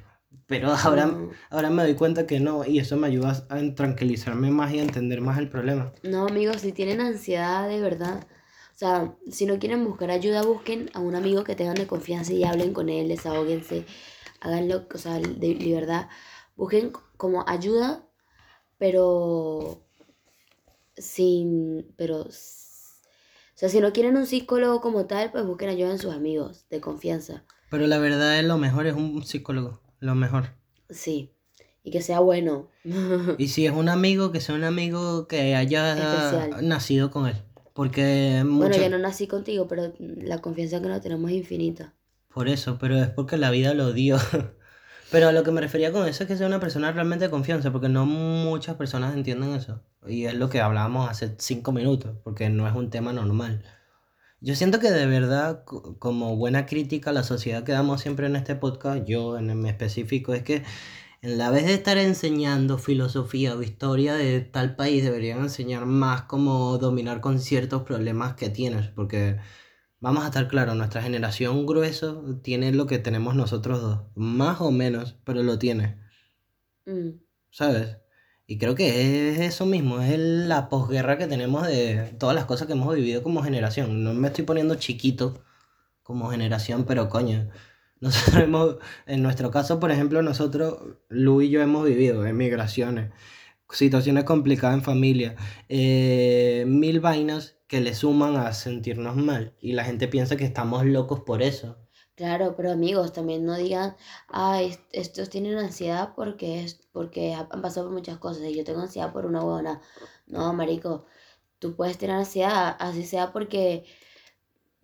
Pero 0.46 0.70
ahora, 0.72 1.22
ahora 1.50 1.70
me 1.70 1.82
doy 1.82 1.94
cuenta 1.94 2.26
que 2.26 2.40
no, 2.40 2.64
y 2.64 2.78
eso 2.78 2.96
me 2.96 3.08
ayuda 3.08 3.46
a 3.48 3.74
tranquilizarme 3.74 4.50
más 4.50 4.72
y 4.72 4.78
a 4.80 4.82
entender 4.82 5.20
más 5.20 5.38
el 5.38 5.48
problema. 5.48 5.92
no, 6.02 6.26
amigos, 6.26 6.60
si 6.62 6.72
tienen 6.72 7.00
ansiedad 7.00 7.68
de 7.68 7.80
verdad, 7.80 8.26
o 8.74 8.78
sea, 8.78 9.16
si 9.30 9.46
no 9.46 9.58
quieren 9.58 9.84
buscar 9.84 10.10
ayuda, 10.10 10.42
busquen 10.42 10.90
a 10.94 11.00
un 11.00 11.14
amigo 11.14 11.44
que 11.44 11.56
tengan 11.56 11.74
de 11.76 11.86
confianza 11.86 12.32
y 12.32 12.44
hablen 12.44 12.72
con 12.72 12.88
él, 12.88 13.08
desahóguense, 13.08 13.86
háganlo, 14.40 14.86
o 14.92 14.98
sea, 14.98 15.18
de, 15.18 15.54
de 15.54 15.74
verdad, 15.74 16.08
busquen 16.56 16.92
como 17.16 17.44
ayuda, 17.48 18.06
pero 18.78 19.82
sin, 20.96 21.94
pero, 21.96 22.22
o 22.22 22.30
sea, 23.54 23.68
si 23.68 23.80
no 23.80 23.92
quieren 23.92 24.16
un 24.16 24.26
psicólogo 24.26 24.80
como 24.80 25.06
tal, 25.06 25.32
pues 25.32 25.44
busquen 25.46 25.68
ayuda 25.70 25.90
en 25.90 25.98
sus 25.98 26.14
amigos 26.14 26.66
de 26.70 26.80
confianza, 26.80 27.44
Pero 27.68 27.86
la 27.86 27.98
verdad 27.98 28.38
es 28.40 28.44
lo 28.44 28.58
mejor, 28.58 28.86
es 28.86 28.94
un 28.94 29.24
psicólogo, 29.24 29.80
lo 30.00 30.14
mejor. 30.14 30.50
sí. 30.90 31.32
y 31.82 31.90
que 31.90 32.02
sea 32.02 32.20
bueno. 32.20 32.68
Y 33.38 33.48
si 33.48 33.66
es 33.66 33.72
un 33.72 33.88
amigo, 33.88 34.32
que 34.32 34.40
sea 34.40 34.54
un 34.54 34.64
amigo 34.64 35.28
que 35.28 35.54
haya 35.54 35.92
Especial. 35.92 36.68
nacido 36.68 37.10
con 37.10 37.26
él. 37.26 37.36
Porque 37.74 38.42
Bueno, 38.44 38.74
yo 38.76 38.88
no 38.88 38.98
nací 38.98 39.26
contigo, 39.26 39.68
pero 39.68 39.92
la 39.98 40.38
confianza 40.38 40.80
que 40.80 40.88
nos 40.88 41.00
tenemos 41.00 41.30
es 41.30 41.36
infinita. 41.36 41.94
Por 42.32 42.48
eso, 42.48 42.78
pero 42.80 42.96
es 42.96 43.08
porque 43.08 43.36
la 43.36 43.50
vida 43.50 43.74
lo 43.74 43.92
dio. 43.92 44.18
Pero 45.10 45.28
a 45.28 45.32
lo 45.32 45.44
que 45.44 45.52
me 45.52 45.60
refería 45.60 45.92
con 45.92 46.06
eso 46.08 46.24
es 46.24 46.28
que 46.28 46.36
sea 46.36 46.48
una 46.48 46.58
persona 46.58 46.90
realmente 46.90 47.26
de 47.26 47.30
confianza, 47.30 47.70
porque 47.70 47.88
no 47.88 48.06
muchas 48.06 48.74
personas 48.74 49.14
entienden 49.14 49.54
eso. 49.54 49.80
Y 50.04 50.24
es 50.24 50.34
lo 50.34 50.50
que 50.50 50.60
hablábamos 50.60 51.08
hace 51.08 51.36
cinco 51.38 51.70
minutos, 51.70 52.16
porque 52.24 52.50
no 52.50 52.66
es 52.66 52.74
un 52.74 52.90
tema 52.90 53.12
normal. 53.12 53.62
Yo 54.40 54.54
siento 54.54 54.78
que 54.80 54.90
de 54.90 55.06
verdad, 55.06 55.64
co- 55.64 55.98
como 55.98 56.36
buena 56.36 56.66
crítica 56.66 57.10
a 57.10 57.12
la 57.12 57.22
sociedad 57.22 57.64
que 57.64 57.72
damos 57.72 58.00
siempre 58.02 58.26
en 58.26 58.36
este 58.36 58.54
podcast, 58.56 59.04
yo 59.06 59.38
en 59.38 59.58
mi 59.60 59.68
específico, 59.68 60.34
es 60.34 60.42
que 60.42 60.62
en 61.22 61.38
la 61.38 61.50
vez 61.50 61.64
de 61.66 61.74
estar 61.74 61.96
enseñando 61.98 62.78
filosofía 62.78 63.54
o 63.56 63.62
historia 63.62 64.14
de 64.14 64.40
tal 64.42 64.76
país, 64.76 65.02
deberían 65.02 65.40
enseñar 65.40 65.86
más 65.86 66.22
cómo 66.22 66.78
dominar 66.78 67.20
con 67.20 67.40
ciertos 67.40 67.82
problemas 67.82 68.34
que 68.34 68.50
tienes, 68.50 68.88
porque 68.90 69.38
vamos 70.00 70.22
a 70.24 70.26
estar 70.28 70.48
claros, 70.48 70.76
nuestra 70.76 71.02
generación 71.02 71.66
grueso 71.66 72.38
tiene 72.42 72.72
lo 72.72 72.86
que 72.86 72.98
tenemos 72.98 73.34
nosotros 73.34 73.80
dos, 73.80 74.02
más 74.14 74.60
o 74.60 74.70
menos, 74.70 75.16
pero 75.24 75.42
lo 75.42 75.58
tiene. 75.58 75.98
Mm. 76.86 77.20
¿sabes? 77.50 77.96
Y 78.48 78.58
creo 78.58 78.74
que 78.76 79.30
es 79.32 79.40
eso 79.40 79.66
mismo, 79.66 80.00
es 80.00 80.18
la 80.18 80.68
posguerra 80.68 81.18
que 81.18 81.26
tenemos 81.26 81.66
de 81.66 82.14
todas 82.18 82.34
las 82.36 82.44
cosas 82.44 82.68
que 82.68 82.74
hemos 82.74 82.94
vivido 82.94 83.22
como 83.22 83.42
generación. 83.42 84.04
No 84.04 84.14
me 84.14 84.28
estoy 84.28 84.44
poniendo 84.44 84.76
chiquito 84.76 85.42
como 86.02 86.30
generación, 86.30 86.84
pero 86.86 87.08
coño, 87.08 87.50
nosotros 88.00 88.44
hemos, 88.44 88.76
en 89.06 89.22
nuestro 89.22 89.50
caso, 89.50 89.80
por 89.80 89.90
ejemplo, 89.90 90.22
nosotros, 90.22 90.78
Lu 91.08 91.42
y 91.42 91.50
yo 91.50 91.60
hemos 91.62 91.84
vivido 91.86 92.24
emigraciones, 92.26 93.10
situaciones 93.70 94.24
complicadas 94.24 94.76
en 94.76 94.84
familia, 94.84 95.36
eh, 95.68 96.64
mil 96.68 97.00
vainas 97.00 97.56
que 97.66 97.80
le 97.80 97.94
suman 97.94 98.36
a 98.36 98.52
sentirnos 98.52 99.16
mal 99.16 99.54
y 99.60 99.72
la 99.72 99.84
gente 99.84 100.08
piensa 100.08 100.36
que 100.36 100.44
estamos 100.44 100.84
locos 100.86 101.20
por 101.20 101.42
eso. 101.42 101.78
Claro, 102.16 102.54
pero 102.56 102.72
amigos, 102.72 103.12
también 103.12 103.44
no 103.44 103.56
digan, 103.56 103.94
ah, 104.28 104.62
est- 104.62 104.80
estos 104.92 105.28
tienen 105.30 105.56
ansiedad 105.58 106.14
porque 106.16 106.64
es 106.64 106.74
porque 106.92 107.34
ha- 107.34 107.46
han 107.50 107.62
pasado 107.62 107.86
por 107.86 107.94
muchas 107.94 108.18
cosas 108.18 108.44
y 108.44 108.54
yo 108.56 108.64
tengo 108.64 108.80
ansiedad 108.80 109.12
por 109.12 109.26
una 109.26 109.42
buena. 109.42 109.82
No, 110.26 110.52
marico, 110.54 111.04
tú 111.60 111.76
puedes 111.76 111.98
tener 111.98 112.16
ansiedad, 112.16 112.76
así 112.80 113.04
sea 113.06 113.32
porque 113.32 113.84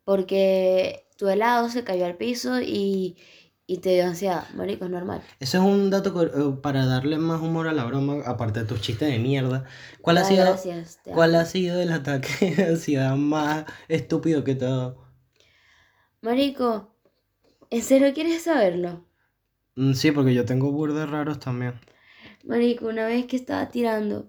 porque 0.05 1.07
tu 1.17 1.29
helado 1.29 1.69
se 1.69 1.85
cayó 1.85 2.07
al 2.07 2.17
piso 2.17 2.61
y, 2.61 3.17
y 3.67 3.79
te 3.79 3.91
dio 3.95 4.07
ansiedad, 4.07 4.49
marico, 4.55 4.85
es 4.85 4.91
normal. 4.91 5.23
Ese 5.41 5.59
es 5.59 5.63
un 5.63 5.91
dato 5.91 6.23
eh, 6.23 6.59
para 6.63 6.87
darle 6.87 7.19
más 7.19 7.41
humor 7.43 7.69
a 7.69 7.73
la 7.73 7.85
broma, 7.85 8.23
aparte 8.27 8.61
de 8.61 8.67
tus 8.67 8.81
chistes 8.81 9.09
de 9.11 9.19
mierda. 9.19 9.65
¿Cuál 10.01 10.19
ha 10.19 10.25
Ay, 10.25 10.25
sido, 10.25 10.47
gracias, 10.47 11.03
te 11.03 11.13
cuál 11.13 11.35
amo. 11.35 11.37
ha 11.37 11.45
sido 11.47 11.81
el 11.81 11.93
ataque 11.93 12.55
de 12.57 12.65
ansiedad 12.65 13.17
más 13.17 13.65
estúpido 13.89 14.45
que 14.45 14.55
te 14.55 14.65
ha 14.67 14.71
dado? 14.71 15.03
Marico, 16.23 16.92
¿en 17.73 17.83
serio 17.83 18.13
quieres 18.15 18.43
saberlo? 18.43 19.05
Mm, 19.77 19.95
Sí, 19.95 20.13
porque 20.13 20.35
yo 20.35 20.45
tengo 20.45 20.71
burdes 20.71 21.09
raros 21.09 21.41
también. 21.41 21.75
Marico, 22.45 22.87
una 22.87 23.07
vez 23.07 23.27
que 23.27 23.37
estaba 23.37 23.69
tirando 23.69 24.29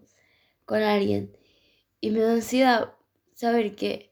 con 0.66 0.82
alguien 0.82 1.36
y 2.02 2.10
me 2.12 2.20
dio 2.20 2.32
ansiedad 2.32 2.94
saber 3.34 3.76
que 3.76 4.12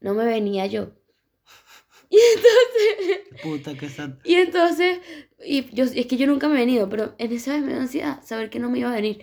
no 0.00 0.14
me 0.14 0.24
venía 0.24 0.66
yo. 0.66 0.90
Y 2.10 2.16
entonces, 2.36 3.42
Puta 3.42 3.74
que 3.78 3.86
esa... 3.86 4.16
y 4.24 4.34
entonces, 4.36 5.00
y 5.44 5.64
yo, 5.74 5.84
es 5.84 6.06
que 6.06 6.16
yo 6.16 6.26
nunca 6.26 6.48
me 6.48 6.54
he 6.56 6.60
venido, 6.64 6.88
pero 6.88 7.14
en 7.18 7.32
esa 7.32 7.52
vez 7.52 7.62
me 7.62 7.72
dio 7.72 7.80
ansiedad 7.82 8.22
saber 8.24 8.48
que 8.48 8.58
no 8.58 8.70
me 8.70 8.78
iba 8.78 8.90
a 8.90 8.94
venir. 8.94 9.20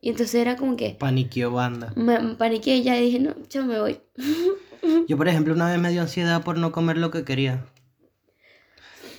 Y 0.00 0.10
entonces 0.10 0.36
era 0.40 0.54
como 0.56 0.76
que 0.76 0.90
Paniqueó 0.90 1.50
banda. 1.50 1.92
me, 1.96 2.20
me 2.20 2.34
paniqué 2.36 2.80
ya 2.82 2.96
y 2.96 3.06
dije, 3.06 3.18
no, 3.18 3.34
yo 3.50 3.64
me 3.64 3.80
voy. 3.80 4.00
Yo, 5.08 5.16
por 5.16 5.26
ejemplo, 5.26 5.52
una 5.54 5.68
vez 5.68 5.80
me 5.80 5.90
dio 5.90 6.00
ansiedad 6.02 6.44
por 6.44 6.56
no 6.58 6.70
comer 6.70 6.96
lo 6.98 7.10
que 7.10 7.24
quería. 7.24 7.66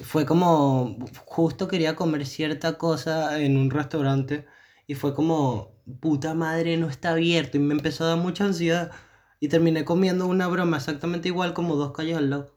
Fue 0.01 0.25
como, 0.25 0.97
justo 1.25 1.67
quería 1.67 1.95
comer 1.95 2.25
cierta 2.25 2.77
cosa 2.77 3.39
en 3.41 3.57
un 3.57 3.69
restaurante 3.69 4.45
y 4.87 4.95
fue 4.95 5.13
como, 5.13 5.73
puta 5.99 6.33
madre, 6.33 6.77
no 6.77 6.89
está 6.89 7.11
abierto 7.11 7.57
y 7.57 7.59
me 7.59 7.73
empezó 7.73 8.05
a 8.05 8.09
dar 8.09 8.17
mucha 8.17 8.45
ansiedad 8.45 8.91
y 9.39 9.47
terminé 9.49 9.85
comiendo 9.85 10.27
una 10.27 10.47
broma 10.47 10.77
exactamente 10.77 11.27
igual 11.29 11.53
como 11.53 11.75
dos 11.75 11.91
calles 11.91 12.17
al 12.17 12.29
lado. 12.29 12.55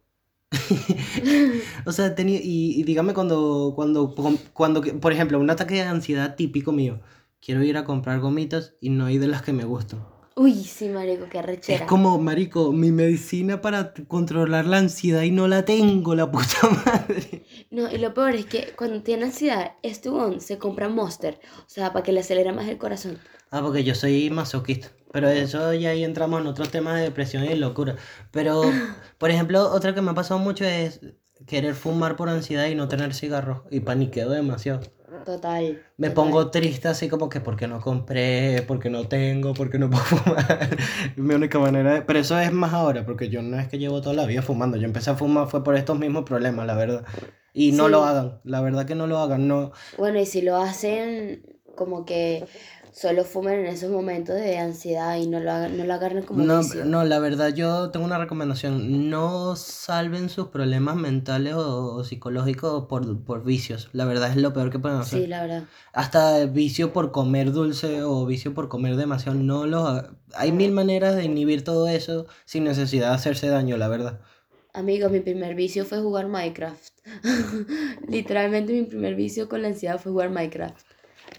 O 1.87 1.93
sea, 1.93 2.15
tenía, 2.15 2.41
y, 2.43 2.83
dígame 2.85 3.15
cuando, 3.15 3.73
cuando, 3.75 4.15
cuando, 4.53 4.83
por 5.01 5.13
ejemplo, 5.13 5.39
un 5.41 5.51
ataque 5.51 5.75
de 5.75 5.83
ansiedad 5.83 6.37
típico 6.37 6.73
mío, 6.73 7.01
quiero 7.41 7.63
ir 7.65 7.77
a 7.77 7.85
comprar 7.85 8.21
gomitas 8.21 8.75
y 8.81 8.91
no 8.91 9.07
hay 9.07 9.19
de 9.19 9.29
las 9.29 9.43
que 9.43 9.53
me 9.53 9.65
gustan. 9.65 10.12
Uy, 10.37 10.65
sí, 10.65 10.89
marico, 10.89 11.29
qué 11.29 11.39
Es 11.39 11.45
arrechera. 11.45 11.87
como, 11.87 12.19
marico, 12.19 12.73
mi 12.73 12.91
medicina 12.91 13.61
para 13.61 13.93
controlar 14.09 14.67
la 14.67 14.79
ansiedad 14.79 15.23
y 15.23 15.31
no 15.31 15.47
la 15.49 15.65
tengo, 15.65 16.15
la 16.15 16.31
puta 16.31 16.69
madre. 16.87 17.45
No, 17.71 17.91
y 17.91 17.99
lo 17.99 18.15
peor 18.15 18.35
es 18.35 18.47
que 18.47 18.75
cuando 18.77 19.03
tiene 19.03 19.25
ansiedad, 19.27 19.73
este 19.83 20.11
se 20.41 20.59
compra 20.59 20.89
Monster, 20.89 21.41
o 21.59 21.69
sea, 21.69 21.93
para 21.93 22.03
que 22.03 22.13
le 22.13 22.21
acelere 22.21 22.53
más 22.53 22.69
el 22.69 22.79
corazón. 22.79 23.19
Ah, 23.51 23.61
porque 23.63 23.85
yo 23.85 23.95
soy 23.95 24.31
masoquista. 24.31 24.89
Pero 25.13 25.29
eso 25.29 25.75
ya 25.75 25.91
ahí 25.91 26.05
entramos 26.05 26.41
en 26.41 26.47
otros 26.47 26.71
temas 26.71 26.97
de 26.97 27.03
depresión 27.03 27.45
y 27.45 27.55
locura. 27.55 27.97
Pero, 28.31 28.63
por 29.19 29.31
ejemplo, 29.31 29.71
otra 29.73 29.95
que 29.95 30.01
me 30.03 30.11
ha 30.13 30.15
pasado 30.15 30.41
mucho 30.41 30.65
es 30.65 31.01
querer 31.47 31.75
fumar 31.75 32.17
por 32.17 32.29
ansiedad 32.29 32.67
y 32.69 32.75
no 32.75 32.89
tener 32.89 33.15
cigarros. 33.15 33.63
Y 33.71 33.81
paniqueo 33.81 34.31
demasiado. 34.31 34.81
Total. 35.25 35.83
Me 35.99 36.09
total. 36.09 36.15
pongo 36.25 36.51
triste 36.51 36.89
así 36.89 37.09
como 37.09 37.29
que 37.29 37.41
porque 37.41 37.69
no 37.69 37.81
compré, 37.81 38.63
porque 38.67 38.91
no 38.91 39.07
tengo, 39.09 39.55
porque 39.55 39.79
no 39.79 39.89
puedo 39.91 40.03
fumar. 40.05 40.77
Mi 41.17 41.35
única 41.35 41.59
manera 41.59 41.95
de... 41.95 42.03
Pero 42.03 42.19
eso 42.19 42.39
es 42.39 42.53
más 42.53 42.73
ahora, 42.73 43.05
porque 43.05 43.29
yo 43.29 43.43
no 43.43 43.59
es 43.59 43.69
que 43.69 43.79
llevo 43.79 44.01
toda 44.01 44.15
la 44.15 44.27
vida 44.27 44.43
fumando. 44.43 44.77
Yo 44.77 44.85
empecé 44.87 45.11
a 45.11 45.15
fumar 45.17 45.49
fue 45.49 45.63
por 45.63 45.77
estos 45.77 45.99
mismos 45.99 46.25
problemas, 46.25 46.67
la 46.67 46.75
verdad. 46.75 47.05
Y 47.53 47.73
no 47.73 47.87
Sí. 47.87 47.91
lo 47.93 48.05
hagan, 48.05 48.41
la 48.45 48.61
verdad 48.63 48.87
que 48.87 48.95
no 48.95 49.07
lo 49.07 49.19
hagan, 49.19 49.47
no. 49.49 49.73
Bueno, 49.99 50.19
y 50.19 50.27
si 50.27 50.41
lo 50.43 50.57
hacen 50.57 51.43
como 51.77 52.05
que 52.05 52.45
solo 52.93 53.25
fumen 53.25 53.61
en 53.61 53.67
esos 53.67 53.91
momentos 53.91 54.37
de 54.37 54.59
ansiedad 54.59 55.17
y 55.17 55.27
no 55.27 55.41
lo, 55.41 55.69
no 55.69 55.85
lo 55.85 55.95
agarren 55.95 56.23
como 56.25 56.43
No, 56.45 56.63
no, 56.85 57.05
la 57.05 57.19
verdad 57.19 57.55
yo 57.55 57.91
tengo 57.91 58.05
una 58.07 58.19
recomendación. 58.19 59.09
No 59.11 59.57
salven 59.57 60.29
sus 60.29 60.49
problemas 60.49 60.97
mentales 60.97 61.55
o, 61.55 61.95
o 61.97 62.05
psicológicos 62.05 62.87
por, 62.87 63.25
por 63.25 63.45
vicios. 63.45 63.89
La 63.93 64.05
verdad 64.05 64.31
es 64.31 64.37
lo 64.37 64.53
peor 64.53 64.71
que 64.71 64.79
pueden 64.79 64.99
hacer. 64.99 65.21
Sí, 65.23 65.27
la 65.27 65.43
verdad. 65.43 65.65
Hasta 65.93 66.45
vicio 66.47 66.93
por 66.93 67.13
comer 67.13 67.53
dulce 67.53 68.03
o 68.03 68.27
vicio 68.27 68.55
por 68.55 68.69
comer 68.69 68.97
demasiado. 68.97 69.39
No 69.39 69.67
lo 69.67 69.87
ha- 69.87 70.11
Hay 70.35 70.53
mil 70.53 70.73
maneras 70.73 71.17
de 71.17 71.25
inhibir 71.25 71.65
todo 71.65 71.89
eso 71.89 72.27
sin 72.45 72.65
necesidad 72.65 73.09
de 73.09 73.15
hacerse 73.15 73.49
daño, 73.49 73.77
la 73.79 73.89
verdad. 73.89 74.21
Amigo, 74.75 75.09
mi 75.11 75.21
primer 75.21 75.55
vicio 75.55 75.85
fue 75.85 76.01
jugar 76.01 76.29
Minecraft. 76.29 76.93
Literalmente 78.09 78.73
mi 78.73 78.83
primer 78.85 79.15
vicio 79.15 79.49
con 79.49 79.63
la 79.63 79.69
ansiedad 79.69 79.99
fue 80.01 80.13
jugar 80.13 80.31
Minecraft. 80.31 80.92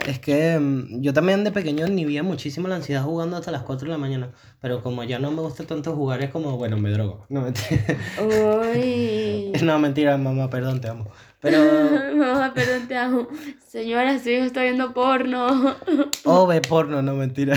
Es 0.07 0.19
que 0.19 0.59
mm, 0.59 1.01
yo 1.01 1.13
también 1.13 1.43
de 1.43 1.51
pequeño 1.51 1.87
inhibía 1.87 2.23
muchísimo 2.23 2.67
la 2.67 2.75
ansiedad 2.75 3.03
jugando 3.03 3.37
hasta 3.37 3.51
las 3.51 3.63
4 3.63 3.87
de 3.87 3.91
la 3.91 3.97
mañana. 3.97 4.31
Pero 4.59 4.81
como 4.83 5.03
ya 5.03 5.19
no 5.19 5.31
me 5.31 5.41
gusta 5.41 5.63
tanto 5.65 5.95
jugar, 5.95 6.21
es 6.21 6.29
como, 6.29 6.57
bueno, 6.57 6.77
me 6.77 6.91
drogo. 6.91 7.25
No, 7.29 7.41
mentira. 7.41 7.97
Uy. 8.21 9.51
No, 9.63 9.79
mentira, 9.79 10.17
mamá, 10.17 10.49
perdón, 10.49 10.81
te 10.81 10.89
amo. 10.89 11.09
Pero... 11.39 11.59
Mamá, 12.15 12.53
perdón, 12.53 12.87
te 12.87 12.97
amo. 12.97 13.27
Señora, 13.65 14.19
su 14.19 14.29
hijo 14.29 14.43
está 14.45 14.63
viendo 14.63 14.93
porno. 14.93 15.75
Oh, 16.25 16.47
ve 16.47 16.61
porno, 16.61 17.01
no 17.01 17.13
mentira. 17.15 17.55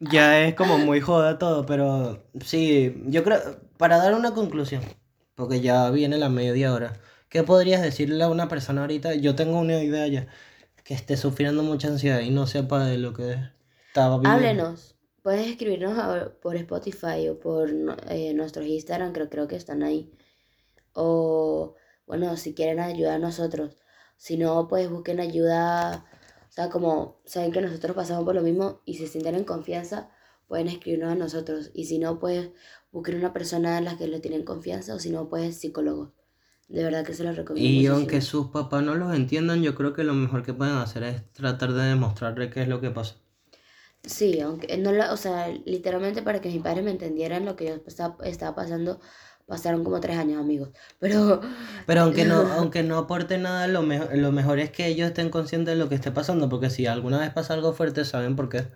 ya 0.00 0.40
es 0.46 0.54
como 0.54 0.78
muy 0.78 1.00
joda 1.00 1.38
todo, 1.38 1.66
pero 1.66 2.24
sí, 2.44 3.02
yo 3.06 3.24
creo, 3.24 3.38
para 3.76 3.98
dar 3.98 4.14
una 4.14 4.32
conclusión, 4.32 4.82
porque 5.34 5.60
ya 5.60 5.90
viene 5.90 6.18
la 6.18 6.28
media 6.28 6.72
hora, 6.72 6.94
¿qué 7.28 7.42
podrías 7.42 7.82
decirle 7.82 8.22
a 8.24 8.28
una 8.28 8.48
persona 8.48 8.82
ahorita? 8.82 9.14
Yo 9.14 9.34
tengo 9.34 9.58
una 9.58 9.82
idea 9.82 10.06
ya, 10.06 10.26
que 10.88 10.94
esté 10.94 11.18
sufriendo 11.18 11.62
mucha 11.62 11.88
ansiedad 11.88 12.20
y 12.20 12.30
no 12.30 12.46
sepa 12.46 12.86
de 12.86 12.96
lo 12.96 13.12
que 13.12 13.36
estaba 13.88 14.16
viviendo. 14.16 14.38
Háblenos. 14.38 14.96
Puedes 15.22 15.46
escribirnos 15.46 16.30
por 16.40 16.56
Spotify 16.56 17.28
o 17.28 17.38
por 17.38 17.68
eh, 18.08 18.32
nuestros 18.32 18.64
Instagram, 18.64 19.12
creo, 19.12 19.28
creo 19.28 19.46
que 19.46 19.56
están 19.56 19.82
ahí. 19.82 20.10
O, 20.94 21.74
bueno, 22.06 22.34
si 22.38 22.54
quieren 22.54 22.80
ayuda 22.80 23.16
a 23.16 23.18
nosotros. 23.18 23.76
Si 24.16 24.38
no, 24.38 24.66
pues 24.66 24.88
busquen 24.88 25.20
ayuda. 25.20 26.06
O 26.48 26.52
sea, 26.52 26.70
como 26.70 27.20
saben 27.26 27.52
que 27.52 27.60
nosotros 27.60 27.94
pasamos 27.94 28.24
por 28.24 28.34
lo 28.34 28.40
mismo 28.40 28.80
y 28.86 28.94
se 28.94 29.08
sienten 29.08 29.34
en 29.34 29.44
confianza, 29.44 30.08
pueden 30.46 30.68
escribirnos 30.68 31.12
a 31.12 31.16
nosotros. 31.16 31.70
Y 31.74 31.84
si 31.84 31.98
no, 31.98 32.18
pues 32.18 32.48
busquen 32.92 33.16
una 33.16 33.34
persona 33.34 33.76
en 33.76 33.84
la 33.84 33.98
que 33.98 34.08
le 34.08 34.20
tienen 34.20 34.42
confianza 34.42 34.94
o 34.94 34.98
si 34.98 35.10
no, 35.10 35.28
pues 35.28 35.54
psicólogos. 35.58 36.12
De 36.68 36.82
verdad 36.84 37.04
que 37.04 37.14
se 37.14 37.24
los 37.24 37.36
recomiendo. 37.36 37.82
Y 37.82 37.86
aunque 37.88 38.22
sus 38.22 38.46
papás 38.46 38.82
no 38.82 38.94
los 38.94 39.14
entiendan, 39.14 39.62
yo 39.62 39.74
creo 39.74 39.92
que 39.92 40.02
lo 40.02 40.14
mejor 40.14 40.42
que 40.42 40.54
pueden 40.54 40.76
hacer 40.76 41.02
es 41.02 41.30
tratar 41.34 41.74
de 41.74 41.82
demostrarle 41.84 42.48
qué 42.48 42.62
es 42.62 42.68
lo 42.68 42.80
que 42.80 42.90
pasa. 42.90 43.16
Sí, 44.04 44.40
aunque 44.40 44.76
no 44.78 44.92
la, 44.92 45.12
o 45.12 45.16
sea, 45.16 45.48
literalmente 45.66 46.22
para 46.22 46.40
que 46.40 46.48
mis 46.48 46.62
padres 46.62 46.84
me 46.84 46.90
entendieran 46.92 47.44
lo 47.44 47.56
que 47.56 47.66
yo 47.66 47.74
estaba, 47.86 48.16
estaba 48.24 48.54
pasando, 48.54 49.00
Pasaron 49.46 49.82
como 49.82 49.98
tres 50.00 50.18
años, 50.18 50.38
amigos. 50.42 50.70
Pero, 50.98 51.40
Pero 51.86 52.02
aunque 52.02 52.24
no, 52.24 52.36
aunque 52.52 52.82
no 52.84 52.98
aporte 52.98 53.36
nada, 53.38 53.66
lo, 53.66 53.82
mejo- 53.82 54.08
lo 54.14 54.30
mejor 54.32 54.60
es 54.60 54.70
que 54.70 54.86
ellos 54.86 55.08
estén 55.08 55.28
conscientes 55.30 55.74
de 55.74 55.78
lo 55.80 55.88
que 55.88 55.96
esté 55.96 56.12
pasando, 56.12 56.48
porque 56.48 56.70
si 56.70 56.86
alguna 56.86 57.18
vez 57.18 57.30
pasa 57.32 57.54
algo 57.54 57.72
fuerte, 57.72 58.04
saben 58.04 58.36
por 58.36 58.48
qué. 58.48 58.68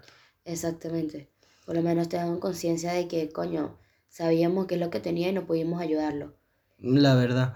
exactamente. 0.44 1.32
Por 1.66 1.74
lo 1.74 1.82
menos 1.82 2.08
te 2.08 2.16
dan 2.16 2.38
conciencia 2.38 2.92
de 2.92 3.08
que, 3.08 3.32
coño, 3.32 3.76
sabíamos 4.08 4.66
qué 4.68 4.74
es 4.76 4.80
lo 4.80 4.88
que 4.90 5.00
tenía 5.00 5.28
y 5.30 5.32
no 5.32 5.46
pudimos 5.46 5.80
ayudarlo. 5.80 6.36
La 6.78 7.14
verdad. 7.14 7.54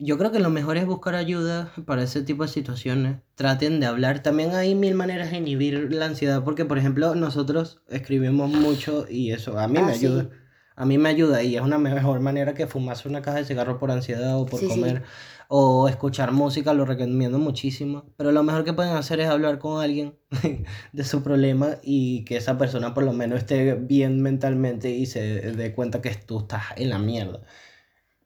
Yo 0.00 0.16
creo 0.16 0.30
que 0.30 0.38
lo 0.38 0.50
mejor 0.50 0.76
es 0.76 0.86
buscar 0.86 1.16
ayuda 1.16 1.72
para 1.84 2.04
ese 2.04 2.22
tipo 2.22 2.44
de 2.44 2.48
situaciones. 2.48 3.16
Traten 3.34 3.80
de 3.80 3.86
hablar. 3.86 4.22
También 4.22 4.54
hay 4.54 4.76
mil 4.76 4.94
maneras 4.94 5.32
de 5.32 5.38
inhibir 5.38 5.92
la 5.92 6.06
ansiedad, 6.06 6.44
porque 6.44 6.64
por 6.64 6.78
ejemplo 6.78 7.16
nosotros 7.16 7.82
escribimos 7.88 8.48
mucho 8.48 9.06
y 9.10 9.32
eso 9.32 9.58
a 9.58 9.66
mí 9.66 9.74
me 9.74 9.80
Ah, 9.80 9.92
sí. 9.94 10.06
ayuda. 10.06 10.28
A 10.76 10.84
mí 10.84 10.96
me 10.96 11.08
ayuda 11.08 11.42
y 11.42 11.56
es 11.56 11.60
una 11.62 11.78
mejor 11.78 12.20
manera 12.20 12.54
que 12.54 12.68
fumarse 12.68 13.08
una 13.08 13.20
caja 13.22 13.38
de 13.38 13.44
cigarro 13.44 13.80
por 13.80 13.90
ansiedad 13.90 14.38
o 14.38 14.46
por 14.46 14.60
Sí, 14.60 14.66
sí. 14.66 14.72
comer 14.72 15.02
o 15.48 15.88
escuchar 15.88 16.30
música, 16.30 16.72
lo 16.72 16.84
recomiendo 16.84 17.40
muchísimo. 17.40 18.04
Pero 18.16 18.30
lo 18.30 18.44
mejor 18.44 18.62
que 18.64 18.74
pueden 18.74 18.94
hacer 18.94 19.18
es 19.18 19.28
hablar 19.28 19.58
con 19.58 19.82
alguien 19.82 20.14
de 20.92 21.02
su 21.04 21.24
problema 21.24 21.78
y 21.82 22.24
que 22.24 22.36
esa 22.36 22.56
persona 22.56 22.94
por 22.94 23.02
lo 23.02 23.12
menos 23.12 23.38
esté 23.40 23.74
bien 23.74 24.22
mentalmente 24.22 24.90
y 24.90 25.06
se 25.06 25.20
dé 25.52 25.74
cuenta 25.74 26.00
que 26.00 26.14
tú 26.14 26.38
estás 26.38 26.62
en 26.76 26.90
la 26.90 27.00
mierda. 27.00 27.40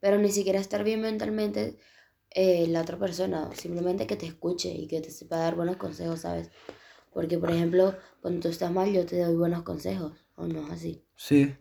Pero 0.03 0.19
ni 0.19 0.33
siquiera 0.33 0.59
estar 0.59 0.83
bien 0.83 1.01
mentalmente 1.01 1.79
eh, 2.31 2.67
la 2.67 2.81
otra 2.81 2.99
persona, 2.99 3.49
simplemente 3.55 4.09
que 4.09 4.17
te 4.17 4.27
escuche 4.27 4.69
y 4.69 4.89
que 4.89 5.01
te 5.01 5.13
sepa 5.13 5.37
dar 5.37 5.55
buenos 5.55 5.77
consejos, 5.77 6.23
¿sabes? 6.23 6.51
Porque, 7.13 7.39
por 7.39 7.53
ejemplo, 7.53 7.95
cuando 8.21 8.41
tú 8.41 8.49
estás 8.49 8.73
mal, 8.73 8.93
yo 8.93 9.07
te 9.07 9.23
doy 9.23 9.37
buenos 9.37 9.63
consejos, 9.63 10.13
¿o 10.35 10.49
no 10.49 10.67
es 10.67 10.73
así? 10.73 11.05
Sí. 11.15 11.55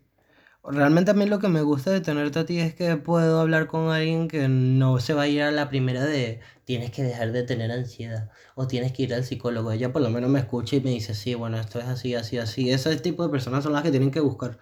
Realmente 0.63 1.11
a 1.11 1.13
mí 1.13 1.27
lo 1.27 1.37
que 1.37 1.49
me 1.49 1.61
gusta 1.61 1.91
de 1.91 2.01
tenerte 2.01 2.39
a 2.39 2.45
ti 2.45 2.59
es 2.59 2.73
que 2.73 2.97
puedo 2.97 3.39
hablar 3.41 3.67
con 3.67 3.89
alguien 3.91 4.27
que 4.27 4.47
no 4.47 4.99
se 4.99 5.13
va 5.13 5.23
a 5.23 5.27
ir 5.27 5.43
a 5.43 5.51
la 5.51 5.69
primera 5.69 6.03
de 6.03 6.39
tienes 6.65 6.89
que 6.91 7.03
dejar 7.03 7.31
de 7.31 7.43
tener 7.43 7.71
ansiedad 7.71 8.31
o 8.55 8.67
tienes 8.67 8.91
que 8.91 9.03
ir 9.03 9.13
al 9.13 9.23
psicólogo. 9.23 9.71
Ella 9.71 9.93
por 9.93 10.01
lo 10.01 10.09
menos 10.09 10.31
me 10.31 10.39
escucha 10.39 10.77
y 10.77 10.81
me 10.81 10.91
dice, 10.91 11.13
sí, 11.13 11.35
bueno, 11.35 11.59
esto 11.59 11.79
es 11.79 11.85
así, 11.85 12.15
así, 12.15 12.39
así. 12.39 12.71
Ese 12.71 12.95
tipo 12.97 13.23
de 13.23 13.29
personas 13.29 13.63
son 13.63 13.73
las 13.73 13.83
que 13.83 13.91
tienen 13.91 14.11
que 14.11 14.19
buscar 14.19 14.57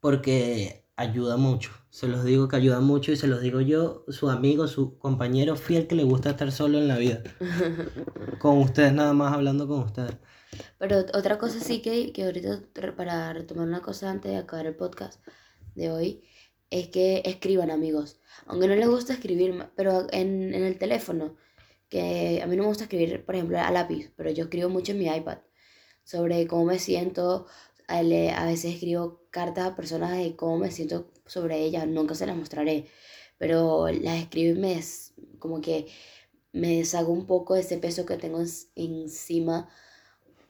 porque 0.00 0.87
ayuda 0.98 1.36
mucho. 1.36 1.70
Se 1.90 2.08
los 2.08 2.24
digo 2.24 2.48
que 2.48 2.56
ayuda 2.56 2.80
mucho 2.80 3.12
y 3.12 3.16
se 3.16 3.28
los 3.28 3.40
digo 3.40 3.60
yo, 3.60 4.04
su 4.08 4.28
amigo, 4.28 4.66
su 4.66 4.98
compañero 4.98 5.56
fiel 5.56 5.86
que 5.86 5.94
le 5.94 6.02
gusta 6.02 6.30
estar 6.30 6.50
solo 6.52 6.76
en 6.78 6.88
la 6.88 6.98
vida. 6.98 7.22
Con 8.40 8.58
ustedes 8.58 8.92
nada 8.92 9.14
más 9.14 9.32
hablando 9.32 9.66
con 9.66 9.80
ustedes. 9.80 10.16
Pero 10.78 10.98
otra 11.14 11.38
cosa 11.38 11.60
sí 11.60 11.82
que, 11.82 12.12
que 12.12 12.24
ahorita, 12.24 12.62
para 12.96 13.32
retomar 13.32 13.66
una 13.66 13.80
cosa 13.80 14.10
antes 14.10 14.32
de 14.32 14.38
acabar 14.38 14.66
el 14.66 14.76
podcast 14.76 15.24
de 15.74 15.90
hoy, 15.90 16.24
es 16.70 16.88
que 16.88 17.22
escriban 17.24 17.70
amigos. 17.70 18.20
Aunque 18.46 18.66
no 18.66 18.74
les 18.74 18.88
gusta 18.88 19.12
escribir, 19.12 19.70
pero 19.76 20.06
en, 20.10 20.52
en 20.52 20.64
el 20.64 20.78
teléfono, 20.78 21.36
que 21.88 22.40
a 22.42 22.46
mí 22.46 22.56
no 22.56 22.64
me 22.64 22.68
gusta 22.68 22.84
escribir, 22.84 23.24
por 23.24 23.36
ejemplo, 23.36 23.58
a 23.58 23.70
lápiz, 23.70 24.12
pero 24.16 24.30
yo 24.30 24.44
escribo 24.44 24.68
mucho 24.68 24.92
en 24.92 24.98
mi 24.98 25.06
iPad 25.06 25.38
sobre 26.08 26.46
cómo 26.46 26.64
me 26.64 26.78
siento. 26.78 27.46
A, 27.88 28.02
le- 28.02 28.30
a 28.32 28.44
veces 28.46 28.74
escribo 28.74 29.22
cartas 29.30 29.66
a 29.66 29.76
personas 29.76 30.16
de 30.16 30.36
cómo 30.36 30.58
me 30.58 30.70
siento 30.70 31.10
sobre 31.26 31.64
ellas, 31.64 31.86
nunca 31.88 32.14
se 32.14 32.26
las 32.26 32.36
mostraré, 32.36 32.86
pero 33.38 33.88
las 33.88 34.18
escribo 34.20 34.56
y 34.56 34.60
me, 34.60 34.80
como 35.40 35.60
que 35.60 35.86
me 36.52 36.76
deshago 36.78 37.12
un 37.12 37.26
poco 37.26 37.54
de 37.54 37.60
ese 37.62 37.78
peso 37.78 38.06
que 38.06 38.16
tengo 38.18 38.40
en- 38.40 38.48
encima. 38.76 39.68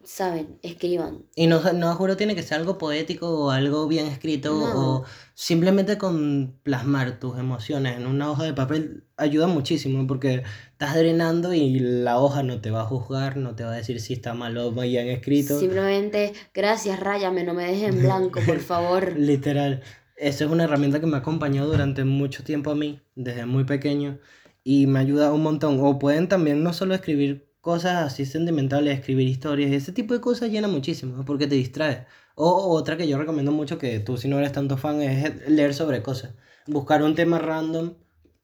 Saben, 0.05 0.59
escriban. 0.63 1.27
Y 1.35 1.49
no, 1.49 1.61
no 1.75 1.95
juro 1.97 2.17
tiene 2.17 2.35
que 2.35 2.43
ser 2.43 2.59
algo 2.59 2.79
poético 2.79 3.29
o 3.47 3.51
algo 3.51 3.87
bien 3.89 4.07
escrito 4.07 4.53
No. 4.55 5.01
o 5.01 5.05
simplemente 5.35 5.99
con 5.99 6.59
plasmar 6.63 7.19
tus 7.21 7.39
emociones 7.39 7.97
en 7.99 8.07
una 8.07 8.31
hoja 8.31 8.45
de 8.45 8.55
papel 8.55 9.05
ayuda 9.17 9.49
muchísimo 9.49 10.07
porque 10.07 10.45
estás 10.79 10.95
drenando 10.95 11.53
y 11.55 11.81
la 11.81 12.21
hoja 12.21 12.45
no 12.45 12.61
te 12.61 12.71
va 12.71 12.83
a 12.83 12.85
juzgar, 12.85 13.37
no 13.37 13.57
te 13.57 13.65
va 13.65 13.73
a 13.73 13.77
decir 13.77 14.01
si 14.01 14.13
está 14.13 14.35
mal 14.35 14.57
o 14.59 14.71
bien 14.71 15.09
escrito. 15.09 15.59
Simplemente, 15.59 16.35
gracias, 16.55 17.01
ráyame, 17.01 17.43
no 17.43 17.53
me 17.53 17.65
dejes 17.65 17.93
en 17.93 18.03
blanco, 18.03 18.39
por 18.47 18.61
favor. 18.61 19.15
Literal. 19.19 19.83
Eso 20.17 20.45
es 20.45 20.51
una 20.53 20.63
herramienta 20.63 21.01
que 21.01 21.07
me 21.07 21.17
ha 21.17 21.19
acompañado 21.19 21.67
durante 21.67 22.05
mucho 22.05 22.45
tiempo 22.45 22.71
a 22.71 22.77
mí, 22.77 23.01
desde 23.17 23.45
muy 23.45 23.65
pequeño, 23.65 24.21
y 24.63 24.87
me 24.87 25.01
ayuda 25.01 25.33
un 25.33 25.43
montón. 25.43 25.81
O 25.81 25.99
pueden 25.99 26.29
también 26.29 26.63
no 26.63 26.73
solo 26.73 26.95
escribir 26.95 27.51
cosas 27.61 28.07
así 28.07 28.25
sentimentales, 28.25 28.97
escribir 28.97 29.27
historias, 29.27 29.73
ese 29.73 29.91
tipo 29.91 30.15
de 30.15 30.21
cosas 30.21 30.49
llena 30.49 30.69
muchísimo, 30.69 31.25
porque 31.25 31.49
te 31.49 31.57
distrae. 31.57 32.07
O 32.37 32.69
otra 32.69 32.97
que 32.97 33.09
yo 33.09 33.19
recomiendo 33.19 33.51
mucho, 33.51 33.79
que 33.79 33.99
tú 33.99 34.17
si 34.17 34.29
no 34.29 34.39
eres 34.39 34.53
tanto 34.53 34.77
fan, 34.77 35.03
es 35.03 35.51
leer 35.51 35.75
sobre 35.75 36.05
cosas. 36.05 36.35
Buscar 36.69 37.03
un 37.03 37.17
tema 37.17 37.41
random, 37.41 37.95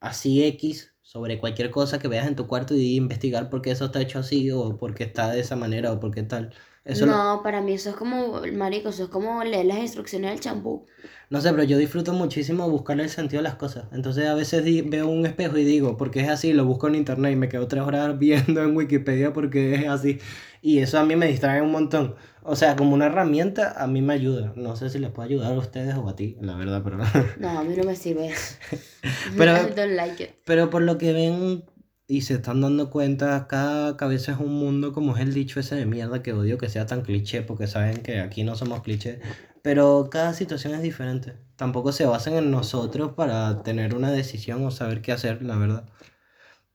así 0.01 0.43
X, 0.43 0.94
sobre 1.05 1.39
cualquier 1.41 1.71
cosa 1.71 2.01
que 2.01 2.09
veas 2.09 2.27
en 2.29 2.37
tu 2.37 2.49
cuarto 2.49 2.75
y 2.75 2.97
investigar 2.97 3.51
por 3.51 3.63
qué 3.63 3.71
eso 3.73 3.87
está 3.87 4.03
hecho 4.03 4.19
así, 4.21 4.51
o 4.51 4.77
por 4.79 4.95
qué 4.95 5.05
está 5.05 5.31
de 5.33 5.41
esa 5.41 5.57
manera, 5.57 5.93
o 5.93 6.01
por 6.01 6.13
qué 6.13 6.25
tal. 6.25 6.53
Eso 6.85 7.07
lo- 7.07 7.19
no, 7.19 7.41
para 7.43 7.61
mí 7.61 7.75
eso 7.75 7.91
es 7.91 7.97
como, 7.97 8.41
marico, 8.53 8.89
eso 8.91 9.05
es 9.05 9.09
como 9.11 9.43
leer 9.45 9.67
las 9.67 9.79
instrucciones 9.79 10.31
del 10.31 10.41
champú. 10.41 10.87
No 11.31 11.41
sé, 11.41 11.51
pero 11.51 11.65
yo 11.65 11.79
disfruto 11.79 12.13
muchísimo 12.13 12.69
buscar 12.71 13.01
el 13.01 13.09
sentido 13.11 13.41
de 13.43 13.49
las 13.49 13.57
cosas. 13.57 13.87
Entonces 13.93 14.27
a 14.27 14.35
veces 14.35 14.65
di- 14.65 14.83
veo 14.83 15.09
un 15.09 15.27
espejo 15.27 15.57
y 15.59 15.65
digo, 15.65 15.97
porque 15.97 16.21
es 16.21 16.29
así, 16.29 16.53
lo 16.53 16.65
busco 16.65 16.89
en 16.89 16.95
internet 16.97 17.33
y 17.33 17.37
me 17.37 17.49
quedo 17.49 17.69
tres 17.69 17.83
horas 17.83 18.19
viendo 18.19 18.63
en 18.63 18.77
Wikipedia 18.77 19.33
porque 19.33 19.75
es 19.75 19.89
así. 19.89 20.19
Y 20.63 20.79
eso 20.79 20.99
a 20.99 21.05
mí 21.05 21.17
me 21.17 21.27
distrae 21.27 21.61
un 21.63 21.71
montón. 21.73 22.15
O 22.47 22.57
sea, 22.57 22.77
como 22.77 22.95
una 22.95 23.07
herramienta 23.07 23.83
a 23.83 23.87
mí 23.87 24.03
me 24.03 24.13
ayuda. 24.15 24.53
No 24.55 24.77
sé 24.77 24.91
si 24.91 24.99
les 24.99 25.11
puede 25.11 25.31
ayudar 25.31 25.53
a 25.55 25.59
ustedes 25.59 25.95
o 25.97 26.09
a 26.09 26.15
ti, 26.15 26.37
la 26.41 26.55
verdad, 26.57 26.83
pero... 26.85 26.99
No, 27.41 27.59
a 27.59 27.65
mí 27.65 27.75
no 27.77 27.85
me 27.85 27.97
sirve. 27.97 28.33
Pero- 29.37 29.53
I 29.69 29.75
don't 29.75 29.95
like 29.97 30.23
it. 30.23 30.31
Pero 30.45 30.71
por 30.71 30.83
lo 30.83 30.99
que 30.99 31.13
ven 31.13 31.65
y 32.07 32.21
se 32.21 32.35
están 32.35 32.61
dando 32.61 32.91
cuenta, 32.91 33.47
cada 33.49 33.97
cabeza 33.97 34.33
es 34.33 34.39
un 34.39 34.53
mundo, 34.55 34.93
como 34.93 35.17
es 35.17 35.23
el 35.23 35.33
dicho 35.33 35.59
ese 35.59 35.75
de 35.75 35.87
mierda 35.87 36.23
que 36.23 36.35
odio 36.35 36.59
que 36.59 36.69
sea 36.69 36.85
tan 36.85 37.01
cliché, 37.01 37.41
porque 37.41 37.67
saben 37.67 38.03
que 38.03 38.21
aquí 38.21 38.45
no 38.45 38.57
somos 38.57 38.83
cliché. 38.83 39.21
Pero 39.63 40.09
cada 40.11 40.35
situación 40.35 40.75
es 40.75 40.83
diferente. 40.83 41.33
Tampoco 41.57 41.93
se 41.93 42.05
basan 42.05 42.35
en 42.35 42.51
nosotros 42.51 43.13
para 43.13 43.63
tener 43.63 43.95
una 43.95 44.11
decisión 44.13 44.63
o 44.67 44.71
saber 44.71 45.01
qué 45.01 45.13
hacer, 45.13 45.43
la 45.43 45.57
verdad. 45.57 45.85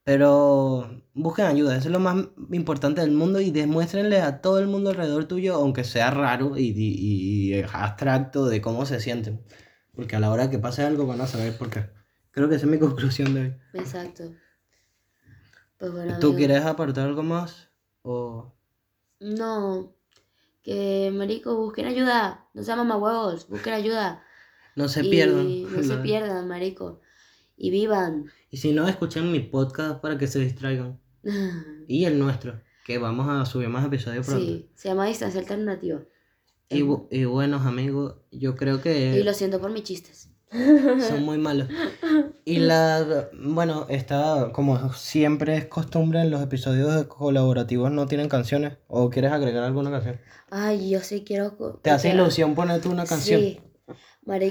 Pero 0.04 1.02
busquen 1.14 1.46
ayuda, 1.46 1.76
eso 1.76 1.88
es 1.88 1.92
lo 1.92 2.00
más 2.00 2.16
importante 2.52 3.00
del 3.02 3.12
mundo 3.12 3.40
y 3.40 3.50
demuéstrenle 3.50 4.20
a 4.20 4.40
todo 4.40 4.58
el 4.58 4.66
mundo 4.66 4.90
alrededor 4.90 5.26
tuyo, 5.26 5.54
aunque 5.54 5.84
sea 5.84 6.10
raro 6.10 6.56
y, 6.56 6.68
y- 6.76 7.54
y 7.54 7.62
abstracto, 7.72 8.46
de 8.46 8.60
cómo 8.60 8.86
se 8.86 9.00
sienten. 9.00 9.44
Porque 9.94 10.16
a 10.16 10.20
la 10.20 10.30
hora 10.30 10.50
que 10.50 10.58
pase 10.58 10.82
algo 10.84 11.06
van 11.06 11.20
a 11.20 11.26
saber 11.26 11.56
por 11.58 11.70
qué. 11.70 11.90
Creo 12.30 12.48
que 12.48 12.56
esa 12.56 12.66
es 12.66 12.70
mi 12.72 12.78
conclusión 12.86 13.34
de 13.34 13.40
hoy. 13.40 13.54
Exacto. 13.74 14.24
Pues 15.78 15.92
bueno, 15.92 16.18
¿Tú 16.20 16.34
quieres 16.36 16.64
aportar 16.64 17.06
algo 17.06 17.22
más? 17.22 17.70
O... 18.02 18.52
No, 19.20 19.94
que 20.62 21.10
marico, 21.12 21.56
busquen 21.56 21.86
ayuda. 21.86 22.46
No 22.54 22.62
sean 22.64 22.78
mamahuevos, 22.78 23.48
busquen 23.48 23.74
ayuda. 23.74 24.24
No 24.76 24.88
se 24.88 25.02
y 25.02 25.10
pierdan. 25.10 25.62
no 25.72 25.82
se 25.82 25.96
pierdan, 26.02 26.48
marico. 26.48 27.00
Y 27.62 27.70
vivan. 27.70 28.24
Y 28.50 28.56
si 28.56 28.72
no, 28.72 28.88
escuchen 28.88 29.30
mi 29.30 29.40
podcast 29.40 30.00
para 30.00 30.16
que 30.16 30.26
se 30.26 30.38
distraigan. 30.40 30.98
Y 31.86 32.04
el 32.06 32.18
nuestro, 32.18 32.60
que 32.86 32.98
vamos 32.98 33.28
a 33.28 33.44
subir 33.44 33.68
más 33.68 33.84
episodios 33.84 34.24
pronto. 34.26 34.44
Sí, 34.46 34.70
se 34.76 34.88
llama 34.88 35.06
distancia 35.06 35.40
alternativa. 35.40 36.00
Y, 36.68 36.82
bu- 36.82 37.08
y 37.10 37.24
buenos 37.24 37.66
amigos, 37.66 38.14
yo 38.30 38.54
creo 38.54 38.76
Y 38.76 38.80
que 38.80 39.22
lo 39.24 39.34
siento 39.34 39.60
por 39.60 39.70
mis 39.72 39.82
chistes. 39.82 40.30
son 40.50 41.24
muy 41.24 41.36
malos. 41.48 41.68
Y 42.44 42.58
la, 42.60 43.28
bueno, 43.42 43.86
está, 43.90 44.50
como 44.52 44.92
siempre 44.94 45.56
es 45.56 45.66
costumbre 45.66 46.20
en 46.22 46.30
los 46.30 46.40
episodios 46.42 47.04
colaborativos 47.06 47.90
no 47.90 48.06
tienen 48.06 48.28
canciones. 48.28 48.78
¿O 48.86 49.10
quieres 49.10 49.32
agregar 49.32 49.64
alguna 49.64 49.90
canción? 49.90 50.18
Ay, 50.50 50.90
yo 50.90 51.00
sí 51.00 51.24
quiero. 51.26 51.56
¿Te 51.82 51.90
hace 51.90 52.10
ilusión 52.10 52.54
ponerte 52.54 52.88
una 52.88 53.04
canción? 53.04 53.40
Sí. 53.40 53.60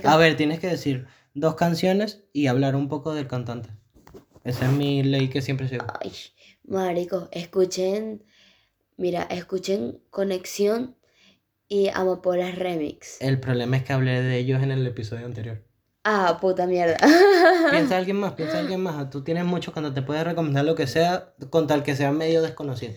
A 0.04 0.18
ver, 0.18 0.36
tienes 0.36 0.60
que 0.60 0.68
decir 0.68 1.08
dos 1.40 1.56
canciones 1.56 2.24
y 2.34 2.48
hablar 2.48 2.76
un 2.76 2.88
poco 2.90 3.14
del 3.14 3.28
cantante. 3.28 3.70
Esa 4.44 4.66
es 4.66 4.72
mi 4.72 5.04
ley 5.04 5.30
que 5.30 5.42
siempre 5.42 5.68
sigo. 5.68 5.86
Ay, 6.02 6.12
marico, 6.66 7.28
escuchen. 7.32 8.24
Mira, 8.98 9.24
escuchen 9.24 10.02
Conexión 10.10 10.96
y 11.68 11.88
Amapolas 11.90 12.56
Remix. 12.58 13.22
El 13.22 13.40
problema 13.40 13.78
es 13.78 13.84
que 13.84 13.94
hablé 13.94 14.22
de 14.22 14.38
ellos 14.38 14.62
en 14.62 14.72
el 14.72 14.86
episodio 14.86 15.26
anterior. 15.26 15.64
Ah, 16.04 16.38
puta 16.42 16.66
mierda. 16.66 16.98
Piensa 17.72 17.98
alguien 17.98 18.18
más, 18.18 18.34
piensa 18.34 18.60
alguien 18.60 18.82
más. 18.82 19.10
Tú 19.10 19.24
tienes 19.24 19.46
mucho 19.46 19.72
cuando 19.74 19.94
te 19.94 20.02
puedes 20.02 20.24
recomendar 20.24 20.66
lo 20.66 20.76
que 20.76 20.88
sea, 20.88 21.34
con 21.50 21.68
tal 21.68 21.84
que 21.84 21.96
sea 21.96 22.12
medio 22.12 22.42
desconocido. 22.42 22.94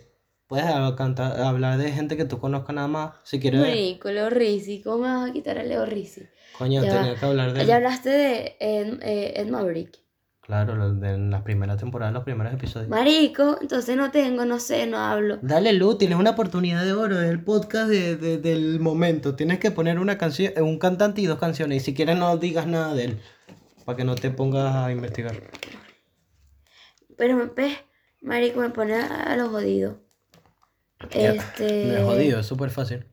Puedes 0.47 0.67
cantar- 0.97 1.41
hablar 1.41 1.79
de 1.79 1.93
gente 1.93 2.17
que 2.17 2.25
tú 2.25 2.39
conozcas 2.39 2.75
nada 2.75 2.89
más. 2.89 3.15
Si 3.25 3.41
quieres, 3.41 3.61
Marico, 3.61 4.11
Leo 4.11 4.31
Rizzi. 4.31 4.83
¿Cómo 4.83 4.99
me 4.99 5.09
vas 5.09 5.31
a 5.31 5.33
quitar 5.33 5.59
a 5.59 5.63
Leo 5.65 5.85
Rizzi? 5.87 6.23
Coño, 6.59 6.83
Ya 6.83 6.99
tenía 6.99 7.15
que 7.17 7.27
hablar 7.27 7.53
de 7.53 7.67
Ya 7.67 7.77
hablaste 7.77 8.11
de 8.11 8.57
Ed, 8.61 8.99
eh, 9.03 9.33
Ed 9.37 9.49
Maverick. 9.49 9.99
Claro, 10.41 10.75
en 11.05 11.31
las 11.31 11.43
primeras 11.43 11.79
temporadas, 11.79 12.13
los 12.13 12.25
primeros 12.25 12.53
episodios. 12.53 12.89
Marico, 12.91 13.59
entonces 13.61 13.97
no 13.97 14.11
tengo, 14.11 14.45
no 14.45 14.59
sé, 14.59 14.87
no 14.87 14.99
hablo. 14.99 15.39
Dale, 15.41 15.73
Lu, 15.73 15.97
tienes 15.97 16.19
una 16.19 16.31
oportunidad 16.31 16.85
de 16.85 16.93
oro, 16.93 17.21
es 17.21 17.31
el 17.31 17.43
podcast 17.45 17.89
de, 17.89 18.17
de- 18.17 18.39
del 18.39 18.81
momento. 18.81 19.37
Tienes 19.37 19.61
que 19.61 19.71
poner 19.71 20.01
una 20.01 20.19
canción, 20.19 20.53
un 20.61 20.79
cantante 20.79 21.21
y 21.21 21.27
dos 21.27 21.39
canciones. 21.39 21.81
Y 21.83 21.85
si 21.85 21.95
quieres 21.95 22.17
no 22.19 22.37
digas 22.39 22.67
nada 22.67 22.93
de 22.95 23.05
él. 23.05 23.21
para 23.85 23.97
que 23.97 24.05
no 24.05 24.17
te 24.17 24.31
pongas 24.31 24.75
a 24.75 24.91
investigar. 24.91 25.35
Pero 27.17 27.37
me 27.37 27.47
ves, 27.47 27.79
marico, 28.21 28.61
me 28.61 28.71
pone 28.71 28.95
a 28.95 29.37
lo 29.37 29.49
jodido. 29.49 30.01
Este... 31.11 31.87
No 31.87 31.97
es 31.99 32.05
jodido, 32.05 32.41
es 32.41 32.47
súper 32.47 32.71
fácil. 32.71 33.07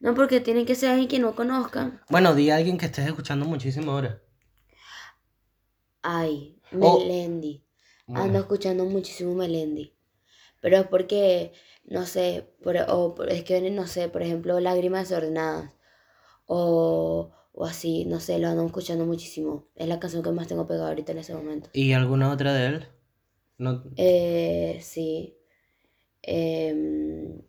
No, 0.00 0.14
porque 0.14 0.40
tiene 0.40 0.64
que 0.66 0.74
ser 0.74 0.90
alguien 0.90 1.08
que 1.08 1.18
no 1.20 1.34
conozcan. 1.36 2.00
Bueno, 2.10 2.34
di 2.34 2.50
a 2.50 2.56
alguien 2.56 2.76
que 2.78 2.86
estés 2.86 3.06
escuchando 3.06 3.46
muchísimo 3.46 3.92
ahora. 3.92 4.20
Ay, 6.02 6.58
O- 6.72 6.98
Melendi. 6.98 7.62
Bueno. 8.06 8.24
Ando 8.24 8.38
escuchando 8.40 8.84
muchísimo 8.84 9.34
Melendi. 9.34 9.94
Pero 10.62 10.78
es 10.78 10.86
porque, 10.88 11.52
no 11.84 12.06
sé, 12.06 12.48
por- 12.62 12.76
o 12.88 13.14
por- 13.14 13.30
es 13.30 13.44
que, 13.44 13.70
no 13.70 13.86
sé, 13.86 14.08
por 14.08 14.22
ejemplo, 14.22 14.60
Lágrimas 14.60 15.08
Desordenadas. 15.08 15.72
O, 16.46 17.32
o 17.52 17.64
así, 17.66 18.04
no 18.06 18.20
sé, 18.20 18.38
lo 18.38 18.48
ando 18.48 18.66
escuchando 18.66 19.06
muchísimo. 19.06 19.68
Es 19.76 19.88
la 19.88 20.00
canción 20.00 20.22
que 20.22 20.32
más 20.32 20.48
tengo 20.48 20.66
pegada 20.66 20.88
ahorita 20.90 21.12
en 21.12 21.18
ese 21.18 21.34
momento. 21.34 21.70
¿Y 21.72 21.92
alguna 21.92 22.30
otra 22.32 22.54
de 22.54 22.66
él? 22.66 22.88
No, 23.58 23.82
Eh, 23.96 24.80
sí. 24.82 25.36
Em, 26.22 27.40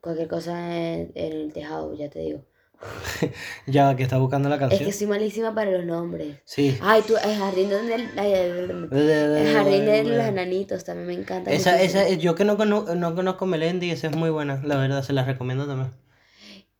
cualquier 0.00 0.28
cosa 0.28 0.76
en, 0.76 1.12
el 1.14 1.52
tejado, 1.52 1.94
ya 1.94 2.08
te 2.10 2.20
digo. 2.20 2.44
ya 3.66 3.96
que 3.96 4.04
está 4.04 4.18
buscando 4.18 4.48
la 4.48 4.54
Es 4.54 4.60
canción. 4.60 4.84
que 4.84 4.92
soy 4.92 5.06
malísima 5.08 5.54
para 5.54 5.70
los 5.72 5.84
nombres. 5.84 6.36
Sí. 6.44 6.78
Ay, 6.80 7.02
tú, 7.06 7.14
el 7.16 7.36
jardín 7.36 7.70
donde 7.70 7.94
el, 7.96 9.52
jardín 9.52 9.84
de 9.84 10.04
los 10.04 10.24
enanitos 10.24 10.84
también 10.84 11.06
me 11.08 11.14
encanta. 11.14 11.50
Esa, 11.50 11.80
esa, 11.82 12.08
yo 12.10 12.34
que 12.36 12.44
no, 12.44 12.56
cono- 12.56 12.94
no 12.94 13.14
conozco 13.14 13.46
Melendi, 13.46 13.90
esa 13.90 14.06
es 14.08 14.16
muy 14.16 14.30
buena, 14.30 14.62
la 14.64 14.76
verdad, 14.76 15.02
se 15.02 15.12
la 15.12 15.24
recomiendo 15.24 15.66
también. 15.66 15.92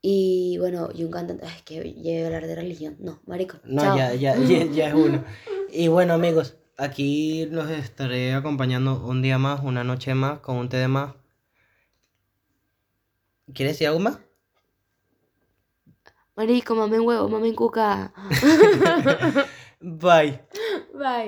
Y 0.00 0.56
bueno, 0.58 0.90
y 0.94 1.02
un 1.02 1.10
cantante, 1.10 1.44
es 1.44 1.62
que 1.62 1.82
llegué 1.82 2.22
a 2.22 2.26
hablar 2.26 2.46
de 2.46 2.54
religión. 2.54 2.96
No, 3.00 3.20
marico. 3.26 3.58
No, 3.64 3.82
chao. 3.82 3.96
ya, 3.96 4.14
ya, 4.14 4.36
ya, 4.36 4.64
ya 4.72 4.88
es 4.88 4.94
uno. 4.94 5.24
Y 5.72 5.88
bueno, 5.88 6.14
amigos, 6.14 6.56
aquí 6.76 7.46
los 7.46 7.68
estaré 7.70 8.32
acompañando 8.34 9.04
un 9.04 9.22
día 9.22 9.38
más, 9.38 9.62
una 9.64 9.82
noche 9.82 10.14
más, 10.14 10.38
con 10.38 10.56
un 10.56 10.68
té 10.68 10.76
de 10.76 10.86
más. 10.88 11.14
¿Quieres 13.54 13.74
decir 13.74 13.88
algo 13.88 14.00
más? 14.00 14.18
Marico, 16.36 16.74
mamen 16.74 17.00
huevo, 17.00 17.28
mamen 17.28 17.54
cuca. 17.54 18.12
Bye. 19.80 20.40
Bye. 20.94 21.26